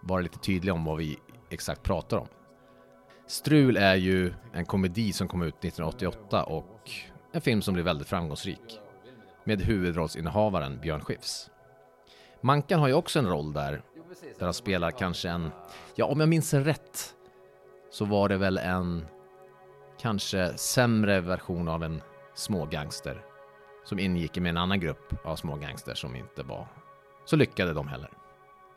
vara 0.00 0.20
lite 0.20 0.38
tydliga 0.38 0.74
om 0.74 0.84
vad 0.84 0.96
vi 0.96 1.18
exakt 1.50 1.82
pratar 1.82 2.16
om. 2.16 2.26
Strul 3.26 3.76
är 3.76 3.94
ju 3.94 4.32
en 4.52 4.66
komedi 4.66 5.12
som 5.12 5.28
kom 5.28 5.42
ut 5.42 5.64
1988 5.64 6.44
och 6.44 6.90
en 7.32 7.40
film 7.40 7.62
som 7.62 7.74
blev 7.74 7.84
väldigt 7.84 8.08
framgångsrik 8.08 8.80
med 9.44 9.62
huvudrollsinnehavaren 9.62 10.80
Björn 10.80 11.00
Skifs. 11.00 11.50
Mankan 12.40 12.80
har 12.80 12.88
ju 12.88 12.94
också 12.94 13.18
en 13.18 13.28
roll 13.28 13.52
där, 13.52 13.82
där 14.38 14.44
han 14.44 14.54
spelar 14.54 14.90
kanske 14.90 15.28
en, 15.28 15.50
ja 15.94 16.06
om 16.06 16.20
jag 16.20 16.28
minns 16.28 16.54
rätt, 16.54 17.14
så 17.90 18.04
var 18.04 18.28
det 18.28 18.36
väl 18.36 18.58
en 18.58 19.06
kanske 20.00 20.58
sämre 20.58 21.20
version 21.20 21.68
av 21.68 21.84
en 21.84 22.02
smågangster 22.34 23.24
som 23.84 23.98
ingick 23.98 24.38
med 24.38 24.50
en 24.50 24.56
annan 24.56 24.80
grupp 24.80 25.26
av 25.26 25.36
smågangster 25.36 25.94
som 25.94 26.16
inte 26.16 26.42
var 26.42 26.68
så 27.24 27.36
lyckade 27.36 27.72
de 27.72 27.88
heller. 27.88 28.10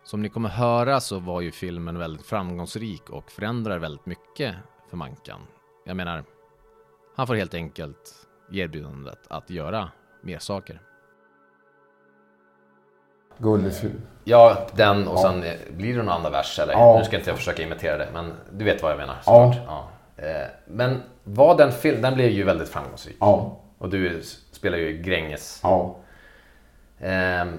Som 0.04 0.22
ni 0.22 0.30
kommer 0.30 0.50
höra 0.50 1.00
så 1.00 1.20
var 1.20 1.42
ju 1.42 1.52
filmen 1.52 1.98
väldigt 1.98 2.26
framgångsrik 2.26 3.10
och 3.10 3.32
förändrar 3.32 3.80
väldigt 3.80 4.06
mycket 4.06 4.56
för 4.90 4.98
Mankan. 4.98 5.42
Jag 5.86 5.98
menar, 5.98 6.24
han 7.16 7.28
får 7.28 7.36
helt 7.36 7.54
enkelt 7.54 8.28
erbjudandet 8.52 9.28
att 9.28 9.50
göra 9.50 9.92
mer 10.22 10.40
saker. 10.40 10.82
Gullig 13.38 13.74
film. 13.74 14.02
Ja, 14.24 14.68
den 14.76 15.08
och 15.08 15.20
sen 15.20 15.44
eh, 15.44 15.54
blir 15.78 15.92
det 15.94 15.98
någon 16.04 16.10
andra 16.10 16.30
vers 16.30 16.60
eller? 16.60 16.74
Ja. 16.74 16.98
Nu 17.00 17.04
ska 17.06 17.18
inte 17.18 17.30
jag 17.30 17.38
försöka 17.38 17.62
imitera 17.64 17.98
det, 17.98 18.08
men 18.14 18.34
du 18.52 18.66
vet 18.66 18.84
vad 18.84 18.92
jag 18.92 18.98
menar. 18.98 19.16
Ja. 19.26 19.54
såklart. 19.54 19.68
Ja. 19.68 20.24
Eh, 20.24 20.48
Men 20.68 21.02
var 21.24 21.58
den 21.58 21.72
film, 21.72 22.02
den 22.02 22.14
blev 22.16 22.30
ju 22.30 22.44
väldigt 22.44 22.70
framgångsrik. 22.70 23.18
Ja. 23.20 23.58
Och 23.78 23.90
du 23.90 24.22
spelar 24.52 24.78
ju 24.78 24.98
Gränges. 24.98 25.60
Ja. 25.64 25.96
Ehm, 27.00 27.54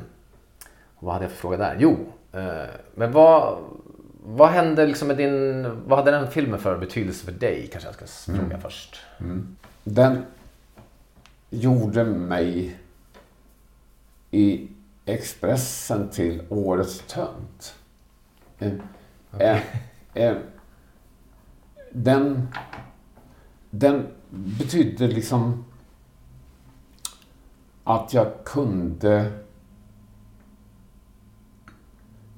vad 0.98 1.12
hade 1.12 1.24
jag 1.24 1.32
för 1.32 1.38
fråga 1.38 1.56
där? 1.56 1.76
Jo, 1.78 1.96
eh, 2.32 2.44
men 2.94 3.12
vad, 3.12 3.58
vad 4.24 4.48
hände 4.48 4.86
liksom 4.86 5.08
med 5.08 5.16
din... 5.16 5.62
Vad 5.86 5.98
hade 5.98 6.10
den 6.10 6.30
filmen 6.30 6.60
för 6.60 6.78
betydelse 6.78 7.24
för 7.24 7.32
dig? 7.32 7.68
Kanske 7.72 7.88
jag 8.00 8.08
ska 8.08 8.32
Mm. 8.32 8.44
fråga 8.44 8.58
först. 8.62 9.00
Den 9.84 10.24
gjorde 11.50 12.04
mig 12.04 12.76
i 14.30 14.68
Expressen 15.04 16.10
till 16.10 16.42
Årets 16.48 17.02
tönt. 17.06 17.74
Eh, 18.58 18.72
eh, 19.38 19.62
eh, 20.14 20.36
den, 21.92 22.48
den 23.70 24.06
betydde 24.30 25.06
liksom 25.06 25.64
att 27.84 28.14
jag 28.14 28.44
kunde 28.44 29.32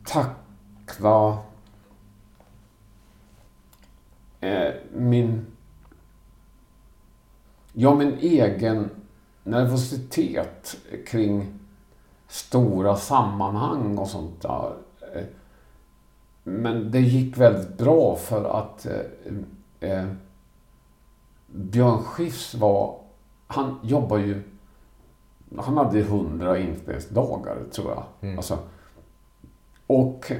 tackla 0.04 1.38
eh, 4.40 4.74
min 4.92 5.46
Ja, 7.78 7.94
min 7.94 8.18
egen 8.18 8.90
nervositet 9.44 10.76
kring 11.06 11.55
stora 12.28 12.96
sammanhang 12.96 13.98
och 13.98 14.08
sånt 14.08 14.42
där. 14.42 14.72
Men 16.44 16.90
det 16.90 17.00
gick 17.00 17.36
väldigt 17.36 17.78
bra 17.78 18.16
för 18.16 18.44
att 18.44 18.86
eh, 18.86 19.90
eh, 19.90 20.06
Björn 21.46 22.02
Skifs 22.02 22.54
var, 22.54 22.98
han 23.46 23.78
jobbar 23.82 24.18
ju, 24.18 24.42
han 25.58 25.76
hade 25.76 26.02
hundra 26.02 26.58
inspelningsdagar 26.58 27.58
tror 27.72 27.90
jag. 27.90 28.36
Alltså, 28.36 28.58
och 29.86 30.32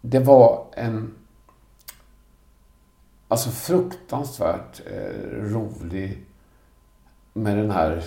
det 0.00 0.18
var 0.18 0.66
en 0.72 1.14
alltså 3.28 3.50
fruktansvärt 3.50 4.80
eh, 4.86 5.30
rolig 5.30 6.26
med 7.32 7.56
den 7.56 7.70
här 7.70 8.04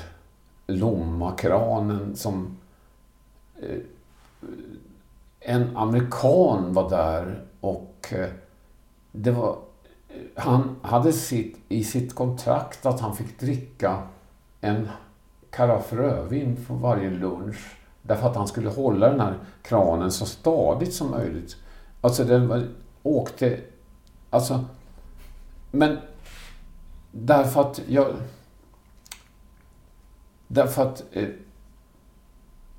Lommakranen 0.67 2.15
som 2.15 2.57
Eh, 3.69 3.77
en 5.39 5.77
amerikan 5.77 6.73
var 6.73 6.89
där 6.89 7.45
och 7.59 8.07
eh, 8.11 8.29
det 9.11 9.31
var 9.31 9.57
eh, 10.09 10.15
han 10.35 10.75
hade 10.81 11.13
sitt, 11.13 11.57
i 11.69 11.83
sitt 11.83 12.15
kontrakt 12.15 12.85
att 12.85 12.99
han 12.99 13.15
fick 13.15 13.39
dricka 13.39 14.03
en 14.61 14.89
karaff 15.49 15.93
rödvin 15.93 16.65
för 16.65 16.73
varje 16.73 17.09
lunch. 17.09 17.77
Därför 18.01 18.29
att 18.29 18.35
han 18.35 18.47
skulle 18.47 18.69
hålla 18.69 19.09
den 19.09 19.19
här 19.19 19.39
kranen 19.61 20.11
så 20.11 20.25
stadigt 20.25 20.93
som 20.93 21.11
möjligt. 21.11 21.55
Alltså 22.01 22.23
den 22.23 22.47
var, 22.47 22.67
åkte... 23.03 23.59
Alltså... 24.29 24.65
Men 25.71 25.97
därför 27.11 27.61
att 27.61 27.81
jag... 27.87 28.07
Därför 30.47 30.81
att 30.81 31.03
eh, 31.11 31.27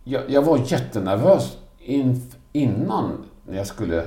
jag, 0.05 0.31
jag, 0.31 0.43
var 0.43 0.59
jättenervös 0.65 1.57
in, 1.79 2.31
innan 2.53 3.25
jag 3.51 3.67
skulle 3.67 4.05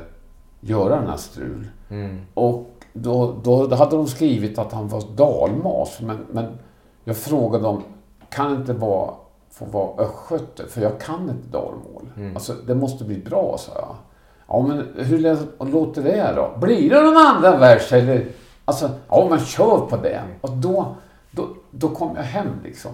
göra 0.60 0.96
den 0.96 1.08
här 1.08 1.18
strul. 1.18 1.68
Mm. 1.90 2.22
Och 2.34 2.70
då, 2.94 3.36
då 3.44 3.76
hade 3.76 3.96
de 3.96 4.08
skrivit 4.08 4.58
att 4.58 4.72
han 4.72 4.88
var 4.88 5.04
dalmas. 5.16 6.02
Men, 6.02 6.26
men 6.32 6.58
jag 7.04 7.18
frågade 7.18 7.64
dem, 7.64 7.84
kan 8.30 8.56
inte 8.56 8.74
vara, 8.74 9.14
få 9.52 9.66
vara 9.66 10.04
östgöte? 10.04 10.68
För 10.68 10.82
jag 10.82 11.00
kan 11.00 11.22
inte 11.22 11.48
dalmål. 11.48 12.10
Mm. 12.18 12.36
Alltså, 12.36 12.54
det 12.54 12.76
måste 12.76 13.04
bli 13.04 13.18
bra, 13.18 13.58
sa 13.60 13.72
jag. 13.76 13.96
Ja, 14.48 14.62
men 14.68 15.06
hur 15.06 15.72
låter 15.72 16.04
det 16.04 16.34
då? 16.36 16.60
Blir 16.60 16.90
det 16.90 17.02
någon 17.02 17.18
andra 17.18 17.58
vers 17.58 17.94
eller? 17.94 18.28
Alltså, 18.66 18.90
ja 19.10 19.28
men 19.30 19.40
kör 19.40 19.78
på 19.90 19.98
det. 19.98 20.24
Och 20.42 20.52
då, 20.52 20.96
då, 21.32 21.48
då 21.72 21.90
kom 21.90 22.16
jag 22.16 22.24
hem 22.24 22.50
liksom. 22.64 22.92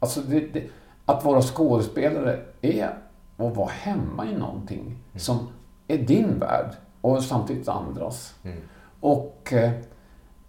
Alltså, 0.00 0.20
det, 0.20 0.40
det, 0.40 0.62
att 1.04 1.24
vara 1.24 1.42
skådespelare 1.42 2.40
är 2.62 2.98
att 3.36 3.56
vara 3.56 3.70
hemma 3.70 4.26
i 4.26 4.36
någonting 4.36 4.80
mm. 4.80 4.98
som 5.14 5.48
är 5.88 5.98
din 5.98 6.38
värld 6.38 6.70
och 7.00 7.22
samtidigt 7.22 7.68
andras. 7.68 8.34
Mm. 8.42 8.58
Och, 9.00 9.52
eh, 9.52 9.70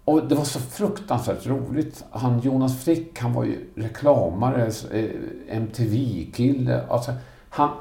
och 0.05 0.27
det 0.27 0.35
var 0.35 0.43
så 0.43 0.59
fruktansvärt 0.59 1.45
roligt. 1.45 2.05
Han 2.11 2.39
Jonas 2.39 2.83
Frick, 2.83 3.19
han 3.19 3.33
var 3.33 3.43
ju 3.43 3.69
reklamare, 3.75 4.71
eh, 4.91 5.09
MTV-kille. 5.57 6.83
Alltså, 6.89 7.13
han, 7.49 7.69
han, 7.69 7.77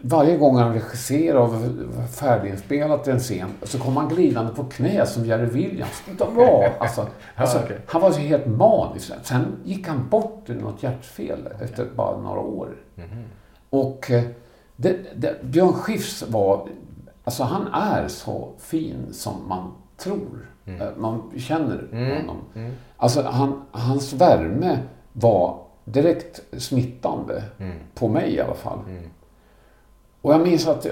varje 0.00 0.36
gång 0.36 0.56
han 0.56 0.74
regisserade 0.74 1.40
och 1.40 2.10
färdiginspelat 2.10 3.08
en 3.08 3.18
scen 3.18 3.48
så 3.62 3.78
kom 3.78 3.96
han 3.96 4.08
glidande 4.08 4.54
på 4.54 4.64
knä 4.64 5.06
som 5.06 5.24
Jerry 5.24 5.46
Williams. 5.46 6.02
Var, 6.18 6.72
alltså, 6.78 7.06
alltså, 7.36 7.58
okay. 7.58 7.76
Han 7.86 8.00
var 8.00 8.10
så 8.10 8.20
helt 8.20 8.46
manisk. 8.46 9.12
Sen 9.22 9.56
gick 9.64 9.88
han 9.88 10.08
bort 10.08 10.50
i 10.50 10.54
något 10.54 10.82
hjärtfel 10.82 11.48
efter 11.60 11.86
bara 11.94 12.18
några 12.18 12.40
år. 12.40 12.68
Mm 12.96 13.10
-hmm. 13.10 13.24
Och 13.70 14.10
eh, 14.10 14.24
det, 14.76 14.96
det, 15.16 15.42
Björn 15.42 15.72
Skifs 15.72 16.24
var 16.28 16.68
Alltså 17.26 17.44
han 17.44 17.66
är 17.72 18.08
så 18.08 18.52
fin 18.58 19.06
som 19.12 19.48
man 19.48 19.72
tror. 19.96 20.48
Mm. 20.66 20.80
Eh, 20.80 20.88
man 20.96 21.32
känner 21.36 21.88
mm. 21.92 22.16
honom. 22.16 22.36
Mm. 22.54 22.72
Alltså 22.96 23.22
han, 23.22 23.62
hans 23.70 24.12
värme 24.12 24.78
var 25.12 25.58
direkt 25.84 26.40
smittande. 26.58 27.42
På 27.94 28.08
mig 28.08 28.34
i 28.34 28.40
alla 28.40 28.54
fall. 28.54 28.78
Och 30.26 30.32
jag 30.32 30.40
minns 30.40 30.66
att 30.66 30.86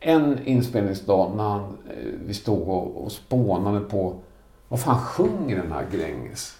en 0.00 0.46
inspelningsdag 0.46 1.32
när 1.36 1.44
han, 1.44 1.62
eh, 1.62 2.12
vi 2.26 2.34
stod 2.34 2.68
och, 2.68 3.04
och 3.04 3.12
spånade 3.12 3.80
på 3.80 4.14
vad 4.68 4.80
fan 4.80 4.98
sjunger 4.98 5.56
den 5.56 5.72
här 5.72 5.86
Gränges? 5.92 6.58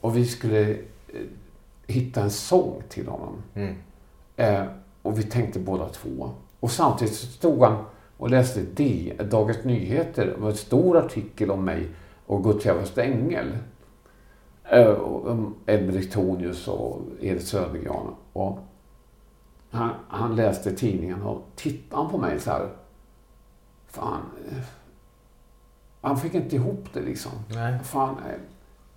Och 0.00 0.16
vi 0.16 0.26
skulle 0.26 0.70
eh, 0.70 0.76
hitta 1.86 2.22
en 2.22 2.30
sång 2.30 2.82
till 2.88 3.08
honom. 3.08 3.42
Mm. 3.54 3.74
Eh, 4.36 4.64
och 5.02 5.18
vi 5.18 5.22
tänkte 5.22 5.58
båda 5.58 5.88
två. 5.88 6.30
Och 6.60 6.70
samtidigt 6.70 7.14
stod 7.14 7.62
han 7.62 7.84
och 8.16 8.30
läste 8.30 8.60
D, 8.74 9.12
Dagens 9.30 9.64
Nyheter. 9.64 10.26
Det 10.26 10.40
var 10.40 10.50
en 10.50 10.56
stor 10.56 10.96
artikel 10.96 11.50
om 11.50 11.64
mig 11.64 11.88
och 12.26 12.44
Gutierrez 12.44 12.98
Engel. 12.98 13.58
Eh, 14.64 14.96
Ed 15.66 15.86
Brechtonius 15.86 16.68
och 16.68 17.00
Edith 17.20 17.46
Södergran. 17.46 18.14
Och 18.32 18.58
han, 19.70 19.90
han, 20.08 20.36
läste 20.36 20.72
tidningen 20.72 21.22
och 21.22 21.42
tittade 21.56 22.08
på 22.08 22.18
mig 22.18 22.40
så 22.40 22.50
här. 22.50 22.68
Fan. 23.86 24.20
Eh, 24.50 24.58
han 26.00 26.16
fick 26.16 26.34
inte 26.34 26.56
ihop 26.56 26.84
det 26.92 27.00
liksom. 27.00 27.32
Nej. 27.48 27.78
Fan. 27.84 28.16
Eh, 28.28 28.40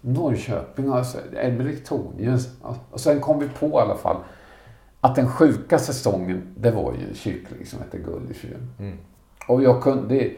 Norrköping, 0.02 0.90
alltså, 0.90 1.18
Ed 1.34 1.58
Brechtonius. 1.58 2.50
Och 2.92 3.00
sen 3.00 3.22
kom 3.22 3.40
vi 3.40 3.50
på 3.50 3.68
i 3.68 3.74
alla 3.74 3.96
fall 3.96 4.18
att 5.02 5.16
den 5.16 5.30
sjuka 5.30 5.80
säsongen, 5.80 6.54
det 6.58 6.72
var 6.72 6.94
ju 6.94 7.08
en 7.08 7.16
kyckling 7.16 7.66
som 7.66 7.80
hette 7.80 7.98
Gullisjön. 7.98 8.70
Mm. 8.80 8.98
Och 9.48 9.64
jag 9.64 9.84
kunde... 9.84 10.32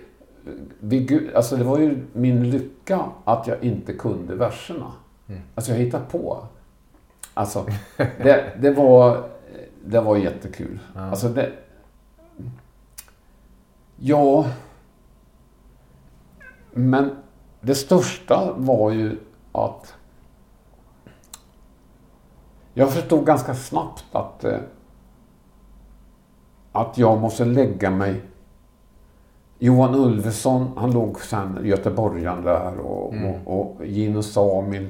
Det, 0.79 1.35
alltså 1.35 1.57
det 1.57 1.63
var 1.63 1.79
ju 1.79 2.05
min 2.13 2.49
lycka 2.49 2.99
att 3.23 3.47
jag 3.47 3.63
inte 3.63 3.93
kunde 3.93 4.35
verserna. 4.35 4.91
Mm. 5.27 5.41
Alltså 5.55 5.71
jag 5.71 5.79
hittade 5.79 6.03
på. 6.11 6.45
Alltså, 7.33 7.65
det, 7.97 8.53
det, 8.61 8.71
var, 8.71 9.29
det 9.85 10.01
var 10.01 10.17
jättekul. 10.17 10.79
Ja. 10.95 11.01
Alltså 11.01 11.29
det... 11.29 11.51
Ja... 13.95 14.45
Men 16.73 17.15
det 17.61 17.75
största 17.75 18.53
var 18.57 18.91
ju 18.91 19.17
att 19.51 19.95
jag 22.73 22.93
förstod 22.93 23.25
ganska 23.25 23.55
snabbt 23.55 24.05
att, 24.11 24.43
eh, 24.43 24.59
att 26.71 26.97
jag 26.97 27.19
måste 27.19 27.45
lägga 27.45 27.89
mig 27.89 28.21
Johan 29.59 29.95
Ulveson, 29.95 30.71
han 30.77 30.91
låg 30.91 31.21
sen 31.21 31.59
göteborgaren 31.63 32.43
där 32.43 32.79
och, 32.79 33.13
mm. 33.13 33.33
och, 33.45 33.61
och 33.61 33.85
Gino 33.85 34.21
Samil, 34.21 34.89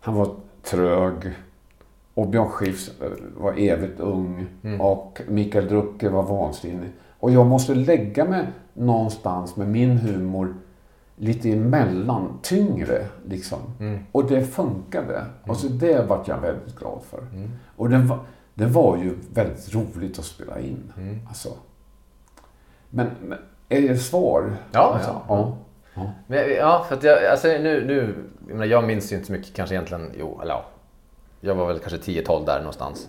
han 0.00 0.14
var 0.14 0.28
trög. 0.62 1.32
Och 2.20 2.28
Björn 2.28 2.48
Skifs 2.48 2.90
eh, 3.00 3.10
var 3.36 3.54
evigt 3.58 4.00
ung. 4.00 4.46
Mm. 4.62 4.80
Och 4.80 5.20
Mikael 5.28 5.68
Drucke 5.68 6.08
var 6.08 6.22
vansinnig. 6.22 6.90
Och 7.18 7.30
jag 7.30 7.46
måste 7.46 7.74
lägga 7.74 8.24
mig 8.24 8.46
någonstans 8.74 9.56
med 9.56 9.68
min 9.68 9.98
humor 9.98 10.54
lite 11.16 11.52
emellan, 11.52 12.38
tyngre 12.42 13.06
liksom. 13.26 13.58
Mm. 13.80 13.98
Och 14.12 14.28
det 14.28 14.44
funkade. 14.44 15.16
Mm. 15.16 15.30
Och 15.42 15.56
så 15.56 15.68
det 15.68 16.08
vart 16.08 16.28
jag 16.28 16.40
väldigt 16.40 16.76
glad 16.78 17.00
för. 17.10 17.18
Mm. 17.18 17.50
Och 17.76 17.90
den 17.90 18.06
var, 18.06 18.18
det 18.54 18.66
var 18.66 18.96
ju 18.96 19.14
väldigt 19.34 19.74
roligt 19.74 20.18
att 20.18 20.24
spela 20.24 20.60
in. 20.60 20.92
Mm. 20.96 21.18
Alltså. 21.28 21.48
Men, 22.90 23.06
men 23.22 23.38
är 23.68 23.80
det 23.80 23.98
svar? 23.98 24.56
Ja, 24.72 24.94
alltså, 24.94 25.10
ja. 25.10 25.22
ja. 25.28 25.56
ja. 25.94 26.10
Men, 26.26 26.50
ja, 26.50 26.84
för 26.88 26.96
att 26.96 27.02
jag, 27.02 27.24
alltså 27.24 27.48
nu, 27.48 27.84
nu, 27.86 28.14
jag, 28.46 28.54
menar, 28.54 28.66
jag 28.66 28.84
minns 28.84 29.12
ju 29.12 29.16
inte 29.16 29.26
så 29.26 29.32
mycket 29.32 29.54
kanske 29.54 29.74
egentligen, 29.74 30.12
jo, 30.18 30.40
eller 30.42 30.54
ja. 30.54 30.64
Jag 31.40 31.54
var 31.54 31.66
väl 31.66 31.78
kanske 31.78 32.12
10-12 32.12 32.46
där 32.46 32.58
någonstans. 32.58 33.08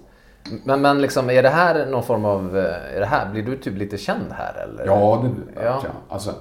Men, 0.64 0.82
men 0.82 1.02
liksom, 1.02 1.30
är 1.30 1.44
det 1.44 1.50
här 1.50 1.86
någon 1.86 2.04
form 2.04 2.26
av, 2.26 2.58
är 2.58 3.00
det 3.00 3.06
här, 3.06 3.32
blir 3.32 3.44
du 3.44 3.58
typ 3.58 3.78
lite 3.78 3.98
känd 3.98 4.32
här 4.32 4.54
eller? 4.54 4.86
Ja, 4.86 5.20
det 5.24 5.30
blir 5.30 5.64
ja. 5.64 5.82
jag. 5.84 5.92
Alltså, 6.10 6.34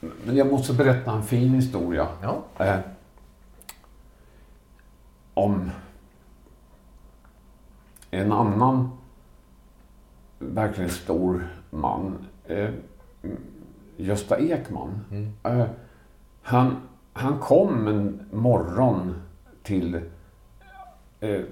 men 0.00 0.36
jag 0.36 0.52
måste 0.52 0.72
berätta 0.72 1.12
en 1.12 1.22
fin 1.22 1.54
historia. 1.54 2.08
Ja. 2.22 2.42
Eh, 2.58 2.78
om 5.34 5.70
en 8.10 8.32
annan 8.32 8.90
verkligen 10.38 10.90
stor 10.90 11.48
man. 11.70 12.26
Eh, 12.46 12.70
Gösta 13.96 14.38
Ekman. 14.38 15.00
Mm. 15.10 15.32
Eh, 15.42 15.66
han, 16.42 16.76
han 17.12 17.38
kom 17.38 17.88
en 17.88 18.26
morgon 18.30 19.22
till 19.62 20.00
eh, 21.22 21.30
eh 21.30 21.44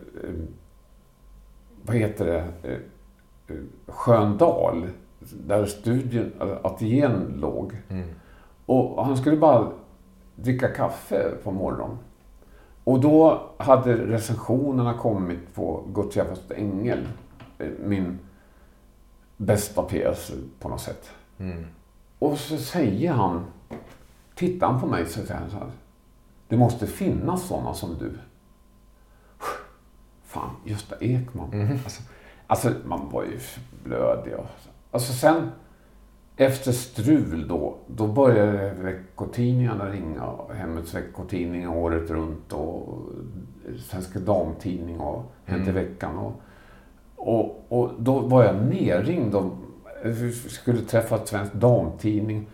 vad 1.82 1.96
heter 1.96 2.26
det, 2.26 2.68
eh, 2.68 2.78
eh, 3.48 3.62
Sköndal, 3.86 4.88
där 5.46 5.66
studien, 5.66 6.32
ateljén 6.62 7.34
låg. 7.36 7.76
Mm. 7.88 8.08
Och 8.66 9.04
han 9.04 9.16
skulle 9.16 9.36
bara 9.36 9.72
dricka 10.36 10.68
kaffe 10.68 11.30
på 11.44 11.50
morgonen. 11.50 11.98
Och 12.84 13.00
då 13.00 13.42
hade 13.56 13.94
recensionerna 13.94 14.94
kommit 14.94 15.54
på 15.54 15.84
Gutierrez 15.94 16.50
Ängel, 16.50 17.08
min 17.84 18.18
bästa 19.36 19.82
pjäs 19.82 20.32
på 20.58 20.68
något 20.68 20.80
sätt. 20.80 21.10
Mm. 21.38 21.66
Och 22.18 22.38
så 22.38 22.56
säger 22.56 23.12
han, 23.12 23.44
tittar 24.34 24.66
han 24.66 24.80
på 24.80 24.86
mig 24.86 25.06
så 25.06 25.20
säger 25.20 25.40
han 25.40 25.50
så 25.50 25.56
här. 25.56 25.70
Det 26.48 26.56
måste 26.56 26.86
finnas 26.86 27.48
sådana 27.48 27.74
som 27.74 27.98
du. 27.98 28.12
Fan, 30.30 30.50
Gösta 30.64 30.96
Ekman. 31.00 31.52
Mm. 31.52 31.72
Alltså, 31.72 32.02
alltså, 32.46 32.72
man 32.84 33.10
var 33.10 33.22
ju 33.22 33.38
blödig. 33.84 34.34
Och, 34.34 34.46
alltså 34.90 35.12
sen, 35.12 35.50
efter 36.36 36.72
strul 36.72 37.48
då, 37.48 37.76
då 37.86 38.06
började 38.06 38.74
veckotidningarna 38.74 39.90
ringa. 39.90 40.32
Hemmets 40.54 40.94
veckotidning 40.94 41.68
året 41.68 42.10
runt 42.10 42.52
och 42.52 42.98
Svenska 43.78 44.18
Damtidning 44.18 45.00
och 45.00 45.32
Hänt 45.44 45.68
i 45.68 45.70
veckan. 45.70 46.18
Och, 46.18 46.42
och, 47.16 47.66
och 47.68 47.90
då 47.98 48.18
var 48.18 48.44
jag 48.44 48.56
nerringd 48.56 49.34
och 49.34 49.52
skulle 50.48 50.80
träffa 50.80 51.26
Svensk 51.26 51.52
Damtidning. 51.52 52.46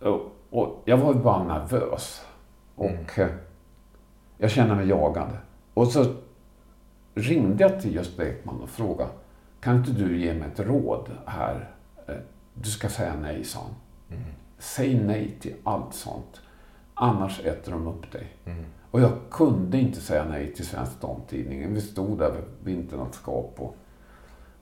Och, 0.00 0.20
och 0.50 0.82
jag 0.84 0.96
var 0.96 1.14
bara 1.14 1.44
nervös. 1.44 2.26
Och 2.74 2.90
mm. 3.16 3.32
jag 4.38 4.50
kände 4.50 4.74
mig 4.74 4.88
jagad. 4.88 5.28
Och 5.74 5.88
så 5.88 6.04
ringde 7.14 7.62
jag 7.62 7.80
till 7.80 7.94
Gösta 7.94 8.28
Ekman 8.28 8.60
och 8.60 8.68
frågade, 8.68 9.10
kan 9.60 9.76
inte 9.76 9.92
du 9.92 10.18
ge 10.18 10.34
mig 10.34 10.48
ett 10.48 10.60
råd 10.60 11.10
här? 11.26 11.70
Eh, 12.06 12.14
du 12.54 12.70
ska 12.70 12.88
säga 12.88 13.14
nej, 13.22 13.44
sa 13.44 13.60
han. 13.60 13.74
Mm. 14.18 14.32
Säg 14.58 15.00
nej 15.04 15.36
till 15.40 15.54
allt 15.64 15.94
sånt. 15.94 16.40
Annars 16.94 17.40
äter 17.40 17.72
de 17.72 17.86
upp 17.86 18.12
dig. 18.12 18.26
Mm. 18.44 18.64
Och 18.90 19.00
jag 19.00 19.12
kunde 19.30 19.78
inte 19.78 20.00
säga 20.00 20.24
nej 20.24 20.54
till 20.54 20.66
Svensk 20.66 21.00
Damtidning. 21.00 21.74
Vi 21.74 21.80
stod 21.80 22.18
där 22.18 22.30
vid 22.30 22.76
vinternattskap 22.76 23.54
och, 23.56 23.76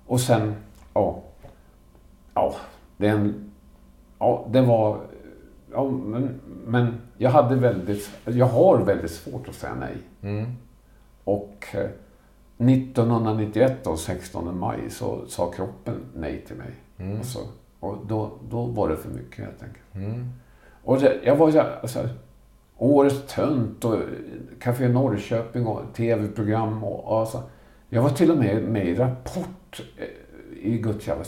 och 0.06 0.20
sen, 0.20 0.54
ja, 0.94 1.22
ja, 2.34 2.54
den, 2.96 3.50
ja, 4.18 4.46
det 4.50 4.60
var, 4.60 5.00
ja, 5.72 5.90
men, 5.90 6.40
men 6.66 7.00
jag 7.18 7.30
hade 7.30 7.56
väldigt, 7.56 8.10
jag 8.24 8.46
har 8.46 8.78
väldigt 8.78 9.10
svårt 9.10 9.48
att 9.48 9.54
säga 9.54 9.74
nej. 9.74 9.96
Mm. 10.22 10.56
Och 11.24 11.66
1991 12.68 13.70
eh, 13.70 13.76
då, 13.84 13.96
16 13.96 14.58
maj, 14.58 14.90
så 14.90 15.26
sa 15.26 15.50
kroppen 15.50 15.94
nej 16.14 16.44
till 16.46 16.56
mig. 16.56 16.70
Mm. 16.98 17.16
Alltså, 17.18 17.38
och 17.80 17.96
då, 18.06 18.30
då 18.50 18.64
var 18.64 18.88
det 18.88 18.96
för 18.96 19.10
mycket 19.10 19.44
helt 19.44 19.62
enkelt. 19.62 19.94
Mm. 19.94 20.30
Och 20.84 21.00
det, 21.00 21.20
jag 21.24 21.36
var 21.36 21.50
så 21.50 21.60
alltså, 21.60 22.08
Årets 22.76 23.34
tönt 23.34 23.84
och 23.84 23.98
Café 24.60 24.88
Norrköping 24.88 25.66
och 25.66 25.82
tv-program 25.94 26.84
och, 26.84 27.12
och 27.12 27.20
alltså, 27.20 27.42
Jag 27.88 28.02
var 28.02 28.10
till 28.10 28.30
och 28.30 28.36
med 28.36 28.62
med 28.62 28.86
i 28.86 28.94
Rapport 28.94 29.80
eh, 29.96 30.06
i 30.62 30.78
Gudsjävla 30.78 31.24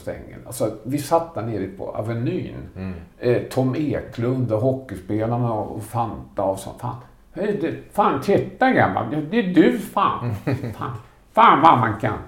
Alltså, 0.46 0.76
vi 0.82 0.98
satt 0.98 1.34
där 1.34 1.42
nere 1.42 1.66
på 1.66 1.90
Avenyn. 1.90 2.54
Mm. 2.76 2.94
Eh, 3.18 3.42
Tom 3.42 3.74
Eklund 3.76 4.52
och 4.52 4.60
hockeyspelarna 4.60 5.52
och 5.52 5.82
Fanta 5.82 6.42
och 6.42 6.58
så. 6.58 6.70
Fan, 6.78 6.96
det, 7.34 7.74
fan 7.92 8.20
titta 8.20 8.72
gammal, 8.72 9.26
det 9.30 9.38
är 9.38 9.54
du 9.54 9.78
fan. 9.78 10.34
fan. 10.78 10.96
Fan 11.32 11.60
vad 11.62 11.78
man 11.78 12.00
kan. 12.00 12.18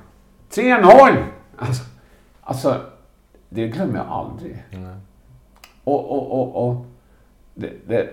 3-0! 0.50 1.24
Alltså, 1.58 1.84
alltså, 2.40 2.80
det 3.48 3.68
glömmer 3.68 3.96
jag 3.96 4.06
aldrig. 4.06 4.64
Mm. 4.70 4.96
Och, 5.84 6.10
och, 6.10 6.40
och, 6.40 6.68
och 6.68 6.86
det, 7.54 7.72
det, 7.86 8.10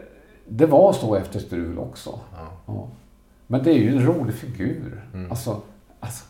det, 0.48 0.66
var 0.66 0.94
så 0.94 1.16
efter 1.16 1.40
strul 1.40 1.80
också. 1.80 2.20
Ja. 2.34 2.48
Ja. 2.66 2.88
Men 3.48 3.64
det 3.64 3.72
är 3.72 3.78
ju 3.78 3.98
en 3.98 4.06
rolig 4.06 4.36
figur. 4.36 5.02
Mm. 5.14 5.32
Alltså, 5.32 5.62
alltså, 6.00 6.26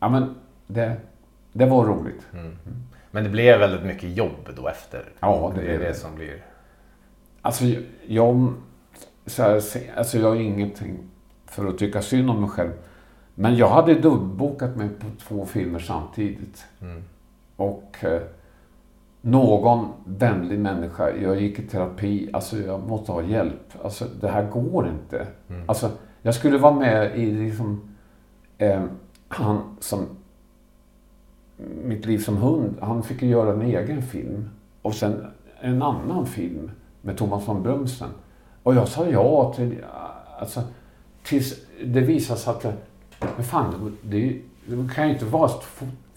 ja 0.00 0.08
men 0.08 0.34
det, 0.66 0.96
det 1.52 1.66
var 1.66 1.84
roligt. 1.84 2.26
Mm. 2.32 2.44
mm. 2.44 2.58
Men 3.10 3.24
det 3.24 3.30
blev 3.30 3.58
väldigt 3.58 3.82
mycket 3.82 4.16
jobb 4.16 4.50
då 4.56 4.68
efter? 4.68 5.04
Ja, 5.20 5.52
det, 5.54 5.60
det 5.60 5.74
är 5.74 5.78
det 5.78 5.94
som 5.94 6.14
blir... 6.14 6.44
Alltså, 7.42 7.64
jag, 8.06 8.54
så 9.26 9.42
här, 9.42 9.62
alltså, 9.96 10.18
jag 10.18 10.28
har 10.28 10.36
ingenting 10.36 10.98
för 11.46 11.66
att 11.66 11.78
tycka 11.78 12.02
synd 12.02 12.30
om 12.30 12.40
mig 12.40 12.50
själv. 12.50 12.72
Men 13.34 13.56
jag 13.56 13.68
hade 13.68 13.94
dubbbokat 13.94 14.76
mig 14.76 14.88
på 14.88 15.06
två 15.18 15.46
filmer 15.46 15.78
samtidigt. 15.78 16.64
Mm. 16.80 17.02
Och 17.56 17.96
eh, 18.04 18.22
någon 19.20 19.88
vänlig 20.04 20.58
människa, 20.58 21.10
jag 21.10 21.40
gick 21.40 21.58
i 21.58 21.62
terapi, 21.62 22.30
alltså 22.32 22.58
jag 22.58 22.88
måste 22.88 23.12
ha 23.12 23.22
hjälp. 23.22 23.72
Alltså 23.82 24.04
det 24.20 24.28
här 24.28 24.50
går 24.50 24.88
inte. 24.88 25.26
Mm. 25.48 25.62
Alltså 25.66 25.90
jag 26.22 26.34
skulle 26.34 26.58
vara 26.58 26.74
med 26.74 27.18
i 27.18 27.26
liksom, 27.26 27.80
eh, 28.58 28.84
han 29.28 29.76
som, 29.80 30.06
Mitt 31.84 32.06
liv 32.06 32.18
som 32.18 32.36
hund, 32.36 32.76
han 32.80 33.02
fick 33.02 33.22
ju 33.22 33.28
göra 33.28 33.52
en 33.52 33.62
egen 33.62 34.02
film. 34.02 34.50
Och 34.82 34.94
sen 34.94 35.26
en 35.60 35.82
annan 35.82 36.26
film 36.26 36.70
med 37.00 37.16
Thomas 37.16 37.48
von 37.48 37.62
Brömsen. 37.62 38.08
Och 38.62 38.74
jag 38.74 38.88
sa 38.88 39.06
ja 39.06 39.52
till, 39.56 39.84
alltså, 40.38 40.62
tills 41.22 41.54
det 41.84 42.00
visade 42.00 42.40
sig 42.40 42.50
att, 42.50 42.66
men 43.36 43.44
fan, 43.44 43.96
det, 44.02 44.40
det 44.66 44.94
kan 44.94 45.08
ju 45.08 45.12
inte 45.12 45.24
vara 45.24 45.50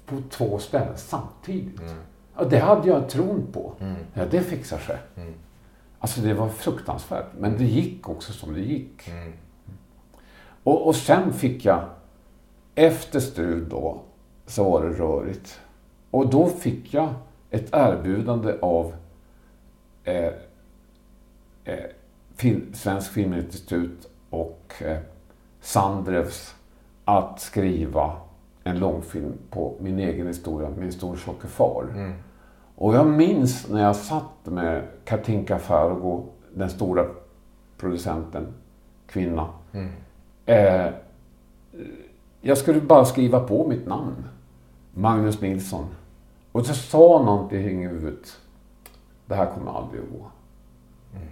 på 0.05 0.22
två 0.30 0.60
ställen 0.60 0.97
samtidigt. 0.97 1.80
Mm. 1.80 1.97
Och 2.36 2.49
det 2.49 2.60
hade 2.60 2.88
jag 2.88 3.10
tron 3.10 3.47
på. 3.53 3.74
Mm. 3.80 3.95
Ja, 4.14 4.26
det 4.26 4.41
fixar 4.41 4.78
sig. 4.78 4.97
Mm. 5.16 5.34
Alltså 5.99 6.22
det 6.22 6.34
var 6.34 6.49
fruktansvärt. 6.49 7.26
Men 7.39 7.58
det 7.58 7.64
gick 7.64 8.10
också 8.10 8.34
som 8.34 8.53
det 8.53 8.62
gick. 8.62 9.08
Mm. 9.08 9.34
Och, 10.64 10.88
och 10.88 10.95
sen 10.95 11.34
fick 11.34 11.66
jag, 11.66 11.86
efter 12.76 13.20
strul 13.20 13.70
då, 13.70 14.01
så 14.45 14.72
var 14.72 14.84
det 14.84 14.89
rörigt. 14.89 15.60
Och 16.12 16.30
då 16.30 16.47
fick 16.47 16.93
jag 16.93 17.14
ett 17.49 17.70
erbjudande 17.72 18.53
av 18.62 18.93
eh, 20.03 20.32
eh, 21.64 21.86
Svensk 22.74 23.12
Filminstitut 23.12 24.10
och 24.30 24.74
eh, 24.82 24.97
Sandrevs 25.62 26.55
att 27.08 27.39
skriva 27.39 28.12
en 28.64 28.80
långfilm 28.80 29.34
på 29.49 29.74
min 29.80 29.99
egen 29.99 30.28
historia, 30.28 30.70
min 30.78 30.91
stortjocke 30.91 31.47
far. 31.47 31.84
Mm. 31.93 32.14
Och 32.76 32.95
jag 32.95 33.08
minns 33.08 33.70
när 33.70 33.84
jag 33.84 33.95
satt 33.95 34.45
med 34.45 34.84
Katinka 35.05 35.60
Fargo, 35.60 36.24
den 36.53 36.70
stora 36.70 37.05
producenten, 37.78 38.47
kvinna. 39.08 39.49
Mm. 39.72 39.91
Eh, 40.45 40.93
jag 42.41 42.58
skulle 42.58 42.82
bara 42.82 43.05
skriva 43.05 43.39
på 43.39 43.68
mitt 43.68 43.88
namn. 43.88 44.26
Magnus 44.93 45.41
Nilsson. 45.41 45.86
Och 46.51 46.66
så 46.66 46.74
sa 46.74 47.24
någonting 47.24 47.84
i 47.84 47.88
huvudet. 47.88 48.39
Det 49.26 49.36
här 49.36 49.45
kommer 49.45 49.72
aldrig 49.72 50.01
att 50.01 50.10
gå. 50.10 50.26
Mm. 51.16 51.28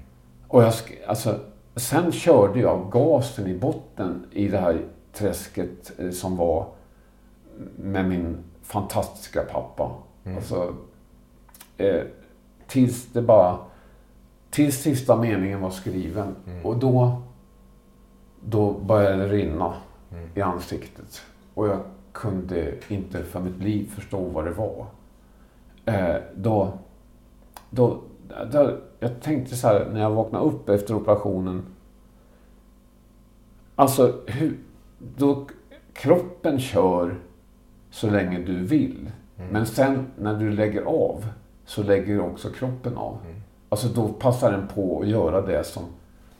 Och 0.48 0.64
jag, 0.64 0.74
alltså, 1.08 1.40
sen 1.76 2.12
körde 2.12 2.60
jag 2.60 2.92
gasen 2.92 3.48
i 3.48 3.58
botten 3.58 4.26
i 4.32 4.48
det 4.48 4.58
här 4.58 4.86
träsket 5.16 6.00
eh, 6.00 6.12
som 6.12 6.38
var 6.38 6.68
med 7.76 8.10
min 8.10 8.38
fantastiska 8.62 9.42
pappa. 9.42 9.92
Mm. 10.24 10.38
Alltså, 10.38 10.76
eh, 11.78 12.02
tills 12.68 13.06
det 13.14 13.22
bara... 13.22 13.58
Tills 14.50 14.82
sista 14.82 15.16
meningen 15.16 15.62
var 15.62 15.70
skriven. 15.70 16.36
Mm. 16.48 16.66
Och 16.66 16.78
då, 16.78 17.22
då 18.42 18.72
började 18.72 19.28
det 19.28 19.28
rinna 19.28 19.74
mm. 20.12 20.30
i 20.36 20.42
ansiktet. 20.42 21.22
Och 21.54 21.68
jag 21.68 21.80
kunde 22.12 22.74
inte 22.88 23.24
för 23.24 23.40
mitt 23.40 23.58
liv 23.58 23.92
förstå 23.96 24.20
vad 24.20 24.46
det 24.46 24.52
var. 24.52 24.86
Eh, 25.86 26.16
då, 26.36 26.74
då, 27.70 28.02
då, 28.52 28.78
jag 29.00 29.22
tänkte 29.22 29.56
så 29.56 29.68
här 29.68 29.90
när 29.94 30.02
jag 30.02 30.12
vaknade 30.12 30.46
upp 30.46 30.70
efter 30.70 30.96
operationen. 30.96 31.66
Alltså, 33.76 34.22
hur, 34.28 34.58
då 34.98 35.48
kroppen 35.94 36.60
kör 36.60 37.16
så 37.90 38.10
länge 38.10 38.40
du 38.40 38.66
vill. 38.66 39.12
Mm. 39.38 39.50
Men 39.50 39.66
sen 39.66 40.08
när 40.20 40.40
du 40.40 40.52
lägger 40.52 40.82
av 40.82 41.26
så 41.66 41.84
lägger 41.84 42.20
också 42.20 42.50
kroppen 42.50 42.98
av. 42.98 43.18
Mm. 43.26 43.42
Alltså 43.70 43.88
då 43.88 44.08
passar 44.08 44.52
den 44.52 44.68
på 44.68 45.02
att 45.02 45.08
göra 45.08 45.42
det 45.42 45.64
som 45.64 45.84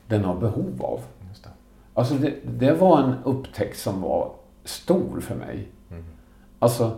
den 0.08 0.24
har 0.24 0.36
behov 0.36 0.82
av. 0.82 1.02
Det. 1.44 1.50
Alltså 1.94 2.14
det, 2.14 2.34
det, 2.44 2.74
var 2.74 3.00
en 3.00 3.14
upptäckt 3.24 3.80
som 3.80 4.02
var 4.02 4.32
stor 4.64 5.20
för 5.20 5.36
mig. 5.36 5.68
Mm. 5.92 6.04
Alltså, 6.60 6.98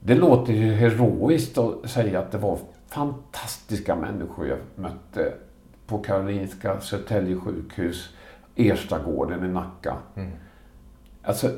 det 0.00 0.14
låter 0.14 0.52
ju 0.52 0.72
heroiskt 0.72 1.58
att 1.58 1.90
säga 1.90 2.20
att 2.20 2.32
det 2.32 2.38
var 2.38 2.58
fantastiska 2.88 3.96
människor 3.96 4.46
jag 4.46 4.58
mötte 4.74 5.34
på 5.86 5.98
Karolinska, 5.98 6.80
Södertälje 6.80 7.36
sjukhus, 7.36 8.10
Erstagården 8.56 9.44
i 9.44 9.48
Nacka. 9.48 9.96
Mm. 10.16 10.30
Alltså, 11.22 11.50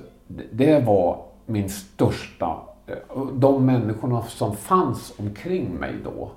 det 0.53 0.81
var 0.81 1.25
min 1.47 1.69
största... 1.69 2.57
Eh, 2.87 3.27
de 3.33 3.67
människorna 3.67 4.23
som 4.23 4.57
fanns 4.57 5.13
omkring 5.19 5.75
mig 5.75 5.95
då, 6.05 6.31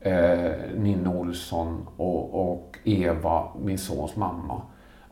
eh, 0.00 0.52
Nina 0.76 1.10
Olsson 1.10 1.86
och, 1.96 2.50
och, 2.50 2.78
Eva, 2.84 3.48
min 3.62 3.78
sons 3.78 4.16
mamma. 4.16 4.62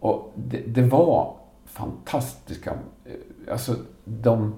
Och 0.00 0.32
det, 0.34 0.62
det 0.66 0.82
var 0.82 1.36
fantastiska... 1.64 2.72
Eh, 3.04 3.52
alltså, 3.52 3.74
de... 4.04 4.54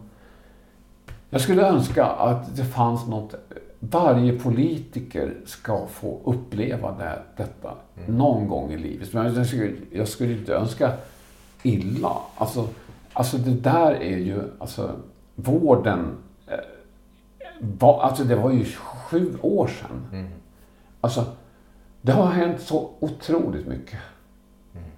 Jag 1.30 1.40
skulle 1.40 1.68
önska 1.68 2.04
att 2.04 2.56
det 2.56 2.64
fanns 2.64 3.06
något... 3.06 3.34
Varje 3.90 4.38
politiker 4.38 5.34
ska 5.44 5.86
få 5.86 6.20
uppleva 6.24 6.92
det, 6.92 7.22
detta 7.36 7.74
mm. 7.96 8.18
någon 8.18 8.48
gång 8.48 8.72
i 8.72 8.78
livet. 8.78 9.12
Men 9.12 9.34
jag 9.34 9.46
skulle, 9.46 9.72
jag 9.90 10.08
skulle 10.08 10.32
inte 10.32 10.54
önska 10.54 10.92
illa. 11.62 12.16
Alltså, 12.36 12.68
Alltså 13.16 13.38
det 13.38 13.50
där 13.50 13.92
är 13.92 14.18
ju, 14.18 14.42
alltså 14.58 14.96
vården, 15.34 16.16
eh, 16.46 16.58
var, 17.60 18.02
alltså 18.02 18.24
det 18.24 18.36
var 18.36 18.52
ju 18.52 18.64
sju 18.64 19.38
år 19.42 19.66
sedan. 19.66 20.28
Alltså, 21.00 21.24
det 22.02 22.12
har 22.12 22.26
hänt 22.26 22.60
så 22.60 22.90
otroligt 23.00 23.66
mycket. 23.66 23.98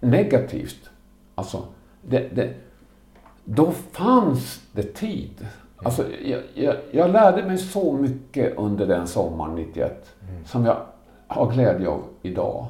Negativt. 0.01 0.91
Alltså, 1.35 1.67
det, 2.03 2.29
det, 2.29 2.55
då 3.45 3.73
fanns 3.93 4.63
det 4.73 4.95
tid. 4.95 5.47
Alltså, 5.77 6.05
jag, 6.25 6.43
jag, 6.55 6.77
jag 6.91 7.11
lärde 7.11 7.43
mig 7.43 7.59
så 7.59 7.93
mycket 7.93 8.59
under 8.59 8.87
den 8.87 9.07
sommaren 9.07 9.55
91 9.55 10.15
som 10.45 10.65
jag 10.65 10.77
har 11.27 11.53
glädje 11.53 11.89
av 11.89 12.03
idag. 12.23 12.67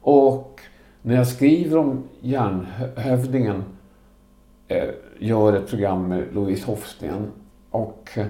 Och 0.00 0.60
när 1.02 1.14
jag 1.14 1.28
skriver 1.28 1.78
om 1.78 2.04
järnhövdingen, 2.20 3.64
eh, 4.68 4.88
gör 5.18 5.52
ett 5.52 5.68
program 5.68 6.08
med 6.08 6.34
Louise 6.34 6.66
Hofsten 6.66 7.30
och 7.70 8.10
eh, 8.14 8.26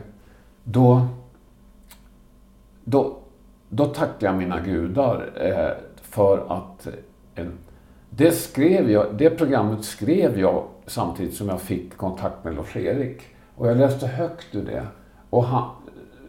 då, 0.65 1.07
då, 2.85 3.17
då 3.69 3.85
tackar 3.85 4.27
jag 4.27 4.37
mina 4.37 4.61
gudar 4.61 5.31
eh, 5.35 5.85
för 6.03 6.47
att 6.49 6.87
eh, 7.35 7.47
det, 8.11 8.33
skrev 8.33 8.91
jag, 8.91 9.07
det 9.19 9.31
programmet 9.31 9.85
skrev 9.85 10.39
jag 10.41 10.65
samtidigt 10.87 11.35
som 11.35 11.49
jag 11.49 11.61
fick 11.61 11.97
kontakt 11.97 12.45
med 12.45 12.55
Lars-Erik. 12.55 13.23
Och 13.57 13.67
jag 13.67 13.77
läste 13.77 14.07
högt 14.07 14.55
ur 14.55 14.65
det. 14.65 14.87
Och 15.31 15.45
han, 15.45 15.71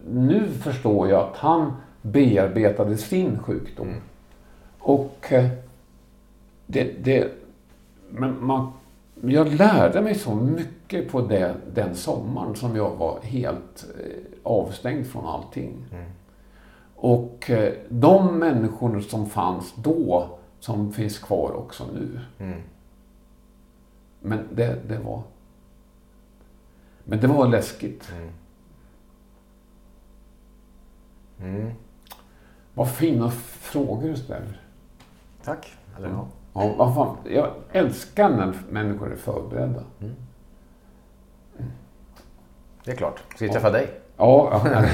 nu 0.10 0.48
förstår 0.52 1.10
jag 1.10 1.22
att 1.22 1.38
han 1.38 1.74
bearbetade 2.02 2.98
sin 2.98 3.40
sjukdom. 3.40 3.88
Mm. 3.88 4.02
Och 4.80 5.28
eh, 5.30 5.50
det, 6.66 7.04
det, 7.04 7.32
men 8.10 8.46
man, 8.46 8.72
jag 9.22 9.54
lärde 9.54 10.02
mig 10.02 10.16
så 10.16 10.36
mycket 10.36 11.12
på 11.12 11.22
det, 11.22 11.56
den 11.74 11.96
sommaren 11.96 12.56
som 12.56 12.76
jag 12.76 12.96
var 12.96 13.20
helt 13.22 13.86
eh, 14.00 14.24
avstängd 14.44 15.08
från 15.08 15.26
allting. 15.26 15.86
Och 16.96 17.50
eh, 17.50 17.74
de 17.90 18.40
människor 18.40 19.00
som 19.00 19.30
fanns 19.30 19.74
då, 19.76 20.30
som 20.60 20.94
finns 20.94 21.20
kvar 21.20 21.52
också 21.58 21.86
nu. 21.94 22.20
Mm. 22.40 22.62
Men 24.20 24.40
det, 24.52 24.78
det 24.88 24.98
var... 24.98 25.22
Men 27.10 27.20
det 27.20 27.28
var 27.28 27.48
läskigt. 27.48 28.12
Mm. 31.40 31.72
Vad 32.74 32.92
fina 32.92 33.32
frågor 33.32 34.10
du 34.10 34.16
ställer. 34.16 34.62
Tack. 35.44 35.78
Eller, 35.98 36.10
ja. 36.10 36.28
Ja, 36.54 36.74
vad 36.78 36.96
fan, 36.96 37.18
jag 37.26 37.54
älskar 37.72 38.30
när 38.30 38.54
människor 38.70 39.12
är 39.12 39.16
förberedda. 39.16 39.84
Det 42.84 42.92
är 42.92 42.96
klart. 42.96 43.24
Ska 43.36 43.46
vi 43.46 43.52
träffa 43.52 43.72
dig? 43.72 44.00
Ja, 44.18 44.62
ja. 44.66 44.86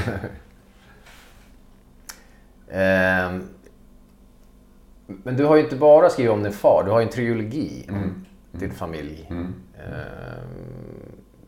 Ehm, 2.68 3.48
men 5.06 5.36
du 5.36 5.44
har 5.44 5.56
ju 5.56 5.62
inte 5.62 5.76
bara 5.76 6.10
skrivit 6.10 6.32
om 6.32 6.42
din 6.42 6.52
far, 6.52 6.82
du 6.84 6.90
har 6.90 7.00
ju 7.00 7.06
en 7.06 7.12
trilogi 7.12 7.86
om 7.90 8.24
din 8.52 8.70
familj. 8.70 9.26
Mm. 9.30 9.54
Ehm, 9.78 10.93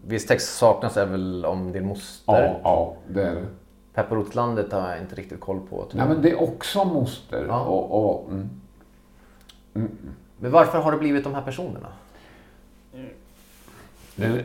viss 0.07 0.27
text 0.27 0.57
saknas 0.57 0.97
är 0.97 1.07
väl 1.07 1.45
om 1.45 1.73
din 1.73 1.87
moster? 1.87 2.43
ja, 2.43 2.61
ja 2.65 2.97
det 3.09 3.23
är 3.23 3.35
det. 3.35 3.47
Pepparrotlandet 3.95 4.73
har 4.73 4.91
jag 4.91 5.01
inte 5.01 5.15
riktigt 5.15 5.41
koll 5.41 5.61
på. 5.61 5.85
tror 5.85 5.89
Nej, 5.95 6.09
men 6.09 6.23
det 6.23 6.31
är 6.31 6.43
också 6.43 6.85
moster. 6.85 7.47
Ja. 7.49 7.61
Och, 7.61 8.05
och, 8.05 8.31
mm. 8.31 8.49
Men 10.39 10.51
varför 10.51 10.79
har 10.79 10.93
det 10.93 10.99
blivit 10.99 11.25
de 11.25 11.35
här 11.35 11.43
personerna? 11.43 11.89
Det 14.17 14.25
är 14.25 14.31
en 14.31 14.43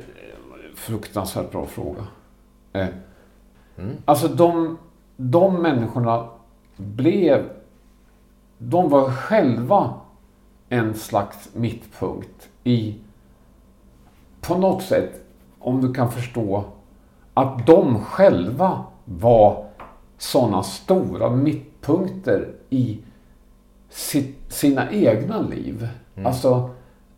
fruktansvärt 0.75 1.51
bra 1.51 1.65
fråga. 1.65 2.07
Eh, 2.73 2.87
Alltså 4.05 4.27
de, 4.27 4.77
de 5.17 5.61
människorna 5.61 6.29
blev... 6.77 7.49
De 8.57 8.89
var 8.89 9.11
själva 9.11 9.93
en 10.69 10.93
slags 10.93 11.49
mittpunkt 11.53 12.49
i... 12.63 12.95
På 14.41 14.57
något 14.57 14.83
sätt, 14.83 15.21
om 15.61 15.81
du 15.81 15.93
kan 15.93 16.11
förstå, 16.11 16.63
att 17.33 17.67
de 17.67 17.99
själva 17.99 18.83
var 19.05 19.65
sådana 20.17 20.63
stora 20.63 21.29
mittpunkter 21.29 22.53
i 22.69 22.99
sitt, 23.89 24.53
sina 24.53 24.91
egna 24.91 25.41
liv. 25.41 25.87
Alltså, 26.25 26.69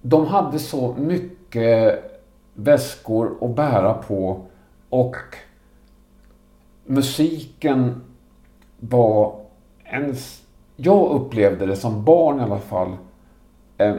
de 0.02 0.26
hade 0.26 0.60
så 0.60 0.96
mycket 0.98 2.04
väskor 2.54 3.38
att 3.42 3.56
bära 3.56 3.94
på 3.94 4.42
och 4.90 5.16
musiken 6.86 8.02
var 8.80 9.36
en... 9.84 10.16
Jag 10.76 11.12
upplevde 11.12 11.66
det 11.66 11.76
som 11.76 12.04
barn 12.04 12.40
i 12.40 12.44
alla 12.44 12.60
fall. 12.60 12.98
Eh, 13.78 13.96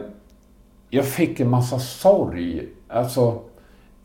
jag 0.89 1.05
fick 1.05 1.39
en 1.39 1.49
massa 1.49 1.79
sorg, 1.79 2.67
alltså 2.87 3.39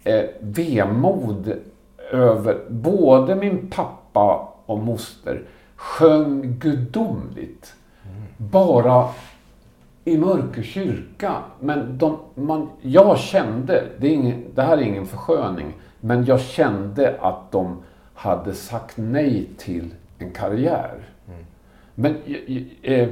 eh, 0.05 0.25
vemod 0.41 1.53
över 2.13 2.59
både 2.69 3.35
min 3.35 3.71
pappa 3.71 4.49
och 4.67 4.79
moster 4.79 5.43
sjöng 5.77 6.59
gudomligt. 6.59 7.75
Bara 8.37 9.09
i 10.05 10.19
Mörker 10.19 10.63
kyrka. 10.63 11.37
Men 11.61 11.99
de, 11.99 12.19
man, 12.35 12.69
jag 12.81 13.19
kände, 13.19 13.85
det, 13.99 14.07
är 14.07 14.13
ingen, 14.13 14.45
det 14.55 14.63
här 14.63 14.79
är 14.79 14.83
ingen 14.83 15.07
försköning, 15.07 15.73
men 16.01 16.25
jag 16.25 16.41
kände 16.41 17.17
att 17.21 17.53
de 17.53 17.83
hade 18.15 18.55
sagt 18.55 18.97
nej 18.97 19.49
till 19.59 19.95
en 20.19 20.31
karriär. 20.31 21.09
Men 21.95 22.17
eh, 22.47 22.93
eh 22.93 23.09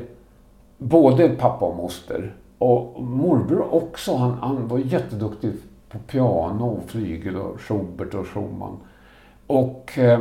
både 0.79 1.29
pappa 1.29 1.65
och 1.65 1.77
moster 1.77 2.35
och 2.59 3.03
morbror 3.03 3.75
också, 3.75 4.17
han, 4.17 4.33
han 4.33 4.69
var 4.69 4.79
jätteduktig 4.79 5.53
på 5.91 5.99
piano, 5.99 6.81
flygel 6.87 7.37
och 7.37 7.61
Schubert 7.61 8.15
och 8.15 8.27
Schumann. 8.27 8.77
Och 9.47 9.99
eh, 9.99 10.21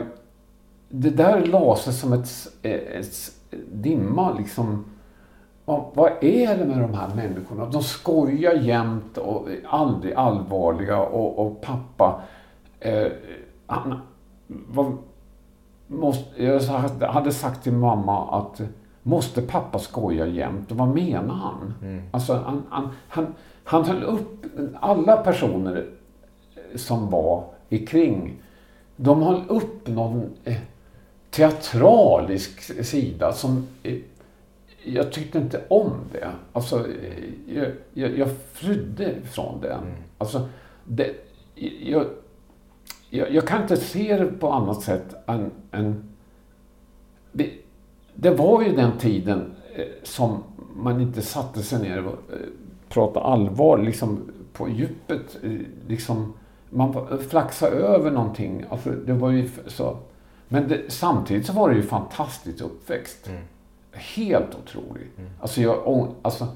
det 0.89 1.09
där 1.09 1.45
la 1.45 1.75
sig 1.75 1.93
som 1.93 2.13
ett, 2.13 2.29
eh, 2.61 2.71
ett 2.71 3.31
dimma 3.71 4.33
liksom. 4.33 4.85
Vad, 5.65 5.83
vad 5.93 6.11
är 6.21 6.57
det 6.57 6.65
med 6.65 6.79
de 6.79 6.93
här 6.93 7.15
människorna? 7.15 7.65
De 7.65 7.83
skojar 7.83 8.53
jämt 8.53 9.17
och 9.17 9.51
är 9.51 9.59
aldrig 9.65 10.13
allvarliga 10.13 10.99
och, 10.99 11.47
och 11.47 11.61
pappa, 11.61 12.21
eh, 12.79 13.07
han 13.67 13.99
var, 14.47 14.97
måste, 15.87 16.43
jag 16.43 16.59
hade 17.07 17.31
sagt 17.31 17.63
till 17.63 17.73
mamma 17.73 18.39
att 18.39 18.61
måste 19.03 19.41
pappa 19.41 19.79
skoja 19.79 20.25
jämt? 20.25 20.71
Och 20.71 20.77
vad 20.77 20.87
menar 20.87 21.35
han? 21.35 21.73
Alltså 22.11 22.33
han, 22.33 22.63
han, 22.69 22.89
han, 23.07 23.35
han 23.67 23.85
höll 23.85 24.03
upp 24.03 24.45
alla 24.79 25.17
personer 25.17 25.89
som 26.75 27.09
var 27.09 27.45
i 27.69 27.85
kring. 27.85 28.41
De 28.95 29.21
höll 29.21 29.43
upp 29.47 29.87
någon 29.87 30.33
eh, 30.43 30.57
teatralisk 31.29 32.85
sida 32.85 33.33
som 33.33 33.67
eh, 33.83 33.97
jag 34.83 35.11
tyckte 35.11 35.37
inte 35.37 35.61
om 35.67 35.91
det. 36.11 36.31
Alltså, 36.53 36.79
eh, 36.79 37.55
jag, 37.55 37.71
jag, 37.93 38.17
jag 38.17 38.29
flydde 38.53 39.15
från 39.21 39.61
det. 39.61 39.77
Alltså, 40.17 40.49
det 40.83 41.15
jag, 41.81 42.05
jag, 43.09 43.31
jag 43.31 43.47
kan 43.47 43.61
inte 43.61 43.77
se 43.77 44.17
det 44.17 44.25
på 44.25 44.51
annat 44.51 44.81
sätt 44.81 45.15
än... 45.25 45.51
än 45.71 46.03
det, 47.31 47.51
det 48.13 48.31
var 48.31 48.63
ju 48.63 48.75
den 48.75 48.97
tiden 48.97 49.55
som 50.03 50.43
man 50.75 51.01
inte 51.01 51.21
satte 51.21 51.63
sig 51.63 51.81
ner 51.81 52.05
och 52.05 52.19
pratade 52.89 53.25
allvar 53.25 53.77
liksom 53.77 54.31
på 54.53 54.69
djupet. 54.69 55.37
Liksom, 55.87 56.33
man 56.69 57.19
flaxade 57.29 57.75
över 57.75 58.11
någonting. 58.11 58.65
Alltså, 58.69 58.89
det 58.91 59.13
var 59.13 59.29
ju 59.31 59.49
så. 59.67 59.97
Men 60.47 60.67
det, 60.67 60.81
samtidigt 60.87 61.45
så 61.45 61.53
var 61.53 61.69
det 61.69 61.75
ju 61.75 61.83
fantastiskt 61.83 62.61
uppväxt. 62.61 63.29
Helt 63.91 64.55
otrolig. 64.63 65.03
Alltså, 65.41 65.61
jag, 65.61 66.07
alltså, 66.21 66.47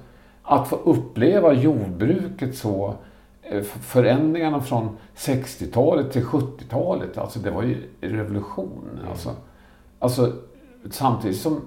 att 0.43 0.67
få 0.67 0.75
uppleva 0.75 1.53
jordbruket 1.53 2.57
så, 2.57 2.95
eh, 3.41 3.61
förändringarna 3.63 4.61
från 4.61 4.97
60-talet 5.15 6.11
till 6.11 6.23
70-talet, 6.23 7.17
alltså 7.17 7.39
det 7.39 7.51
var 7.51 7.63
ju 7.63 7.77
revolution. 8.01 8.99
Alltså, 9.09 9.35
alltså, 9.99 10.33
samtidigt 10.89 11.37
som 11.37 11.61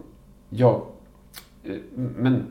jag... 0.49 0.83
eh, 1.65 1.77
Men, 1.95 2.47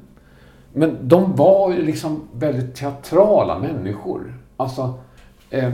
men 0.73 1.07
de 1.07 1.35
var 1.35 1.71
ju 1.71 1.81
liksom 1.81 2.21
väldigt 2.33 2.75
teatrala 2.75 3.59
människor. 3.59 4.33
Alltså, 4.57 4.93
eh, 5.49 5.71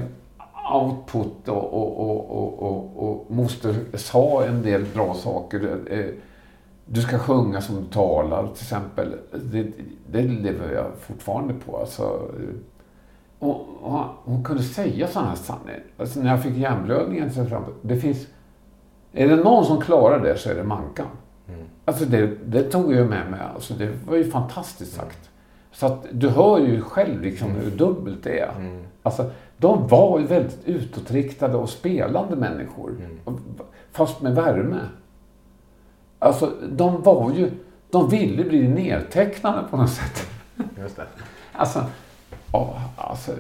output 0.74 1.48
och, 1.48 1.74
och, 1.74 2.10
och, 2.10 2.30
och, 2.30 2.64
och, 2.64 3.10
och 3.10 3.26
moster 3.32 3.76
sa 3.94 4.46
en 4.46 4.62
del 4.62 4.86
bra 4.94 5.14
saker. 5.14 5.78
Eh, 5.90 6.06
du 6.86 7.02
ska 7.02 7.20
sjunga 7.20 7.62
som 7.62 7.76
du 7.76 7.86
talar, 7.86 8.44
till 8.44 8.64
exempel. 8.64 9.16
Det, 9.32 9.68
det 10.12 10.22
lever 10.22 10.74
jag 10.74 10.86
fortfarande 11.00 11.54
på. 11.54 11.78
Alltså, 11.78 12.22
och, 13.40 13.68
och 13.82 14.00
hon 14.24 14.44
kunde 14.44 14.64
säga 14.64 15.08
sådana 15.08 15.30
här 15.30 15.36
sanningar. 15.36 15.84
Alltså, 15.98 16.20
när 16.20 16.30
jag 16.30 16.44
fick 16.44 16.58
hjärnblödningen 16.58 17.30
till 17.30 17.42
exempel. 17.44 17.74
Det 17.82 17.98
finns 17.98 18.28
Är 19.14 19.28
det 19.28 19.36
någon 19.36 19.66
som 19.66 19.82
klarar 19.82 20.20
det 20.20 20.38
så 20.38 20.50
är 20.50 20.56
det 20.56 20.64
Mankan. 20.64 21.08
Alltså 21.90 22.06
det, 22.06 22.30
det 22.46 22.64
tog 22.64 22.94
jag 22.94 23.10
med 23.10 23.32
mig. 23.32 23.40
Alltså 23.54 23.74
det 23.74 23.92
var 24.08 24.16
ju 24.16 24.32
fantastiskt 24.32 24.94
sagt. 24.94 25.30
Så 25.72 25.86
att 25.86 26.06
du 26.12 26.30
hör 26.30 26.60
ju 26.60 26.82
själv 26.82 27.22
liksom 27.22 27.52
hur 27.52 27.72
dubbelt 27.72 28.24
det 28.24 28.40
är. 28.40 28.82
Alltså, 29.04 29.32
de 29.58 29.88
var 29.88 30.20
ju 30.20 30.26
väldigt 30.26 30.60
utåtriktade 30.66 31.58
och 31.58 31.70
spelande 31.70 32.36
människor. 32.36 32.96
Fast 33.92 34.22
med 34.22 34.36
värme. 34.36 34.80
Alltså 36.20 36.54
de 36.70 37.02
var 37.02 37.32
ju, 37.32 37.52
de 37.90 38.10
ville 38.10 38.44
bli 38.44 38.68
nedtecknade 38.68 39.68
på 39.70 39.78
något 39.78 39.90
sätt. 39.90 40.28
Just 40.80 40.96
det. 40.96 41.08
Alltså, 41.54 41.86
ja, 42.52 42.82
alltså. 42.96 43.32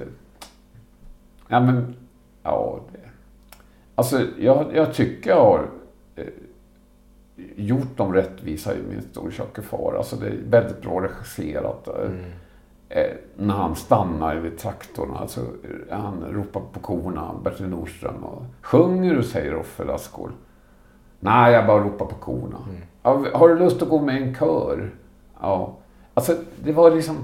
Ja 1.48 1.60
men, 1.60 1.96
ja. 2.44 2.80
Det, 2.92 3.00
alltså 3.96 4.22
jag, 4.40 4.76
jag 4.76 4.94
tycker 4.94 5.30
jag 5.30 5.44
har 5.44 5.70
gjort 7.56 7.98
dem 7.98 8.14
rättvisa 8.14 8.74
i 8.74 8.78
min 8.90 9.02
Store 9.02 9.32
tjocke 9.32 9.62
far. 9.62 9.94
Alltså 9.98 10.16
det 10.16 10.28
är 10.28 10.38
väldigt 10.50 10.82
bra 10.82 11.02
regisserat. 11.02 11.88
eh, 11.88 12.12
Eh, 12.92 13.16
när 13.36 13.54
han 13.54 13.76
stannar 13.76 14.36
vid 14.36 14.58
traktorn, 14.58 15.16
alltså 15.16 15.42
han 15.90 16.26
ropar 16.32 16.62
på 16.74 16.80
korna, 16.80 17.36
Bertil 17.44 17.68
Nordström. 17.68 18.24
Och, 18.24 18.44
Sjunger 18.62 19.16
du, 19.16 19.24
säger 19.24 19.52
Roffe 19.52 19.84
Lassgård. 19.84 20.32
Nej, 21.20 21.54
jag 21.54 21.68
bara 21.68 21.84
ropar 21.84 22.06
på 22.06 22.16
korna. 22.16 22.58
Ja, 23.04 23.26
har 23.34 23.50
du 23.50 23.60
lust 23.60 23.82
att 23.82 23.90
gå 23.90 24.02
med 24.02 24.22
i 24.22 24.24
en 24.24 24.36
kör? 24.36 24.92
Ja. 25.42 25.76
Alltså, 26.14 26.36
det 26.64 26.72
var 26.72 26.92
liksom... 26.92 27.18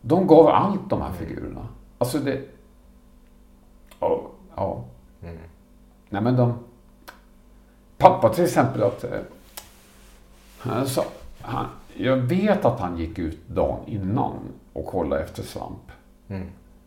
De 0.00 0.26
gav 0.26 0.46
allt, 0.46 0.90
de 0.90 1.02
här 1.02 1.12
figurerna. 1.12 1.68
Alltså 1.98 2.18
det... 2.18 2.40
Ja. 4.00 4.22
ja. 4.56 4.84
Nej, 6.08 6.22
men 6.22 6.36
de... 6.36 6.54
Pappa 8.00 8.28
till 8.28 8.44
exempel 8.44 8.82
att... 8.82 9.04
eh, 9.04 9.10
Han 10.58 10.86
sa, 10.86 11.04
han, 11.40 11.66
jag 11.96 12.16
vet 12.16 12.64
att 12.64 12.80
han 12.80 12.98
gick 12.98 13.18
ut 13.18 13.48
dagen 13.48 13.78
innan 13.86 14.32
och 14.72 14.86
kollade 14.86 15.22
efter 15.22 15.42
svamp. 15.42 15.90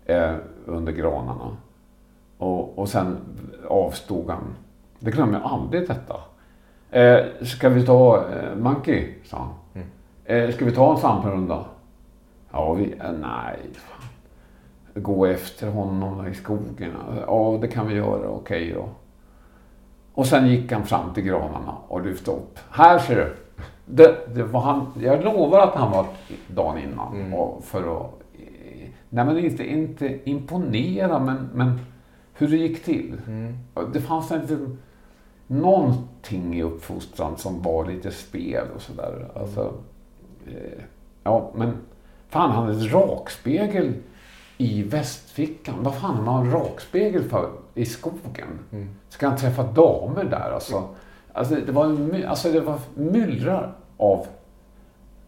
Eh, 0.05 0.35
under 0.65 0.91
granarna. 0.91 1.57
Och, 2.37 2.79
och 2.79 2.89
sen 2.89 3.17
avstod 3.67 4.29
han. 4.29 4.43
Det 4.99 5.11
glömmer 5.11 5.33
jag 5.39 5.51
aldrig 5.51 5.87
detta. 5.87 6.15
Eh, 6.91 7.45
ska 7.45 7.69
vi 7.69 7.85
ta 7.85 8.29
eh, 8.29 8.55
Monkey? 8.55 9.13
sa 9.25 9.37
han. 9.37 9.83
Eh, 10.25 10.51
ska 10.55 10.65
vi 10.65 10.71
ta 10.71 10.91
en 10.93 10.99
svamprunda? 10.99 11.65
Ja, 12.51 12.73
vi, 12.73 12.83
eh, 12.93 13.11
nej. 13.21 13.59
Fan. 13.73 14.09
Gå 15.03 15.25
efter 15.25 15.69
honom 15.69 16.27
i 16.27 16.33
skogen. 16.33 16.91
Ja, 17.27 17.57
det 17.61 17.67
kan 17.67 17.87
vi 17.87 17.93
göra. 17.95 18.29
Okej 18.29 18.71
då. 18.71 18.89
Och 20.13 20.27
sen 20.27 20.47
gick 20.47 20.71
han 20.71 20.85
fram 20.85 21.13
till 21.13 21.23
granarna 21.23 21.75
och 21.87 22.05
lyfte 22.05 22.31
upp. 22.31 22.59
Här 22.69 22.99
ser 22.99 23.15
du. 23.15 23.35
Det, 23.85 24.35
det 24.35 24.43
var 24.43 24.61
han, 24.61 24.93
jag 24.99 25.23
lovar 25.23 25.59
att 25.59 25.75
han 25.75 25.91
var 25.91 26.05
dagen 26.47 26.77
innan. 26.77 27.33
Och 27.33 27.63
för 27.63 28.01
att, 28.01 28.11
nej 29.09 29.25
men 29.25 29.37
inte, 29.37 29.65
inte 29.69 30.29
imponera 30.29 31.19
men, 31.19 31.49
men 31.53 31.79
hur 32.33 32.47
det 32.47 32.57
gick 32.57 32.83
till. 32.83 33.21
Det 33.93 34.01
fanns 34.01 34.31
en 34.31 34.41
liten, 34.41 34.77
någonting 35.47 36.55
i 36.55 36.63
uppfostran 36.63 37.37
som 37.37 37.61
var 37.61 37.85
lite 37.85 38.11
spel 38.11 38.67
och 38.75 38.81
sådär. 38.81 39.31
Alltså, 39.35 39.73
eh, 40.47 40.83
ja 41.23 41.51
men 41.55 41.77
fan 42.29 42.51
han 42.51 42.65
hade 42.65 42.85
ett 42.85 42.93
rakspegel 42.93 43.93
i 44.57 44.83
västfickan. 44.83 45.75
Vad 45.79 45.95
fan 45.95 46.15
har 46.15 46.23
man 46.23 46.45
en 46.45 46.51
rakspegel 46.51 47.23
för 47.23 47.49
i 47.75 47.85
skogen? 47.85 48.59
Ska 49.09 49.27
han 49.27 49.37
träffa 49.37 49.63
damer 49.63 50.23
där 50.23 50.51
alltså? 50.51 50.89
Alltså 51.33 51.55
det 51.55 51.71
var, 51.71 51.85
en 51.85 52.25
alltså, 52.27 52.51
det 52.51 52.59
var 52.59 52.79
myllrar 52.95 53.73
av 53.97 54.27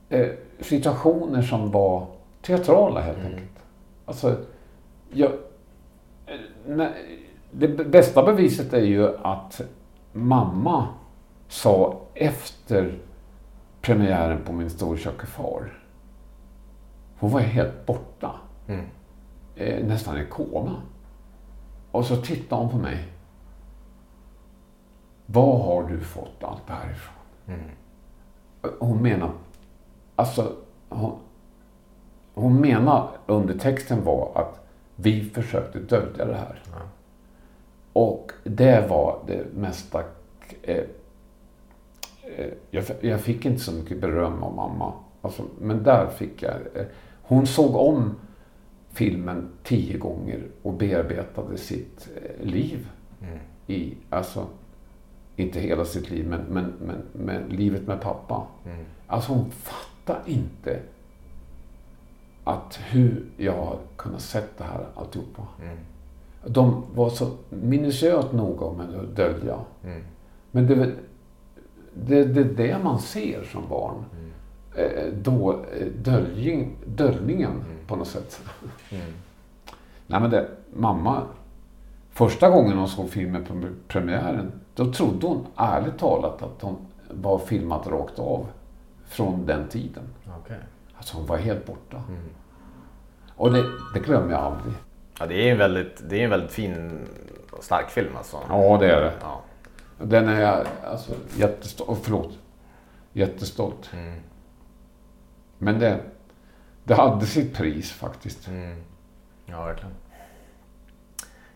eh, 0.10 0.28
situationer 0.60 1.42
som 1.42 1.72
var 1.72 2.08
teatrala 2.42 3.02
helt 3.02 3.26
enkelt. 3.26 3.60
Alltså, 4.06 4.38
jag, 5.12 5.32
eh, 6.26 6.36
nej, 6.68 6.94
det 7.52 7.68
bästa 7.68 8.24
beviset 8.24 8.74
är 8.74 8.82
ju 8.82 9.18
att 9.18 9.62
mamma 10.14 10.88
sa 11.48 12.02
efter 12.14 12.98
premiären 13.82 14.42
på 14.46 14.54
Min 14.54 14.70
storköke 14.70 15.26
far. 15.26 15.82
Hon 17.20 17.32
var 17.32 17.40
helt 17.40 17.86
borta. 17.86 18.32
Eh, 19.56 19.86
nästan 19.86 20.18
i 20.18 20.26
koma. 20.26 20.82
Och 21.96 22.06
så 22.06 22.16
tittade 22.16 22.62
hon 22.62 22.72
på 22.72 22.78
mig. 22.78 23.04
Var 25.26 25.64
har 25.64 25.90
du 25.90 26.00
fått 26.00 26.44
allt 26.44 26.68
det 26.68 26.74
här 26.74 26.92
ifrån? 26.92 27.60
Hon 28.80 29.02
menar, 29.02 29.32
alltså, 30.16 30.56
hon, 30.90 31.20
hon 32.34 32.62
menar 32.62 33.10
undertexten 33.26 34.04
var 34.04 34.32
att 34.36 34.60
vi 34.96 35.30
försökte 35.30 35.80
dölja 35.80 36.26
det 36.26 36.36
här. 36.36 36.62
Och 37.94 38.32
det 38.44 38.90
var 38.90 39.20
det 39.28 39.46
mesta... 39.54 40.04
Eh, 40.62 40.84
eh, 42.38 42.52
jag, 42.72 42.84
jag 43.02 43.22
fick 43.22 43.46
inte 43.46 43.62
så 43.62 43.72
mycket 43.72 44.02
beröm 44.02 44.44
av 44.44 44.56
mamma. 44.56 44.94
Alltså, 45.22 45.44
men 45.60 45.84
där 45.84 46.08
fick 46.08 46.44
jag... 46.44 46.54
Eh, 46.54 46.86
hon 47.22 47.48
såg 47.48 47.76
om 47.76 48.16
filmen 48.96 49.50
tio 49.64 49.98
gånger 49.98 50.44
och 50.62 50.74
bearbetade 50.74 51.58
sitt 51.58 52.10
eh, 52.16 52.46
liv. 52.46 52.88
I, 53.68 53.94
alltså, 54.10 54.48
inte 55.36 55.60
hela 55.60 55.86
sitt 55.86 56.10
liv, 56.10 56.28
men, 56.30 56.42
men, 56.42 56.74
men, 56.86 57.02
men 57.26 57.50
livet 57.50 57.88
med 57.88 58.02
pappa. 58.02 58.48
Alltså 59.08 59.34
hon 59.34 59.52
fattar 59.52 60.22
inte 60.26 60.80
att 62.44 62.80
hur 62.90 63.26
jag 63.38 63.54
har 63.54 63.80
kunnat 63.96 64.22
sett 64.22 64.58
det 64.58 64.64
här 64.64 64.86
alltihopa. 64.96 65.48
De 66.48 66.84
var 66.94 67.10
så 67.10 67.32
minutiöst 67.50 68.34
noga 68.34 68.78
med 68.78 68.96
att 68.96 69.16
dölja. 69.16 69.60
Men 70.52 70.68
det, 70.68 70.74
är 70.74 70.96
det, 71.94 72.24
det 72.24 72.44
det 72.44 72.78
man 72.84 73.00
ser 73.00 73.44
som 73.44 73.70
barn. 73.70 73.96
Eh, 73.98 74.25
Då, 75.14 75.52
eh, 75.52 75.88
döljing, 75.88 76.76
döljningen 76.86 77.64
på 77.88 77.96
något 77.96 78.08
sätt. 78.08 78.42
Nej 80.08 80.22
men 80.22 80.30
det, 80.30 80.48
mamma, 80.74 81.22
första 82.12 82.50
gången 82.50 82.78
hon 82.78 82.88
såg 82.88 83.10
filmen 83.10 83.46
på 83.46 83.62
premiären, 83.88 84.52
då 84.76 84.94
trodde 84.94 85.28
hon 85.28 85.48
ärligt 85.56 85.98
talat 85.98 86.42
att 86.42 86.62
hon 86.62 86.78
var 87.10 87.40
filmat 87.40 87.88
rakt 87.88 88.20
av 88.20 88.48
från 89.06 89.46
den 89.46 89.68
tiden. 89.68 90.04
Okej. 90.44 90.58
Alltså 90.98 91.18
hon 91.18 91.26
var 91.26 91.38
helt 91.38 91.66
borta. 91.66 92.04
Och 93.36 93.54
det, 93.54 93.64
det 93.94 94.00
glömmer 94.00 94.32
jag 94.32 94.42
aldrig. 94.42 94.74
Ja, 95.20 95.26
det 95.26 95.48
är 95.48 95.52
en 95.52 95.58
väldigt, 95.58 96.10
det 96.10 96.20
är 96.20 96.24
en 96.24 96.30
väldigt 96.30 96.52
fin 96.52 97.06
och 97.52 97.64
stark 97.64 97.90
film 97.90 98.18
alltså. 98.18 98.38
Ja, 98.50 98.78
det 98.80 98.92
är 98.92 99.02
det. 99.02 99.14
Ja. 99.22 99.42
Den 99.98 100.28
är 100.28 100.42
jag 100.42 100.66
alltså, 100.92 101.14
jättestolt, 101.38 102.00
förlåt, 102.04 102.40
jättestolt. 103.14 103.90
Men 105.58 105.80
det, 105.80 106.00
det 106.84 106.94
hade 106.96 107.26
sitt 107.26 107.56
pris 107.58 107.92
faktiskt. 107.92 108.50
Ja, 109.46 109.64
verkligen. 109.66 109.92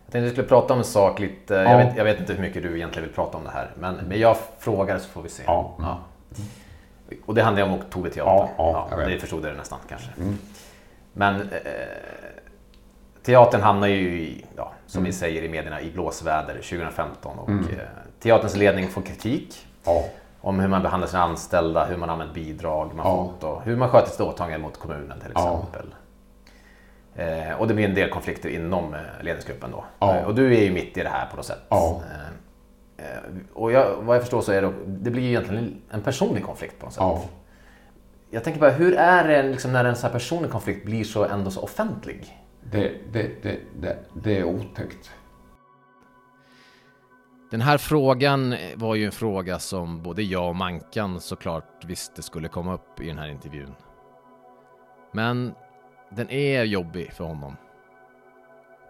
Jag 0.04 0.12
tänkte 0.12 0.18
att 0.18 0.24
vi 0.24 0.30
skulle 0.30 0.48
prata 0.48 0.72
om 0.72 0.78
en 0.78 0.84
sak 0.84 1.18
lite. 1.18 1.54
Ja. 1.54 1.62
Jag, 1.70 1.78
vet, 1.86 1.96
jag 1.96 2.04
vet 2.04 2.20
inte 2.20 2.32
hur 2.32 2.40
mycket 2.40 2.62
du 2.62 2.76
egentligen 2.76 3.08
vill 3.08 3.14
prata 3.14 3.38
om 3.38 3.44
det 3.44 3.50
här. 3.50 3.70
Men, 3.78 3.94
men 3.94 4.20
jag 4.20 4.36
frågar 4.58 4.98
så 4.98 5.08
får 5.08 5.22
vi 5.22 5.28
se. 5.28 5.42
Ja. 5.46 5.98
Och 7.26 7.34
det 7.34 7.42
handlar 7.42 7.62
om 7.62 7.74
Oktoberteatern. 7.74 8.48
Ja, 8.58 8.88
ja. 8.90 8.96
Mm. 8.96 9.10
det 9.10 9.18
förstod 9.18 9.44
jag 9.46 9.56
nästan 9.56 9.78
kanske. 9.88 10.08
Men 11.12 11.34
eh, 11.40 11.48
teatern 13.22 13.60
hamnar 13.62 13.86
ju, 13.86 14.20
i, 14.22 14.44
ja, 14.56 14.72
som 14.86 14.98
Mm. 15.00 15.06
vi 15.10 15.12
säger 15.12 15.42
i 15.42 15.48
medierna, 15.48 15.80
i 15.80 15.90
blåsväder 15.90 16.54
2015. 16.54 17.38
Och, 17.38 17.50
eh, 17.50 17.56
teaterns 18.20 18.56
ledning 18.56 18.88
får 18.88 19.02
kritik 19.02 19.66
Ja. 19.84 20.04
Om 20.40 20.60
hur 20.60 20.68
man 20.68 20.82
behandlar 20.82 21.08
sina 21.08 21.22
anställda, 21.22 21.84
hur 21.84 21.96
man 21.96 22.10
använder 22.10 22.34
bidrag 22.34 22.94
man 22.94 23.06
Ja. 23.06 23.24
fått 23.24 23.44
och 23.44 23.62
hur 23.62 23.76
man 23.76 23.88
sköter 23.88 24.10
sitt 24.10 24.20
åtagande 24.20 24.58
mot 24.66 24.78
kommunen 24.78 25.20
till 25.20 25.30
Ja. 25.34 25.58
exempel. 25.58 25.94
Eh, 27.14 27.52
och 27.60 27.68
det 27.68 27.74
blir 27.74 27.84
en 27.88 27.94
del 27.94 28.10
konflikter 28.10 28.48
inom 28.48 28.94
eh, 28.94 29.00
ledningsgruppen 29.20 29.70
då. 29.70 29.84
Ja. 29.98 30.16
Eh, 30.16 30.24
och 30.24 30.34
du 30.34 30.56
är 30.56 30.62
ju 30.62 30.70
mitt 30.72 30.96
i 30.96 31.02
det 31.02 31.08
här 31.08 31.26
på 31.30 31.36
något 31.36 31.46
sätt. 31.46 31.58
Ja. 31.68 32.02
Eh, 32.98 33.04
och 33.52 33.72
jag, 33.72 33.96
vad 34.00 34.16
jag 34.16 34.22
förstår 34.22 34.40
så 34.40 34.52
är 34.52 34.62
det, 34.62 34.72
det 34.86 35.10
blir 35.10 35.22
ju 35.22 35.28
egentligen 35.28 35.82
en 35.90 36.02
personlig 36.02 36.44
konflikt 36.44 36.78
på 36.78 36.84
något 36.86 36.94
sätt. 36.94 37.02
Ja. 37.02 37.20
Jag 38.30 38.44
tänker 38.44 38.60
bara, 38.60 38.70
hur 38.70 38.94
är 38.94 39.28
det 39.28 39.42
liksom, 39.42 39.72
när 39.72 39.84
en 39.84 39.96
så 39.96 40.06
här 40.06 40.12
personlig 40.12 40.50
konflikt 40.50 40.84
blir 40.84 41.04
så 41.04 41.24
ändå 41.24 41.50
så 41.50 41.62
offentlig? 41.62 42.38
Det, 42.72 42.92
det, 43.12 43.30
det, 43.42 43.56
det, 43.80 43.96
det 44.14 44.38
är 44.38 44.44
otäckt. 44.44 45.10
Den 47.50 47.60
här 47.60 47.78
frågan 47.78 48.52
eh, 48.52 48.76
var 48.76 48.94
ju 48.94 49.04
en 49.04 49.12
fråga 49.12 49.58
som 49.58 50.02
både 50.02 50.22
jag 50.22 50.48
och 50.48 50.56
Mankan 50.56 51.20
såklart 51.20 51.84
visste 51.84 52.22
skulle 52.22 52.48
komma 52.48 52.74
upp 52.74 53.00
i 53.00 53.06
den 53.06 53.18
här 53.18 53.28
intervjun. 53.28 53.74
Men 55.12 55.54
den 56.10 56.30
är 56.30 56.64
jobbig 56.64 57.12
för 57.12 57.24
honom. 57.24 57.56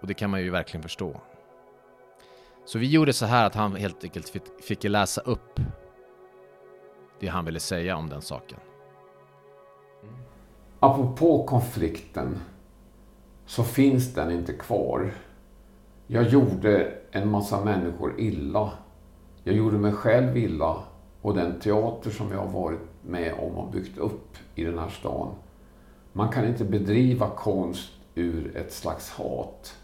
Och 0.00 0.06
det 0.06 0.14
kan 0.14 0.30
man 0.30 0.40
ju 0.40 0.50
verkligen 0.50 0.82
förstå. 0.82 1.20
Så 2.64 2.78
vi 2.78 2.90
gjorde 2.90 3.12
så 3.12 3.26
här 3.26 3.46
att 3.46 3.54
han 3.54 3.76
helt 3.76 4.04
enkelt 4.04 4.32
fick, 4.62 4.84
läsa 4.84 5.20
upp 5.20 5.60
det 7.20 7.26
han 7.26 7.44
ville 7.44 7.60
säga 7.60 7.96
om 7.96 8.08
den 8.08 8.22
saken. 8.22 8.58
Apropå 10.80 11.46
konflikten 11.46 12.38
så 13.46 13.64
finns 13.64 14.14
den 14.14 14.30
inte 14.30 14.52
kvar. 14.52 15.12
Jag 16.12 16.28
gjorde 16.28 16.92
en 17.10 17.30
massa 17.30 17.64
människor 17.64 18.20
illa. 18.20 18.72
Jag 19.44 19.54
gjorde 19.54 19.78
mig 19.78 19.92
själv 19.92 20.36
illa 20.36 20.76
och 21.22 21.34
den 21.34 21.60
teater 21.60 22.10
som 22.10 22.32
jag 22.32 22.38
har 22.38 22.60
varit 22.60 22.78
med 23.02 23.34
om 23.34 23.58
och 23.58 23.72
byggt 23.72 23.98
upp 23.98 24.36
i 24.54 24.64
den 24.64 24.78
här 24.78 24.88
stan. 24.88 25.34
Man 26.12 26.28
kan 26.28 26.44
inte 26.44 26.64
bedriva 26.64 27.28
konst 27.28 27.90
ur 28.14 28.56
ett 28.56 28.72
slags 28.72 29.10
hat. 29.10 29.76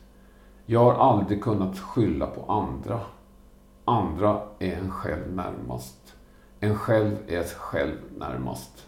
Jag 0.65 0.85
har 0.85 0.95
aldrig 0.95 1.43
kunnat 1.43 1.79
skylla 1.79 2.27
på 2.27 2.53
andra. 2.53 3.01
Andra 3.85 4.41
är 4.59 4.77
en 4.77 4.91
själv 4.91 5.35
närmast. 5.35 6.15
En 6.61 6.79
själv 6.79 7.17
är 7.29 7.45
själv 7.45 7.97
närmast. 8.19 8.87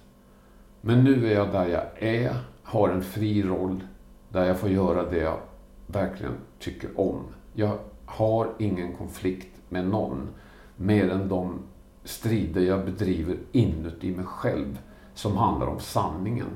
Men 0.81 1.05
nu 1.05 1.27
är 1.27 1.35
jag 1.35 1.53
där 1.53 1.67
jag 1.67 2.03
är, 2.03 2.37
har 2.63 2.89
en 2.89 3.03
fri 3.03 3.43
roll, 3.43 3.81
där 4.29 4.45
jag 4.45 4.59
får 4.59 4.71
göra 4.71 5.11
det 5.11 5.19
jag 5.19 5.39
verkligen 5.87 6.35
tycker 6.59 7.01
om. 7.01 7.25
Jag 7.55 7.79
har 8.07 8.53
ingen 8.59 8.97
konflikt 8.97 9.49
med 9.69 9.89
någon, 9.89 10.29
mer 10.77 11.11
än 11.11 11.29
de 11.29 11.59
strider 12.05 12.61
jag 12.61 12.85
bedriver 12.85 13.37
inuti 13.53 14.17
mig 14.17 14.25
själv, 14.25 14.79
som 15.15 15.37
handlar 15.37 15.67
om 15.67 15.81
sanningen. 15.81 16.51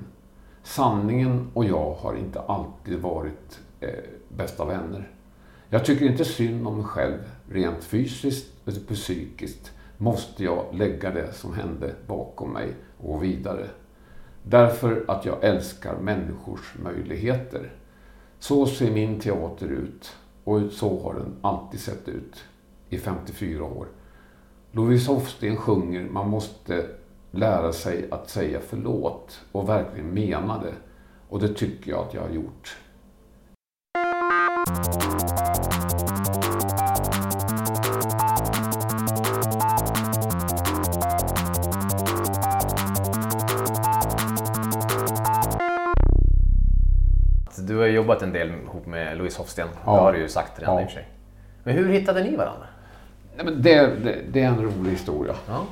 Sanningen 0.63 1.51
och 1.55 1.65
jag 1.65 1.95
har 1.95 2.15
inte 2.15 2.41
alltid 2.41 2.99
varit 2.99 3.61
eh, 3.81 3.89
bästa 4.29 4.65
vänner. 4.65 5.11
Jag 5.69 5.85
tycker 5.85 6.07
inte 6.07 6.25
synd 6.25 6.67
om 6.67 6.77
mig 6.77 6.87
själv, 6.87 7.19
rent 7.49 7.85
fysiskt 7.85 8.69
eller 8.69 8.81
psykiskt 8.81 9.73
måste 9.97 10.45
jag 10.45 10.65
lägga 10.73 11.11
det 11.11 11.33
som 11.33 11.55
hände 11.55 11.95
bakom 12.07 12.53
mig 12.53 12.75
och 12.99 13.09
gå 13.09 13.19
vidare. 13.19 13.67
Därför 14.43 15.05
att 15.09 15.25
jag 15.25 15.45
älskar 15.45 15.97
människors 15.97 16.75
möjligheter. 16.83 17.73
Så 18.43 18.67
ser 18.67 18.91
min 18.91 19.21
teater 19.21 19.67
ut 19.67 20.17
och 20.45 20.61
så 20.73 21.03
har 21.03 21.15
den 21.15 21.37
alltid 21.41 21.81
sett 21.81 22.09
ut 22.09 22.45
i 22.89 22.99
54 22.99 23.65
år. 23.65 23.87
Louise 24.73 25.13
Hofsten 25.13 25.57
sjunger 25.57 26.09
man 26.11 26.29
måste 26.29 26.87
lära 27.31 27.73
sig 27.73 28.09
att 28.11 28.31
säga 28.31 28.61
förlåt 28.69 29.41
och 29.53 29.69
verkligen 29.69 30.15
mena 30.15 30.63
det. 30.63 30.75
Och 31.29 31.41
det 31.41 31.55
tycker 31.55 31.91
jag 31.91 32.01
att 32.01 32.15
jag 32.15 32.23
har 32.23 32.31
gjort. 32.31 32.77
Jobbat 48.13 48.23
en 48.23 48.33
del 48.33 48.49
ihop 48.51 48.87
med 48.87 49.17
Louise 49.19 49.39
Hofsten, 49.39 49.69
Ja. 49.85 49.93
det 49.95 50.01
har 50.01 50.13
du 50.13 50.19
ju 50.19 50.29
sagt 50.29 50.61
redan 50.61 50.75
Ja. 50.75 50.81
i 50.81 50.85
och 50.85 50.89
för 50.89 50.95
sig. 50.95 51.09
Men 51.65 51.75
hur 51.75 51.89
hittade 51.93 52.25
ni 52.25 52.37
varandra? 52.37 52.67
Nej, 53.37 53.45
men 53.45 53.63
det, 53.63 53.87
det, 54.05 54.19
det 54.33 54.41
är 54.43 54.47
en 54.49 54.63
rolig 54.63 54.91
historia. 54.91 55.35
Ja. 55.49 55.65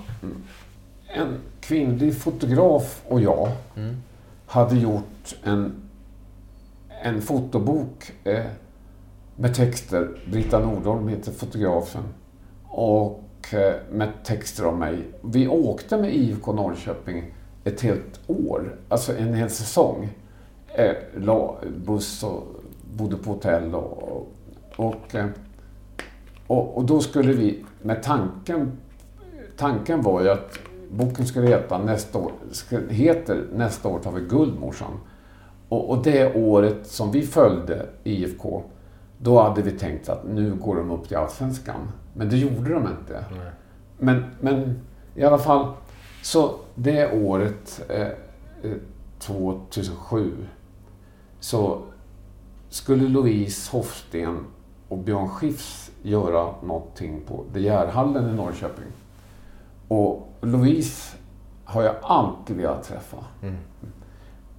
En 1.14 1.38
kvinnlig 1.60 2.16
fotograf 2.16 3.02
och 3.08 3.20
jag 3.20 3.48
hade 4.46 4.76
gjort 4.76 5.34
en, 5.44 5.72
en 7.02 7.22
fotobok 7.22 8.12
eh, 8.24 8.44
med 9.36 9.54
texter. 9.54 10.08
Britta 10.26 10.58
Nordholm 10.58 11.08
heter 11.08 11.32
fotografen. 11.32 12.02
Och 12.68 13.24
eh, 13.52 13.74
med 13.90 14.08
texter 14.24 14.66
om 14.66 14.78
mig. 14.78 14.98
Vi 15.22 15.48
åkte 15.48 15.96
med 15.96 16.14
IFK 16.14 16.52
Norrköping 16.52 17.34
ett 17.64 17.80
helt 17.80 18.20
år, 18.26 18.76
alltså 18.88 19.16
en 19.16 19.34
hel 19.34 19.50
säsong. 19.50 20.08
Eh, 20.80 20.96
la 21.16 21.56
buss 21.76 22.22
och 22.22 22.44
bodde 22.96 23.16
på 23.16 23.30
hotell 23.30 23.74
och, 23.74 24.32
och, 24.76 25.14
eh, 25.14 25.26
och, 26.46 26.76
och 26.76 26.84
då 26.84 27.00
skulle 27.00 27.32
vi 27.32 27.64
med 27.82 28.02
tanken 28.02 28.72
tanken 29.56 30.02
var 30.02 30.22
ju 30.22 30.30
att 30.30 30.58
boken 30.90 31.26
skulle 31.26 31.46
heta 31.46 31.78
nästa 31.78 32.18
år, 32.18 32.32
heter 32.88 33.44
Nästa 33.54 33.88
år 33.88 33.98
tar 33.98 34.12
vi 34.12 34.20
guld 34.20 34.60
morsan. 34.60 35.00
Och, 35.68 35.90
och 35.90 36.02
det 36.02 36.34
året 36.34 36.86
som 36.86 37.10
vi 37.10 37.22
följde 37.22 37.86
IFK, 38.04 38.62
då 39.18 39.42
hade 39.42 39.62
vi 39.62 39.70
tänkt 39.70 40.08
att 40.08 40.24
nu 40.28 40.54
går 40.54 40.76
de 40.76 40.90
upp 40.90 41.08
till 41.08 41.16
Allsvenskan. 41.16 41.92
Men 42.14 42.28
det 42.28 42.36
gjorde 42.36 42.74
de 42.74 42.82
inte. 42.82 43.24
Men, 43.98 44.24
men 44.40 44.80
i 45.14 45.24
alla 45.24 45.38
fall, 45.38 45.72
så 46.22 46.54
det 46.74 47.12
året, 47.12 47.82
eh, 47.88 48.00
eh, 48.62 48.76
2007, 49.18 50.32
så 51.40 51.82
skulle 52.68 53.08
Louise 53.08 53.72
Hofsten 53.72 54.38
och 54.88 54.98
Björn 54.98 55.28
Skifs 55.28 55.90
göra 56.02 56.54
någonting 56.62 57.20
på 57.26 57.44
De 57.52 57.60
Geerhallen 57.60 58.30
i 58.30 58.32
Norrköping. 58.32 58.86
Och 59.88 60.28
Louise 60.40 61.16
har 61.64 61.82
jag 61.82 61.94
alltid 62.02 62.56
velat 62.56 62.82
träffa. 62.82 63.16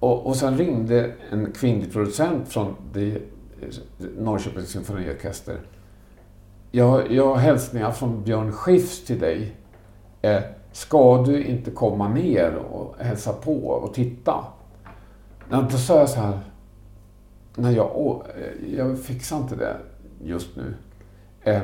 Och, 0.00 0.26
och 0.26 0.36
sen 0.36 0.58
ringde 0.58 1.12
en 1.30 1.52
kvinnlig 1.52 1.92
producent 1.92 2.48
från 2.48 2.74
de, 2.92 3.18
Norrköpings 4.18 4.68
symfoniorkester. 4.68 5.60
Jag, 6.70 7.12
jag 7.12 7.26
har 7.26 7.36
hälsningar 7.36 7.90
från 7.90 8.22
Björn 8.22 8.52
Skifs 8.52 9.04
till 9.04 9.18
dig. 9.18 9.56
Eh, 10.22 10.42
ska 10.72 11.22
du 11.22 11.44
inte 11.44 11.70
komma 11.70 12.08
ner 12.08 12.54
och 12.54 12.96
hälsa 12.98 13.32
på 13.32 13.68
och 13.68 13.94
titta? 13.94 14.44
Då 15.50 15.68
sa 15.68 15.98
jag 15.98 16.08
så 16.08 16.20
här. 16.20 16.40
Nej, 17.56 17.74
jag, 17.74 17.96
å- 17.96 18.24
eh, 18.36 18.74
jag 18.76 18.98
fixar 18.98 19.36
inte 19.36 19.56
det 19.56 19.76
just 20.24 20.56
nu. 20.56 20.74
Eh, 21.42 21.62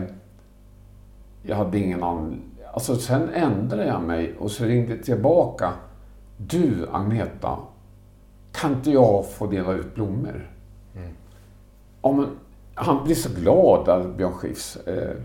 jag 1.42 1.56
hade 1.56 1.78
ingen 1.78 2.02
annan... 2.02 2.40
Alltså 2.72 2.96
sen 2.96 3.28
ändrade 3.28 3.86
jag 3.86 4.02
mig 4.02 4.34
och 4.38 4.50
så 4.50 4.64
ringde 4.64 4.94
jag 4.94 5.04
tillbaka. 5.04 5.72
Du 6.36 6.88
Agneta, 6.92 7.58
kan 8.52 8.72
inte 8.72 8.90
jag 8.90 9.30
få 9.30 9.46
dela 9.46 9.72
ut 9.72 9.94
blommor? 9.94 10.50
Ja, 12.02 12.12
men, 12.12 12.26
han 12.74 13.04
blir 13.04 13.14
så 13.14 13.28
glad, 13.40 13.86
där, 13.86 14.08
Björn 14.16 14.32
Skifs. 14.32 14.76
Eh, 14.76 15.16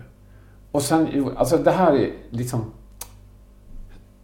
och 0.72 0.82
sen, 0.82 1.28
alltså 1.36 1.56
det 1.58 1.70
här 1.70 1.92
är 1.92 2.10
liksom... 2.30 2.64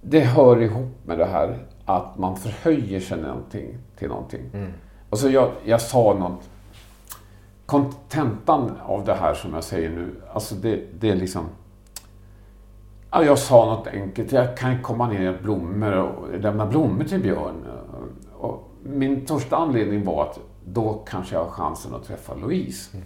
Det 0.03 0.21
hör 0.21 0.63
ihop 0.63 1.07
med 1.07 1.19
det 1.19 1.25
här 1.27 1.59
att 1.85 2.19
man 2.19 2.37
förhöjer 2.37 3.01
sig 3.01 3.23
någonting, 3.23 3.79
till 3.99 4.09
någonting. 4.09 4.51
Alltså 5.11 5.31
jag, 5.31 5.51
jag 5.65 5.81
sa 5.81 6.15
något... 6.15 6.49
Kontentan 7.67 8.73
av 8.83 9.05
det 9.05 9.15
här 9.15 9.35
som 9.35 9.55
jag 9.55 9.65
säger 9.65 9.91
nu, 9.91 10.23
alltså 10.35 10.55
det, 10.55 10.81
det 11.01 11.11
är 11.11 11.17
liksom... 11.17 11.47
Ja, 13.11 13.25
jag 13.25 13.39
sa 13.39 13.67
något 13.67 13.87
enkelt. 13.87 14.33
Jag 14.33 14.57
kan 14.57 14.83
komma 14.83 15.09
ner 15.09 15.33
i 15.33 15.43
blommor 15.43 15.93
och 15.93 16.39
lämna 16.41 16.67
blommor 16.67 17.05
till 17.05 17.21
Björn. 17.21 17.67
Och 18.39 18.71
min 18.83 19.27
första 19.27 19.57
anledning 19.57 20.05
var 20.05 20.23
att 20.23 20.39
då 20.65 21.03
kanske 21.07 21.35
jag 21.35 21.45
har 21.45 21.51
chansen 21.51 21.95
att 21.95 22.05
träffa 22.05 22.35
Louise. 22.35 22.99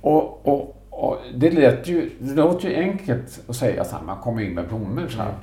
Och, 0.00 0.48
och, 0.48 0.82
och 0.90 1.18
det, 1.34 1.50
lät 1.50 1.88
ju, 1.88 2.10
det 2.18 2.34
låter 2.34 2.68
ju 2.68 2.76
enkelt 2.76 3.40
att 3.48 3.56
säga 3.56 3.84
så 3.84 3.96
här, 3.96 4.02
man 4.02 4.20
kommer 4.20 4.42
in 4.42 4.54
med 4.54 4.68
blommor 4.68 5.08
så 5.08 5.18
här. 5.18 5.34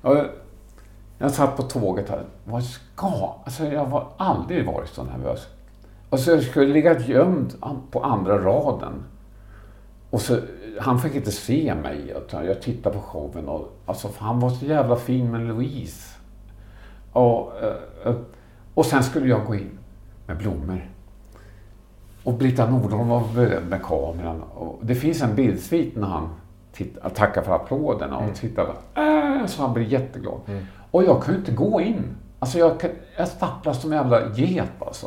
Och, 0.00 0.16
jag 1.18 1.30
satt 1.30 1.56
på 1.56 1.62
tåget 1.62 2.08
här. 2.08 2.24
Vad 2.44 2.64
ska... 2.64 3.34
Alltså 3.44 3.64
jag 3.64 3.84
har 3.84 4.08
aldrig 4.16 4.66
varit 4.66 4.88
så 4.88 5.02
nervös. 5.04 5.46
Och 6.10 6.20
så 6.20 6.30
jag 6.30 6.42
skulle 6.42 6.72
ligga 6.72 7.00
gömd 7.00 7.54
på 7.90 8.02
andra 8.02 8.38
raden. 8.38 9.04
Och 10.10 10.20
så, 10.20 10.38
han 10.80 10.98
fick 10.98 11.14
inte 11.14 11.32
se 11.32 11.74
mig. 11.74 12.14
Jag 12.30 12.62
tittade 12.62 12.96
på 12.96 13.02
showen 13.02 13.48
och 13.48 13.72
alltså, 13.86 14.08
han 14.18 14.40
var 14.40 14.50
så 14.50 14.64
jävla 14.64 14.96
fin 14.96 15.30
med 15.30 15.40
Louise. 15.40 16.14
Och, 17.12 17.52
eh, 17.62 18.14
och 18.74 18.86
sen 18.86 19.02
skulle 19.02 19.28
jag 19.28 19.46
gå 19.46 19.54
in 19.54 19.78
med 20.26 20.38
blommor. 20.38 20.90
Och 22.24 22.34
Britta 22.34 22.70
Nordholm 22.70 23.08
var 23.08 23.22
beredd 23.34 23.68
med 23.68 23.82
kameran. 23.82 24.42
Och 24.42 24.78
det 24.82 24.94
finns 24.94 25.22
en 25.22 25.34
bildsvit 25.34 25.96
när 25.96 26.06
han 26.06 26.28
tackar 27.14 27.42
för 27.42 27.54
applåderna 27.54 28.18
och 28.18 28.34
tittar. 28.34 28.66
Äh, 28.94 29.46
så 29.46 29.62
han 29.62 29.74
blir 29.74 29.84
jätteglad. 29.84 30.40
Och 30.90 31.04
jag 31.04 31.22
kunde 31.22 31.40
inte 31.40 31.52
gå 31.52 31.80
in. 31.80 32.04
Alltså 32.38 32.58
jag, 32.58 32.72
jag 33.16 33.28
stapplar 33.28 33.72
som 33.72 33.92
en 33.92 33.98
jävla 33.98 34.34
get 34.34 34.68
alltså. 34.78 35.06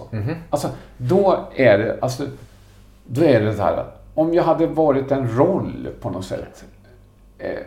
Alltså 0.49 0.69
då 0.97 1.47
är 1.55 1.77
det, 1.77 1.97
alltså, 2.01 2.25
då 3.07 3.23
är 3.23 3.41
det 3.41 3.53
så 3.53 3.61
här 3.61 3.77
att 3.77 4.03
om 4.13 4.33
jag 4.33 4.43
hade 4.43 4.67
varit 4.67 5.11
en 5.11 5.37
roll 5.37 5.87
på 6.01 6.09
något 6.09 6.25
sätt. 6.25 6.65
Eh, 7.37 7.59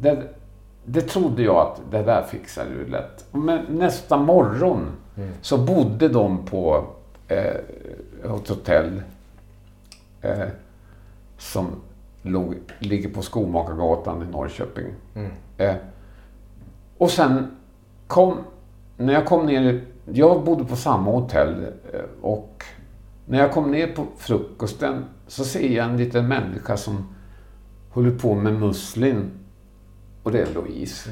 det, 0.00 0.22
det 0.84 1.00
trodde 1.00 1.42
jag 1.42 1.56
att 1.56 1.80
det 1.90 2.02
där 2.02 2.22
fixar 2.22 2.64
du 2.64 2.86
lätt. 2.90 3.24
Men 3.32 3.64
nästa 3.68 4.16
morgon 4.16 4.86
så 5.42 5.58
bodde 5.58 6.08
de 6.08 6.44
på 6.44 6.84
eh, 7.28 7.54
ett 8.24 8.48
hotell. 8.48 9.02
Eh, 10.22 10.48
som 11.38 11.66
låg, 12.22 12.54
ligger 12.78 13.08
på 13.08 13.22
Skomakargatan 13.22 14.22
i 14.22 14.32
Norrköping. 14.32 14.86
Eh, 15.56 15.74
och 16.98 17.10
sen 17.10 17.56
kom, 18.06 18.38
när 18.96 19.12
jag 19.12 19.26
kom 19.26 19.46
ner, 19.46 19.84
jag 20.12 20.44
bodde 20.44 20.64
på 20.64 20.76
samma 20.76 21.10
hotell 21.10 21.64
eh, 21.92 22.00
och 22.20 22.64
när 23.26 23.38
jag 23.38 23.52
kom 23.52 23.70
ner 23.70 23.86
på 23.86 24.06
frukosten 24.16 25.04
så 25.26 25.44
ser 25.44 25.68
jag 25.68 25.86
en 25.86 25.96
liten 25.96 26.28
människa 26.28 26.76
som 26.76 27.08
håller 27.90 28.18
på 28.18 28.34
med 28.34 28.52
musslin. 28.52 29.30
Och 30.22 30.32
det 30.32 30.42
är 30.42 30.54
Louise. 30.54 31.10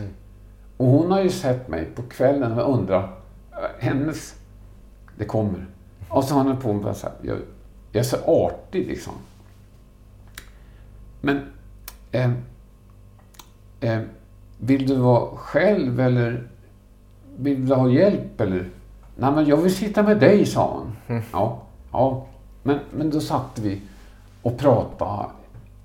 Och 0.77 0.87
hon 0.87 1.11
har 1.11 1.23
ju 1.23 1.31
sett 1.31 1.69
mig 1.69 1.85
på 1.95 2.03
kvällen 2.03 2.53
och 2.53 2.75
undrar, 2.75 3.03
eh, 3.53 3.59
hennes, 3.79 4.35
det 5.19 5.25
kommer. 5.25 5.67
Och 6.09 6.25
så 6.25 6.35
har 6.35 6.45
hon 6.45 6.57
på 6.57 6.73
mig 6.73 6.95
så 6.95 7.07
här, 7.07 7.17
jag, 7.23 7.37
jag 7.93 8.01
är 8.01 8.05
så 8.05 8.17
artig 8.27 8.87
liksom. 8.87 9.15
Men, 11.21 11.41
eh, 12.13 12.31
eh, 13.81 14.03
vill 14.59 14.87
du 14.87 14.97
vara 14.97 15.37
själv 15.37 16.01
eller 16.01 16.49
vill 17.37 17.67
du 17.67 17.75
ha 17.75 17.91
hjälp 17.91 18.41
eller? 18.41 18.69
Nej 19.17 19.33
men 19.33 19.47
jag 19.47 19.57
vill 19.57 19.75
sitta 19.75 20.03
med 20.03 20.21
dig, 20.21 20.47
sa 20.47 20.73
hon. 20.73 21.21
Ja, 21.33 21.63
ja. 21.93 22.27
Men, 22.63 22.79
men 22.91 23.11
då 23.11 23.21
satt 23.21 23.59
vi 23.59 23.81
och 24.43 24.59
pratade 24.59 25.27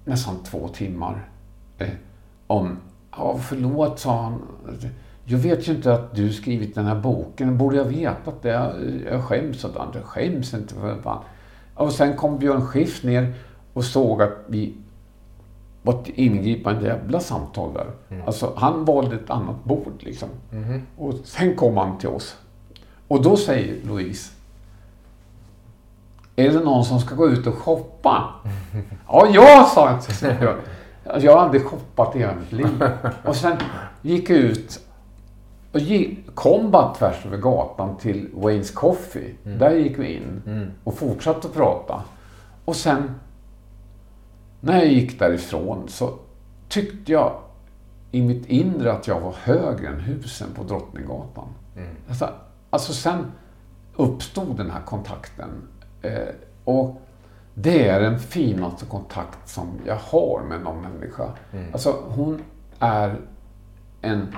nästan 0.06 0.44
två 0.44 0.68
timmar 0.68 1.28
eh, 1.78 1.90
om, 2.48 2.78
ja 3.12 3.38
förlåt, 3.38 4.00
sa 4.00 4.22
han. 4.22 4.42
Jag 5.26 5.38
vet 5.38 5.68
ju 5.68 5.72
inte 5.72 5.94
att 5.94 6.16
du 6.16 6.34
skrivit 6.34 6.76
den 6.76 6.86
här 6.86 6.96
boken. 6.96 7.58
Borde 7.58 7.78
jag 7.78 7.86
vetat 7.86 8.42
det? 8.42 8.50
Jag, 8.50 8.74
jag 9.12 9.24
skäms 9.24 9.60
sådant. 9.60 9.96
Jag 9.96 10.04
skäms 10.04 10.54
inte 10.54 10.74
för 10.74 11.02
fan. 11.02 11.24
Och 11.76 11.92
sen 11.92 12.16
kom 12.16 12.38
Björn 12.38 12.62
Skifs 12.62 13.04
ner 13.04 13.34
och 13.74 13.84
såg 13.84 14.22
att 14.22 14.38
vi 14.48 14.74
var 15.84 15.94
ett 15.94 16.10
ingripande 16.10 16.86
jävla 16.86 17.20
samtal 17.20 17.74
där. 17.74 17.88
Alltså, 18.26 18.54
han 18.56 18.86
valde 18.86 19.16
ett 19.16 19.30
annat 19.30 19.64
bord 19.64 19.94
liksom. 20.00 20.30
Och 20.98 21.14
sen 21.24 21.56
kom 21.56 21.78
han 21.78 21.98
till 21.98 22.10
oss. 22.10 22.36
Och 23.08 23.22
då 23.22 23.38
säger 23.38 23.86
Louise, 23.88 24.32
är 26.36 26.50
det 26.52 26.60
någon 26.60 26.86
som 26.86 27.00
ska 27.00 27.16
gå 27.16 27.30
ut 27.30 27.48
och 27.48 27.56
shoppa? 27.56 28.30
ja, 29.08 29.28
jag 29.34 29.68
sa 29.68 29.86
jag. 29.86 29.94
Alltså, 31.06 31.28
Jag 31.28 31.36
har 31.38 31.46
aldrig 31.46 31.66
shoppat 31.66 32.16
i 32.16 32.20
hela 32.20 32.34
mitt 32.36 32.52
liv. 32.52 32.84
Och 33.26 33.36
sen 33.36 33.58
gick 34.02 34.30
jag 34.30 34.38
ut 34.38 34.80
och 35.72 35.80
gick, 35.80 36.36
kom 36.36 36.72
bara 36.72 36.94
tvärs 36.94 37.26
över 37.26 37.38
gatan 37.38 37.98
till 37.98 38.30
Wayne's 38.36 38.74
Coffee. 38.74 39.36
Där 39.44 39.72
gick 39.72 40.00
vi 40.00 40.16
in 40.16 40.42
och 40.84 40.94
fortsatte 40.98 41.48
att 41.48 41.54
prata. 41.54 42.04
Och 42.66 42.76
sen 42.76 43.16
när 44.62 44.78
jag 44.78 44.88
gick 44.88 45.20
därifrån 45.20 45.90
så 45.90 46.14
tyckte 46.70 47.12
jag 47.12 47.42
i 48.12 48.22
mitt 48.22 48.46
inre 48.46 48.94
att 48.94 49.08
jag 49.08 49.20
var 49.20 49.34
högre 49.44 49.88
än 49.88 50.00
husen 50.00 50.48
på 50.56 50.64
Drottninggatan. 50.64 51.48
Alltså, 52.10 52.30
alltså 52.70 52.94
sen 52.94 53.32
uppstod 53.96 54.58
den 54.58 54.72
här 54.72 54.82
kontakten. 54.82 55.50
Eh, 56.02 56.28
och 56.64 57.02
det 57.54 57.88
är 57.88 58.00
den 58.00 58.20
finaste 58.20 58.86
kontakt 58.86 59.50
som 59.50 59.68
jag 59.86 59.96
har 59.96 60.44
med 60.50 60.62
någon 60.62 60.82
människa. 60.82 61.30
Alltså 61.74 62.04
hon 62.08 62.42
är 62.80 63.20
en 64.02 64.36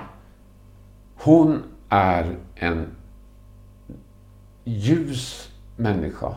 hon 1.16 1.64
är 1.90 2.38
en 2.56 2.88
ljus 4.64 5.50
människa. 5.76 6.36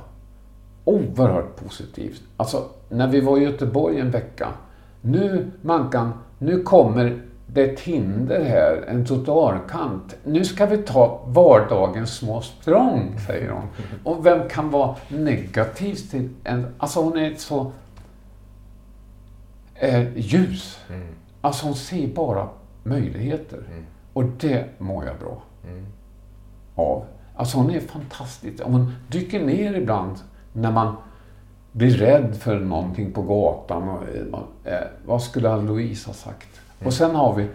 Oerhört 0.84 1.56
positiv. 1.56 2.16
Alltså, 2.36 2.68
när 2.88 3.08
vi 3.08 3.20
var 3.20 3.38
i 3.38 3.44
Göteborg 3.44 4.00
en 4.00 4.10
vecka. 4.10 4.48
Nu, 5.00 5.50
Mankan, 5.62 6.12
nu 6.38 6.62
kommer 6.62 7.22
det 7.46 7.64
ett 7.64 7.80
hinder 7.80 8.44
här, 8.44 8.84
en 8.88 9.06
trottoarkant. 9.06 10.16
Nu 10.24 10.44
ska 10.44 10.66
vi 10.66 10.78
ta 10.78 11.20
vardagens 11.26 12.16
små 12.16 12.40
språng, 12.40 13.16
säger 13.26 13.50
hon. 13.50 13.64
Och 14.04 14.26
vem 14.26 14.48
kan 14.48 14.70
vara 14.70 14.96
negativ 15.08 15.94
till 15.94 16.28
en... 16.44 16.66
Alltså 16.78 17.00
hon 17.02 17.18
är 17.18 17.34
så 17.34 17.72
eh, 19.74 20.18
ljus. 20.18 20.78
Alltså 21.40 21.66
hon 21.66 21.74
ser 21.74 22.08
bara 22.08 22.48
möjligheter. 22.82 23.58
Och 24.12 24.24
det 24.24 24.64
mår 24.78 25.04
jag 25.04 25.18
bra 25.18 25.42
av. 26.74 27.04
Alltså 27.36 27.58
hon 27.58 27.70
är 27.70 27.80
fantastisk. 27.80 28.62
Hon 28.62 28.92
dyker 29.08 29.44
ner 29.44 29.74
ibland 29.74 30.16
när 30.52 30.72
man 30.72 30.96
blir 31.76 31.90
rädd 31.90 32.36
för 32.36 32.60
någonting 32.60 33.12
på 33.12 33.22
gatan. 33.22 33.88
Och, 33.88 34.02
eh, 34.64 34.74
eh, 34.74 34.86
vad 35.06 35.22
skulle 35.22 35.56
Louise 35.56 36.08
ha 36.08 36.14
sagt? 36.14 36.48
Och 36.84 36.92
sen 36.92 37.14
har 37.14 37.34
vi... 37.34 37.48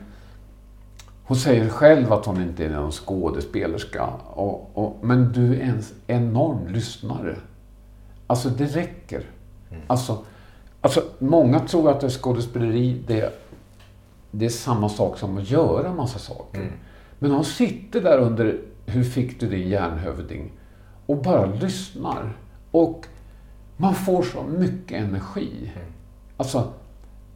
Hon 1.24 1.38
säger 1.38 1.70
själv 1.70 2.14
att 2.14 2.26
hon 2.26 2.42
inte 2.42 2.66
är 2.66 2.70
någon 2.70 2.92
skådespelerska. 2.92 4.08
Och, 4.34 4.72
och, 4.74 4.98
men 5.02 5.32
du 5.32 5.56
är 5.56 5.64
en 5.64 5.84
enorm 6.08 6.68
lyssnare. 6.68 7.36
Alltså 8.28 8.50
det 8.50 8.66
räcker. 8.66 9.24
Alltså, 9.88 10.18
alltså, 10.82 11.04
många 11.20 11.60
tror 11.60 11.90
att 11.92 12.00
det 12.00 12.08
är 12.08 12.12
skådespeleri, 12.12 13.04
det, 13.08 13.34
det 14.32 14.46
är 14.46 14.50
samma 14.50 14.90
sak 14.90 15.18
som 15.18 15.38
att 15.38 15.50
göra 15.50 15.94
massa 15.94 16.20
saker. 16.20 16.72
Men 17.20 17.32
hon 17.32 17.46
sitter 17.46 18.02
där 18.02 18.18
under 18.18 18.60
Hur 18.86 19.04
fick 19.04 19.40
du 19.40 19.50
det 19.50 19.58
hjärnhövding? 19.58 20.52
Och 21.06 21.18
bara 21.18 21.46
lyssnar. 21.46 22.34
Och 22.72 23.06
man 23.82 23.96
får 23.96 24.24
så 24.24 24.44
mycket 24.44 25.04
energi. 25.04 25.72
Alltså, 26.38 26.74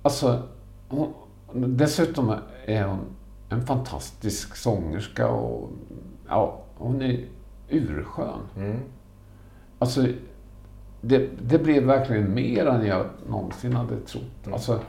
alltså 0.01 0.43
hon, 0.87 1.13
dessutom 1.53 2.35
är 2.65 2.83
hon 2.83 2.99
en 3.49 3.65
fantastisk 3.65 4.55
sångerska 4.55 5.27
och 5.27 5.69
ja, 6.27 6.59
hon 6.75 7.01
är 7.01 7.25
urskön. 7.69 8.39
Alltså, 9.79 10.07
det, 11.01 11.29
det 11.41 11.59
blev 11.59 11.83
verkligen 11.83 12.33
mer 12.33 12.65
än 12.65 12.85
jag 12.85 13.05
någonsin 13.29 13.73
hade 13.73 13.99
trott. 13.99 14.53
Alltså, 14.53 14.79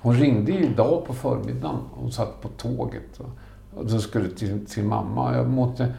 hon 0.00 0.14
ringde 0.14 0.52
idag 0.52 1.04
på 1.06 1.14
förmiddagen. 1.14 1.76
Hon 1.90 2.12
satt 2.12 2.40
på 2.40 2.48
tåget. 2.48 3.20
Och, 3.20 3.30
och 3.80 3.90
så 3.90 3.98
skulle 3.98 4.30
till 4.30 4.66
sin 4.66 4.86
mamma. 4.86 5.36
Jag 5.36 5.50
måste, 5.50 5.94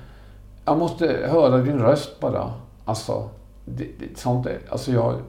jag 0.65 0.77
måste 0.77 1.05
höra 1.07 1.57
din 1.57 1.79
röst 1.79 2.19
bara. 2.19 2.53
Alltså, 2.85 3.29
det, 3.65 3.89
det, 3.99 4.17
sånt 4.19 4.45
är, 4.45 4.59
alltså 4.69 4.91
jag 4.91 5.01
har 5.01 5.21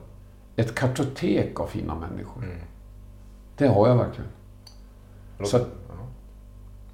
ett 0.56 0.74
kartotek 0.74 1.60
av 1.60 1.66
fina 1.66 1.94
människor. 1.94 2.58
Det 3.56 3.66
har 3.66 3.88
jag 3.88 3.96
verkligen. 3.96 4.30
Så 5.44 5.56
att, 5.56 5.66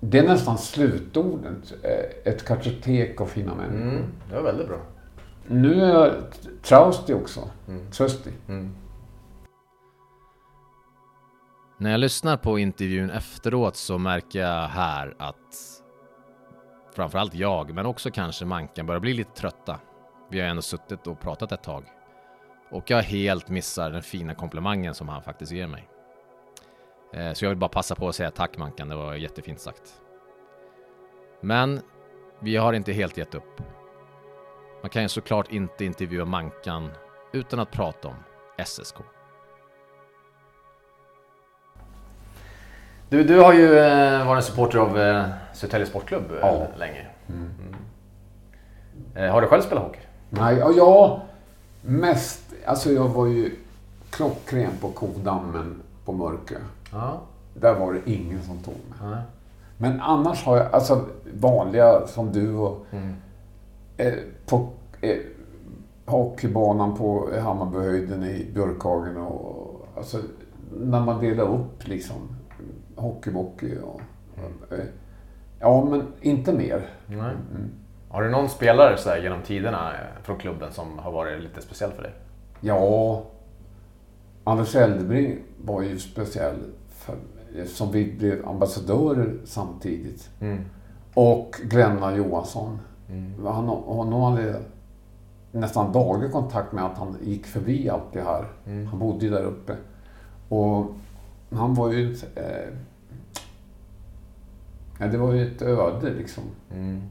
det 0.00 0.18
är 0.18 0.28
nästan 0.28 0.58
slutordet. 0.58 1.72
eh, 1.82 2.32
Ett 2.32 2.44
kartotek 2.44 3.20
av 3.20 3.26
fina 3.26 3.54
människor. 3.54 3.82
Mm, 3.92 4.04
det 4.28 4.34
var 4.34 4.42
väldigt 4.42 4.68
bra. 4.68 4.78
Nu 5.46 5.82
är 5.84 5.88
jag 5.88 6.12
traustig 6.62 7.16
också. 7.16 7.40
Tröstig. 7.92 8.32
När 11.78 11.90
jag 11.90 12.00
lyssnar 12.00 12.36
på 12.36 12.58
intervjun 12.58 13.10
efteråt 13.10 13.76
så 13.76 13.98
märker 13.98 14.40
jag 14.40 14.68
här 14.68 15.14
att 15.18 15.36
framförallt 16.94 17.34
jag, 17.34 17.74
men 17.74 17.86
också 17.86 18.10
kanske 18.10 18.44
Mankan, 18.44 18.86
börjar 18.86 19.00
bli 19.00 19.14
lite 19.14 19.32
trötta. 19.40 19.78
Vi 20.30 20.40
har 20.40 20.48
ändå 20.48 20.62
suttit 20.62 21.06
och 21.06 21.20
pratat 21.20 21.52
ett 21.52 21.62
tag. 21.62 21.84
Och 22.70 22.90
jag 22.90 23.02
helt 23.02 23.48
missar 23.48 23.90
den 23.90 24.02
fina 24.02 24.34
komplimangen 24.34 24.94
som 24.94 25.08
han 25.08 25.22
faktiskt 25.22 25.52
ger 25.52 25.66
mig. 25.66 25.88
Eh, 27.12 27.32
Så 27.32 27.44
jag 27.44 27.48
vill 27.50 27.58
bara 27.58 27.68
passa 27.68 27.94
på 27.94 28.08
att 28.08 28.14
säga 28.14 28.30
tack 28.30 28.58
Mankan, 28.58 28.88
det 28.88 28.96
var 28.96 29.14
jättefint 29.14 29.60
sagt. 29.60 30.00
Men 31.40 31.80
vi 32.40 32.56
har 32.56 32.72
inte 32.72 32.92
helt 32.92 33.16
gett 33.16 33.34
upp. 33.34 33.62
Man 34.82 34.90
kan 34.90 35.02
ju 35.02 35.08
såklart 35.08 35.52
inte 35.52 35.84
intervjua 35.84 36.24
Mankan 36.24 36.90
utan 37.32 37.60
att 37.60 37.70
prata 37.70 38.08
om 38.08 38.14
SSK. 38.64 38.96
Du, 43.08 43.24
du 43.24 43.38
har 43.40 43.52
ju 43.52 43.78
eh, 43.78 44.26
varit 44.26 44.44
supporter 44.44 44.78
av 44.78 45.00
eh, 45.00 45.24
Södertälje 45.52 45.86
Sportklubb 45.86 46.24
Ja. 46.40 46.66
länge. 46.76 47.06
Mm. 47.28 47.74
Eh, 49.14 49.32
har 49.32 49.40
du 49.40 49.46
själv 49.46 49.62
spelat 49.62 49.84
hockey? 49.84 50.00
Nej, 50.30 50.56
ja, 50.56 50.72
jag 50.72 51.20
mest... 51.82 52.54
Alltså 52.66 52.92
jag 52.92 53.08
var 53.08 53.26
ju 53.26 53.56
klockren 54.10 54.70
på 54.80 54.88
Kodammen 54.88 55.82
på 56.04 56.12
Mörkö. 56.12 56.56
Ja. 56.92 57.20
Där 57.54 57.74
var 57.74 57.92
det 57.92 58.12
ingen 58.12 58.42
som 58.42 58.58
tog 58.58 58.74
mig. 58.74 59.18
Men 59.78 60.00
annars 60.00 60.44
har 60.44 60.56
jag, 60.56 60.72
alltså 60.72 61.04
vanliga 61.40 62.06
som 62.06 62.32
du 62.32 62.54
och 62.54 62.86
eh, 63.96 64.14
på 64.46 64.68
eh, 65.00 65.18
hockeybanan 66.06 66.96
på 66.96 67.28
Hammarbyhöjden 67.42 68.24
i 68.24 68.50
Björkhagen 68.54 69.16
och 69.16 69.88
alltså 69.96 70.18
när 70.80 71.00
man 71.00 71.20
delar 71.20 71.44
upp 71.44 71.88
liksom 71.88 72.28
hockeybockey 72.96 73.78
och... 73.78 74.00
Eh, 74.72 74.84
ja, 75.60 75.84
men 75.84 76.02
inte 76.20 76.52
mer. 76.52 76.86
Nej. 77.06 77.34
Har 78.10 78.22
du 78.22 78.30
någon 78.30 78.48
spelare 78.48 78.96
så 78.96 79.16
genom 79.16 79.42
tiderna 79.42 79.92
eh, 79.92 80.22
från 80.22 80.38
klubben 80.38 80.72
som 80.72 80.98
har 80.98 81.12
varit 81.12 81.42
lite 81.42 81.60
speciell 81.62 81.92
för 81.92 82.02
dig? 82.02 82.12
Ja, 82.60 83.22
Anders 84.44 84.74
Eldebring 84.74 85.38
var 85.64 85.82
ju 85.82 85.98
speciell 85.98 86.58
för, 86.88 87.16
som 87.66 87.92
vi 87.92 88.12
blev 88.12 88.48
ambassadörer 88.48 89.34
samtidigt. 89.44 90.30
Mm. 90.40 90.64
Och 91.14 91.60
Glenna 91.62 92.16
Johansson. 92.16 92.78
Mm. 93.08 93.46
Han, 93.46 93.68
honom 93.68 94.22
hade 94.22 94.60
nästan 95.52 95.92
daglig 95.92 96.32
kontakt 96.32 96.72
med 96.72 96.84
att 96.84 96.98
han 96.98 97.16
gick 97.22 97.46
förbi 97.46 97.90
alltid 97.90 98.22
här. 98.22 98.44
Mm. 98.66 98.86
Han 98.86 98.98
bodde 98.98 99.24
ju 99.24 99.30
där 99.30 99.44
uppe. 99.44 99.76
Och 100.48 100.86
han 101.50 101.74
var 101.74 101.92
ju 101.92 102.12
ett... 102.12 102.38
Eh, 102.38 102.74
ja, 104.98 105.06
det 105.06 105.18
var 105.18 105.32
ju 105.32 105.46
ett 105.46 105.62
öde 105.62 106.10
liksom. 106.10 106.44
Mm. 106.70 107.02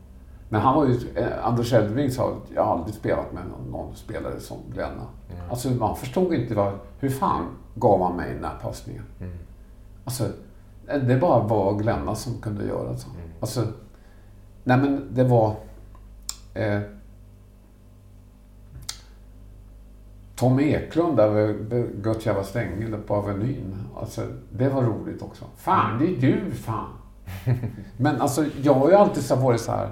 Men 0.49 0.61
han 0.61 0.75
var 0.75 0.85
ju... 0.85 0.97
Eh, 1.15 1.45
Anders 1.47 1.73
Elfving 1.73 2.11
sa 2.11 2.29
att 2.29 2.51
jag 2.55 2.63
har 2.63 2.77
aldrig 2.77 2.95
spelat 2.95 3.33
med 3.33 3.43
någon, 3.47 3.71
någon 3.71 3.95
spelare 3.95 4.39
som 4.39 4.57
Glenna. 4.73 5.07
Mm. 5.29 5.49
Alltså 5.49 5.69
man 5.69 5.95
förstod 5.95 6.33
inte 6.33 6.55
vad, 6.55 6.73
hur 6.99 7.09
fan 7.09 7.45
gav 7.75 8.03
han 8.03 8.15
mig 8.15 8.33
den 8.33 8.43
här 8.43 8.57
passningen. 8.61 9.03
Mm. 9.19 9.37
Alltså, 10.03 10.27
det 10.85 11.19
bara 11.21 11.39
var 11.39 11.73
Glenna 11.73 12.15
som 12.15 12.41
kunde 12.41 12.65
göra 12.65 12.97
så. 12.97 13.09
Mm. 13.09 13.21
Alltså, 13.39 13.67
nej 14.63 14.77
men 14.77 15.07
det 15.11 15.23
var... 15.23 15.55
Eh, 16.53 16.81
Tom 20.35 20.59
Eklund 20.59 21.17
där 21.17 21.29
vid 21.29 22.05
Götjärva 22.05 22.43
stängel 22.43 22.97
på 23.07 23.15
Avenyn. 23.15 23.75
Alltså, 23.99 24.21
det 24.51 24.69
var 24.69 24.83
roligt 24.83 25.21
också. 25.21 25.45
Fan, 25.55 25.99
det 25.99 26.05
är 26.05 26.21
du 26.21 26.51
fan! 26.51 26.89
Men 27.97 28.21
alltså, 28.21 28.45
jag 28.61 28.73
har 28.73 28.89
ju 28.89 28.95
alltid 28.95 29.23
så 29.23 29.35
varit 29.35 29.61
så 29.61 29.71
här. 29.71 29.91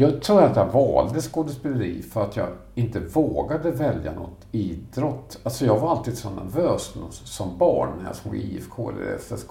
Jag 0.00 0.22
tror 0.22 0.42
att 0.42 0.56
jag 0.56 0.66
valde 0.72 1.20
skådespeleri 1.20 2.02
för 2.02 2.22
att 2.22 2.36
jag 2.36 2.48
inte 2.74 3.00
vågade 3.00 3.70
välja 3.70 4.12
något 4.12 4.46
idrott. 4.52 5.38
Alltså 5.42 5.66
jag 5.66 5.78
var 5.78 5.90
alltid 5.90 6.18
så 6.18 6.30
nervös 6.30 6.94
som 7.10 7.58
barn 7.58 7.88
när 7.98 8.06
jag 8.06 8.16
såg 8.16 8.36
IFK 8.36 8.90
eller 8.90 9.18
SSK. 9.18 9.50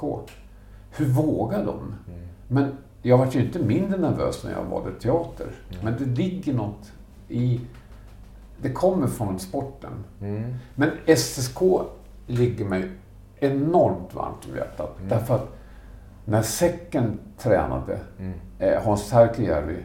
Hur 0.91 1.05
vågar 1.05 1.65
de? 1.65 1.95
Men 2.47 2.77
jag 3.01 3.17
var 3.17 3.27
ju 3.31 3.41
inte 3.41 3.59
mindre 3.59 3.99
nervös 3.99 4.43
när 4.43 4.51
jag 4.51 4.63
valde 4.63 4.91
teater. 4.99 5.47
Men 5.83 5.95
det 5.99 6.05
ligger 6.05 6.53
något 6.53 6.91
i... 7.27 7.61
Det 8.61 8.71
kommer 8.71 9.07
från 9.07 9.39
sporten. 9.39 9.91
Mm. 10.21 10.53
Men 10.75 10.89
SSK 11.17 11.59
ligger 12.27 12.65
mig 12.65 12.91
enormt 13.39 14.13
varmt 14.15 14.47
om 14.51 14.55
hjärtat. 14.55 14.97
Därför 15.09 15.35
att 15.35 15.47
när 16.25 16.41
Säcken 16.41 17.19
tränade, 17.37 17.99
Mm. 18.19 18.33
eh, 18.59 18.83
Hans 18.83 19.07
Särkijärvi, 19.07 19.77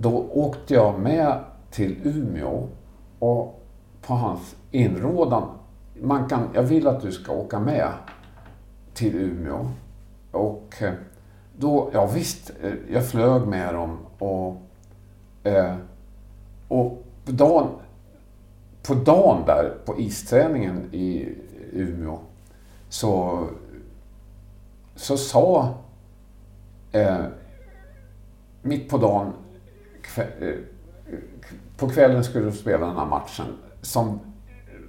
då 0.00 0.26
åkte 0.30 0.74
jag 0.74 1.00
med 1.00 1.44
till 1.70 1.96
Umeå 2.04 2.66
och 3.18 3.62
på 4.02 4.14
hans 4.14 4.56
inrådan, 4.70 5.48
man 6.00 6.28
kan, 6.28 6.48
jag 6.54 6.62
vill 6.62 6.86
att 6.86 7.02
du 7.02 7.12
ska 7.12 7.32
åka 7.32 7.60
med 7.60 7.88
till 8.94 9.14
Umeå. 9.14 9.66
Och 10.32 10.74
eh, 10.80 10.92
då, 11.56 11.90
ja 11.92 12.06
visst, 12.06 12.52
eh, 12.62 12.72
jag 12.92 13.08
flög 13.08 13.46
med 13.46 13.74
dem 13.74 13.98
och, 14.18 14.56
eh, 15.42 15.74
och 16.68 17.04
på 17.24 17.32
dagen, 17.32 17.68
på 18.82 18.94
dagen 18.94 19.42
där 19.46 19.74
på 19.84 20.00
isträningen 20.00 20.88
i 20.92 21.34
Umeå 21.72 22.18
så, 22.88 23.44
så 24.94 25.16
sa 25.16 25.74
eh, 26.92 27.24
mitt 28.62 28.90
på 28.90 28.98
dagen 28.98 29.32
på 31.76 31.88
kvällen 31.88 32.24
skulle 32.24 32.44
de 32.44 32.52
spela 32.52 32.86
den 32.86 32.96
här 32.96 33.06
matchen. 33.06 33.46
Som 33.82 34.20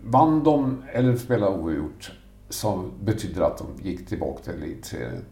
vann 0.03 0.43
de 0.43 0.83
eller 0.93 1.15
spelade 1.15 1.57
oavgjort 1.57 2.11
så 2.49 2.89
betyder 3.03 3.41
att 3.41 3.57
de 3.57 3.89
gick 3.89 4.07
tillbaka 4.07 4.43
till 4.43 4.53
elitserien. 4.53 5.25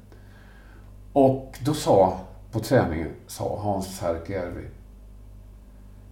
Och 1.14 1.58
då 1.66 1.74
sa 1.74 2.20
på 2.52 2.60
träningen, 2.60 3.10
sa 3.28 3.60
Hans 3.62 4.02
Härkijärvi. 4.02 4.66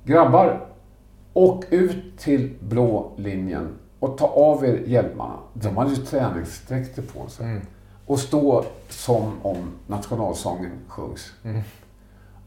Grabbar, 0.04 0.68
åk 1.34 1.66
ut 1.74 2.18
till 2.18 2.54
blå 2.60 3.12
linjen 3.18 3.78
och 4.00 4.18
ta 4.18 4.28
av 4.28 4.66
er 4.66 4.84
hjälmarna. 4.86 5.40
De 5.54 5.78
hade 5.78 5.90
ju 5.90 5.96
träningsdräkter 5.96 7.02
på 7.02 7.30
sig. 7.30 7.46
Mm. 7.46 7.62
Och 8.06 8.20
stå 8.20 8.66
som 8.90 9.32
om 9.42 9.72
nationalsången 9.88 10.72
sjungs. 10.88 11.34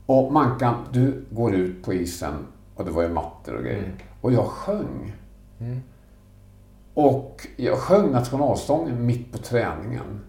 Och 0.08 0.32
Mankan, 0.32 0.74
du 0.92 1.24
går 1.30 1.54
ut 1.54 1.84
på 1.84 1.92
isen 1.92 2.46
och 2.74 2.84
det 2.84 2.90
var 2.90 3.02
ju 3.02 3.08
mattor 3.08 3.56
och 3.56 3.62
grejer. 3.62 3.94
Och 4.20 4.32
jag 4.32 4.46
sjöng. 4.46 5.12
Mm. 5.60 5.80
Och 6.94 7.46
jag 7.56 7.78
sjöng 7.78 8.10
nationalsången 8.10 9.06
mitt 9.06 9.32
på 9.32 9.38
träningen. 9.38 10.20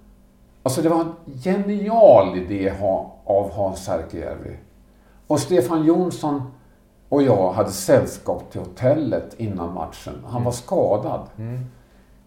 Alltså 0.64 0.82
det 0.82 0.90
var 0.90 1.02
en 1.02 1.14
genial 1.44 2.38
idé 2.38 2.74
av 3.26 3.52
Hans 3.52 3.86
Särkijärvi. 3.86 4.58
Och 5.28 5.40
Stefan 5.40 5.86
Jonsson 5.86 6.42
och 7.10 7.24
jag 7.24 7.52
hade 7.52 7.72
sällskap 7.72 8.52
till 8.52 8.62
hotellet 8.62 9.36
innan 9.38 9.74
matchen. 9.74 10.14
Han 10.26 10.44
var 10.44 10.52
skadad. 10.52 11.22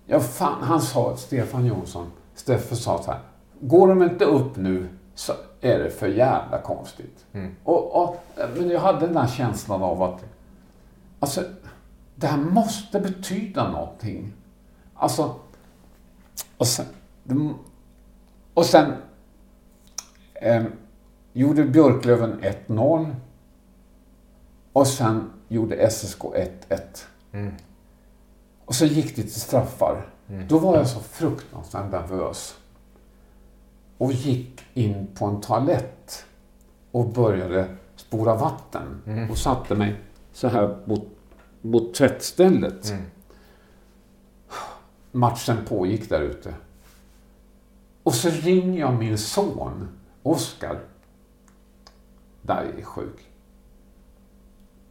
Ja, 0.07 0.21
fan, 0.21 0.63
han 0.63 0.81
sa, 0.81 1.17
Stefan 1.17 1.67
Jonsson, 1.67 2.07
Steffe 2.35 2.77
sa 2.77 3.03
så 3.03 3.11
här. 3.11 3.21
Går 3.61 3.89
de 3.89 4.03
inte 4.03 4.25
upp 4.25 4.57
nu 4.57 4.89
så 5.15 5.33
är 5.63 5.79
det 5.79 5.91
för 5.91 6.09
jävla 6.09 6.59
konstigt. 6.63 7.25
Och, 7.65 8.03
och, 8.03 8.25
men 8.57 8.71
jag 8.71 8.81
hade 8.81 9.07
den 9.07 9.15
där 9.15 9.27
känslan 9.27 9.83
av 9.83 10.03
att 10.03 10.25
alltså, 11.21 11.45
det 12.15 12.27
här 12.27 12.39
måste 12.39 13.01
betyda 13.01 13.71
någonting. 13.71 14.33
Alltså, 14.95 15.35
och 16.57 16.67
sen, 16.67 16.87
och 18.55 18.67
sen 18.67 18.93
eh, 20.35 20.65
gjorde 21.33 21.65
Björklöven 21.65 22.41
1-0 22.67 23.15
och 24.73 24.87
sen 24.87 25.31
gjorde 25.49 25.91
SSK 25.91 26.21
1-1. 26.21 26.79
Och 28.65 28.75
så 28.75 28.85
gick 28.85 29.17
det 29.17 29.23
till 29.23 29.41
straffar. 29.41 30.07
Då 30.49 30.59
var 30.59 30.77
jag 30.77 30.89
så 30.89 31.01
fruktansvärt 31.01 31.93
nervös. 31.93 32.57
Och 33.99 34.13
gick 34.13 34.63
in 34.75 35.07
på 35.15 35.27
en 35.27 35.41
toalett 35.41 36.25
och 36.91 37.09
började 37.09 37.77
spola 37.97 38.37
vatten. 38.37 39.03
Och 39.31 39.39
satte 39.39 39.75
mig 39.75 40.01
så 40.33 40.49
här 40.49 40.79
mot, 40.85 41.09
mot 41.61 41.95
tvättstället. 41.95 42.93
Matchen 45.13 45.57
pågick 45.69 46.09
där 46.09 46.21
ute. 46.21 46.55
Och 48.03 48.15
så 48.15 48.29
ringer 48.29 48.81
jag 48.81 48.95
min 48.95 49.19
son, 49.19 49.89
Oskar. 50.23 50.81
Där 52.43 52.75
är 52.79 52.83
sjuk. 52.83 53.31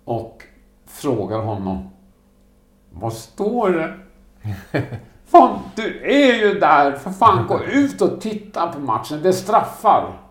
Och 0.03 0.44
frågar 0.86 1.40
honom. 1.40 1.90
Vad 2.90 3.14
står 3.14 3.69
det? 3.69 3.99
Fan, 5.32 5.60
du 5.76 6.02
är 6.03 6.36
ju 6.36 6.60
där! 6.60 6.91
För 6.91 7.12
fan, 7.12 7.48
gå 7.48 7.64
ut 7.64 8.02
och 8.02 8.22
titta 8.22 8.68
på 8.68 8.80
matchen. 8.80 9.20
Det 9.24 9.34
straffar. 9.34 10.22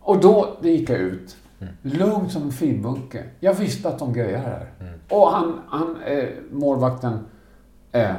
Och 0.00 0.20
då 0.20 0.56
gick 0.60 0.90
jag 0.90 0.98
ut. 0.98 1.36
Lugn 1.82 2.30
som 2.30 2.42
en 2.42 2.52
filmbunke. 2.52 3.24
Jag 3.40 3.54
visste 3.54 3.88
att 3.88 3.98
de 3.98 4.12
grejer 4.12 4.38
här. 4.38 4.72
Och 5.08 5.30
han, 5.30 5.60
han 5.68 5.96
eh, 6.02 6.28
målvakten, 6.50 7.26
eh, 7.92 8.14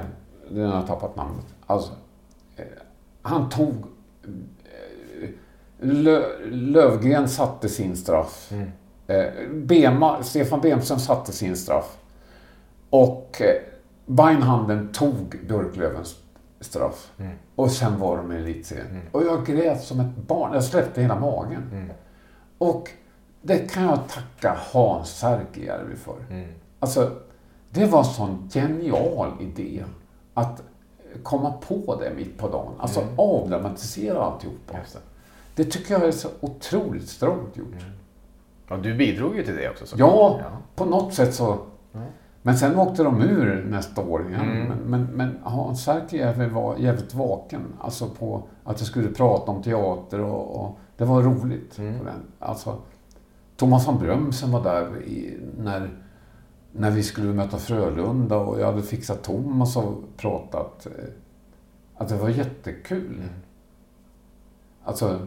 den 0.49 0.65
har 0.65 0.75
jag 0.75 0.87
tappat 0.87 1.15
namnet. 1.15 1.45
Alltså, 1.65 1.91
eh, 2.55 2.63
han 3.21 3.49
tog... 3.49 3.73
Eh, 3.73 5.29
Lö, 5.81 6.21
Lövgren 6.51 7.29
satte 7.29 7.69
sin 7.69 7.97
straff. 7.97 8.51
Eh, 9.07 9.49
Bema, 9.51 10.23
Stefan 10.23 10.61
Bemström 10.61 10.99
satte 10.99 11.31
sin 11.31 11.55
straff. 11.57 11.97
Och 12.89 13.41
eh, 13.41 13.61
Beinhanden 14.09 14.89
tog 14.93 15.39
Björklövens 15.47 16.15
straff. 16.59 17.11
Och 17.55 17.71
sen 17.71 17.99
var 17.99 18.17
de 18.17 18.31
i 18.31 18.35
elitserien. 18.35 19.01
Och 19.11 19.23
jag 19.23 19.45
grät 19.45 19.83
som 19.83 19.99
ett 19.99 20.15
barn. 20.27 20.53
Jag 20.53 20.63
släppte 20.63 21.01
hela 21.01 21.19
magen. 21.19 21.89
Och 22.57 22.89
det 23.41 23.57
kan 23.57 23.83
jag 23.83 23.99
tacka 24.07 24.57
Hans 24.71 25.17
Särkijärvi 25.17 25.95
för. 25.95 26.15
Alltså, 26.79 27.11
det 27.69 27.85
var 27.85 27.99
en 27.99 28.05
sån 28.05 28.49
genial 28.53 29.31
idé 29.39 29.83
att 30.33 30.63
komma 31.23 31.51
på 31.51 31.99
det 32.01 32.11
mitt 32.15 32.37
på 32.37 32.47
dagen. 32.47 32.73
Alltså 32.79 33.03
avdramatisera 33.15 34.23
alltihopa. 34.23 34.77
Just 34.79 34.93
det. 34.93 34.99
Det 35.55 35.63
tycker 35.71 35.93
jag 35.93 36.03
är 36.03 36.11
så 36.11 36.29
otroligt 36.39 37.09
strångt 37.09 37.57
gjort. 37.57 37.85
Ja, 38.67 38.77
du 38.77 38.95
bidrog 38.95 39.35
ju 39.35 39.43
till 39.43 39.55
det 39.55 39.69
också. 39.69 39.85
Så. 39.85 39.95
Ja, 39.99 40.39
på 40.75 40.85
något 40.85 41.13
sätt 41.13 41.33
så. 41.35 41.57
Men 42.41 42.57
sen 42.57 42.79
åkte 42.79 43.03
de 43.03 43.21
ur 43.21 43.65
nästa 43.69 44.01
år 44.01 44.27
igen. 44.29 44.41
Mm. 44.41 44.67
Men, 44.67 44.77
men, 44.89 45.03
men 45.15 45.37
Hans 45.43 45.83
Särkijärvi 45.83 46.47
var 46.49 46.77
jävligt 46.77 47.13
vaken. 47.13 47.61
Alltså 47.79 48.09
på 48.09 48.43
att 48.63 48.79
jag 48.79 48.87
skulle 48.87 49.09
prata 49.09 49.51
om 49.51 49.63
teater 49.63 50.19
och, 50.19 50.63
och 50.65 50.77
det 50.97 51.05
var 51.05 51.21
roligt. 51.21 51.77
Mm. 51.79 51.99
På 51.99 52.03
den. 52.05 52.19
Alltså, 52.39 52.77
Thomas 53.55 53.87
von 53.87 53.99
Brömsen 53.99 54.51
var 54.51 54.63
där 54.63 55.01
i, 55.03 55.37
när 55.57 55.89
när 56.71 56.91
vi 56.91 57.03
skulle 57.03 57.33
möta 57.33 57.57
Frölunda 57.57 58.37
och 58.37 58.59
jag 58.59 58.65
hade 58.65 58.81
fixat 58.81 59.23
Thomas 59.23 59.77
och 59.77 59.93
pratat. 60.17 60.85
eh, 60.85 60.91
Att 61.97 62.09
det 62.09 62.15
var 62.17 62.29
jättekul. 62.29 63.23
Alltså, 64.83 65.19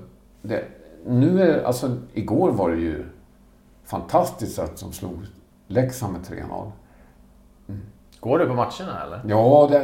det, 0.42 0.64
nu 1.06 1.42
är, 1.42 1.62
alltså, 1.62 1.96
igår 2.12 2.50
var 2.50 2.70
det 2.70 2.76
ju 2.80 3.04
fantastiskt 3.84 4.58
att 4.58 4.80
de 4.80 4.92
slog 4.92 5.12
Leksand 5.66 6.12
med 6.12 6.22
3-0. 6.22 6.70
Går 8.22 8.38
du 8.38 8.46
på 8.46 8.54
matcherna 8.54 9.02
eller? 9.04 9.20
Ja, 9.28 9.68
det, 9.70 9.78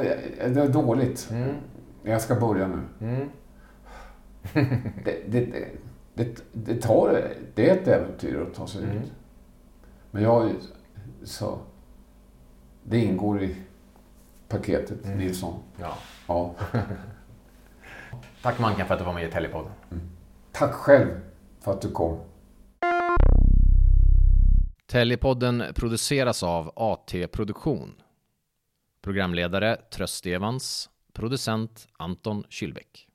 det 0.55 0.61
är 0.63 0.69
dåligt. 0.69 1.29
Mm. 1.31 1.55
Jag 2.03 2.21
ska 2.21 2.35
börja 2.35 2.69
nu. 2.69 2.79
Mm. 3.01 3.29
Det, 5.05 5.23
det, 5.29 5.69
det, 6.15 6.43
det, 6.53 6.83
tar, 6.83 7.23
det 7.55 7.71
är 7.71 7.77
ett 7.77 7.89
äventyr 7.89 8.41
att 8.51 8.55
ta 8.55 8.67
sig 8.67 8.85
Mm. 8.85 8.97
ut. 8.97 9.13
Men 10.11 10.23
jag 10.23 10.51
så... 11.25 11.59
Det 12.85 12.99
ingår 12.99 13.43
i 13.43 13.57
paketet, 14.49 15.05
Mm. 15.05 15.19
Nilsson. 15.19 15.55
Ja. 15.81 15.95
Ja. 16.29 16.55
Tack 18.43 18.59
Manken 18.59 18.87
för 18.87 18.95
att 18.95 19.01
du 19.01 19.07
var 19.07 19.13
med 19.15 19.29
i 19.29 19.31
Telepodden. 19.31 19.73
Tack 20.53 20.73
själv 20.73 21.09
för 21.61 21.73
att 21.73 21.81
du 21.81 21.91
kom. 21.91 22.19
Telepodden 24.87 25.63
produceras 25.75 26.43
av 26.43 26.73
AT 26.77 27.27
Produktion. 27.33 27.93
Programledare 29.01 29.77
Tröst 29.91 30.27
Evans, 30.27 30.91
producent 31.13 31.87
Anton 31.99 32.45
Kylbäck. 32.51 33.08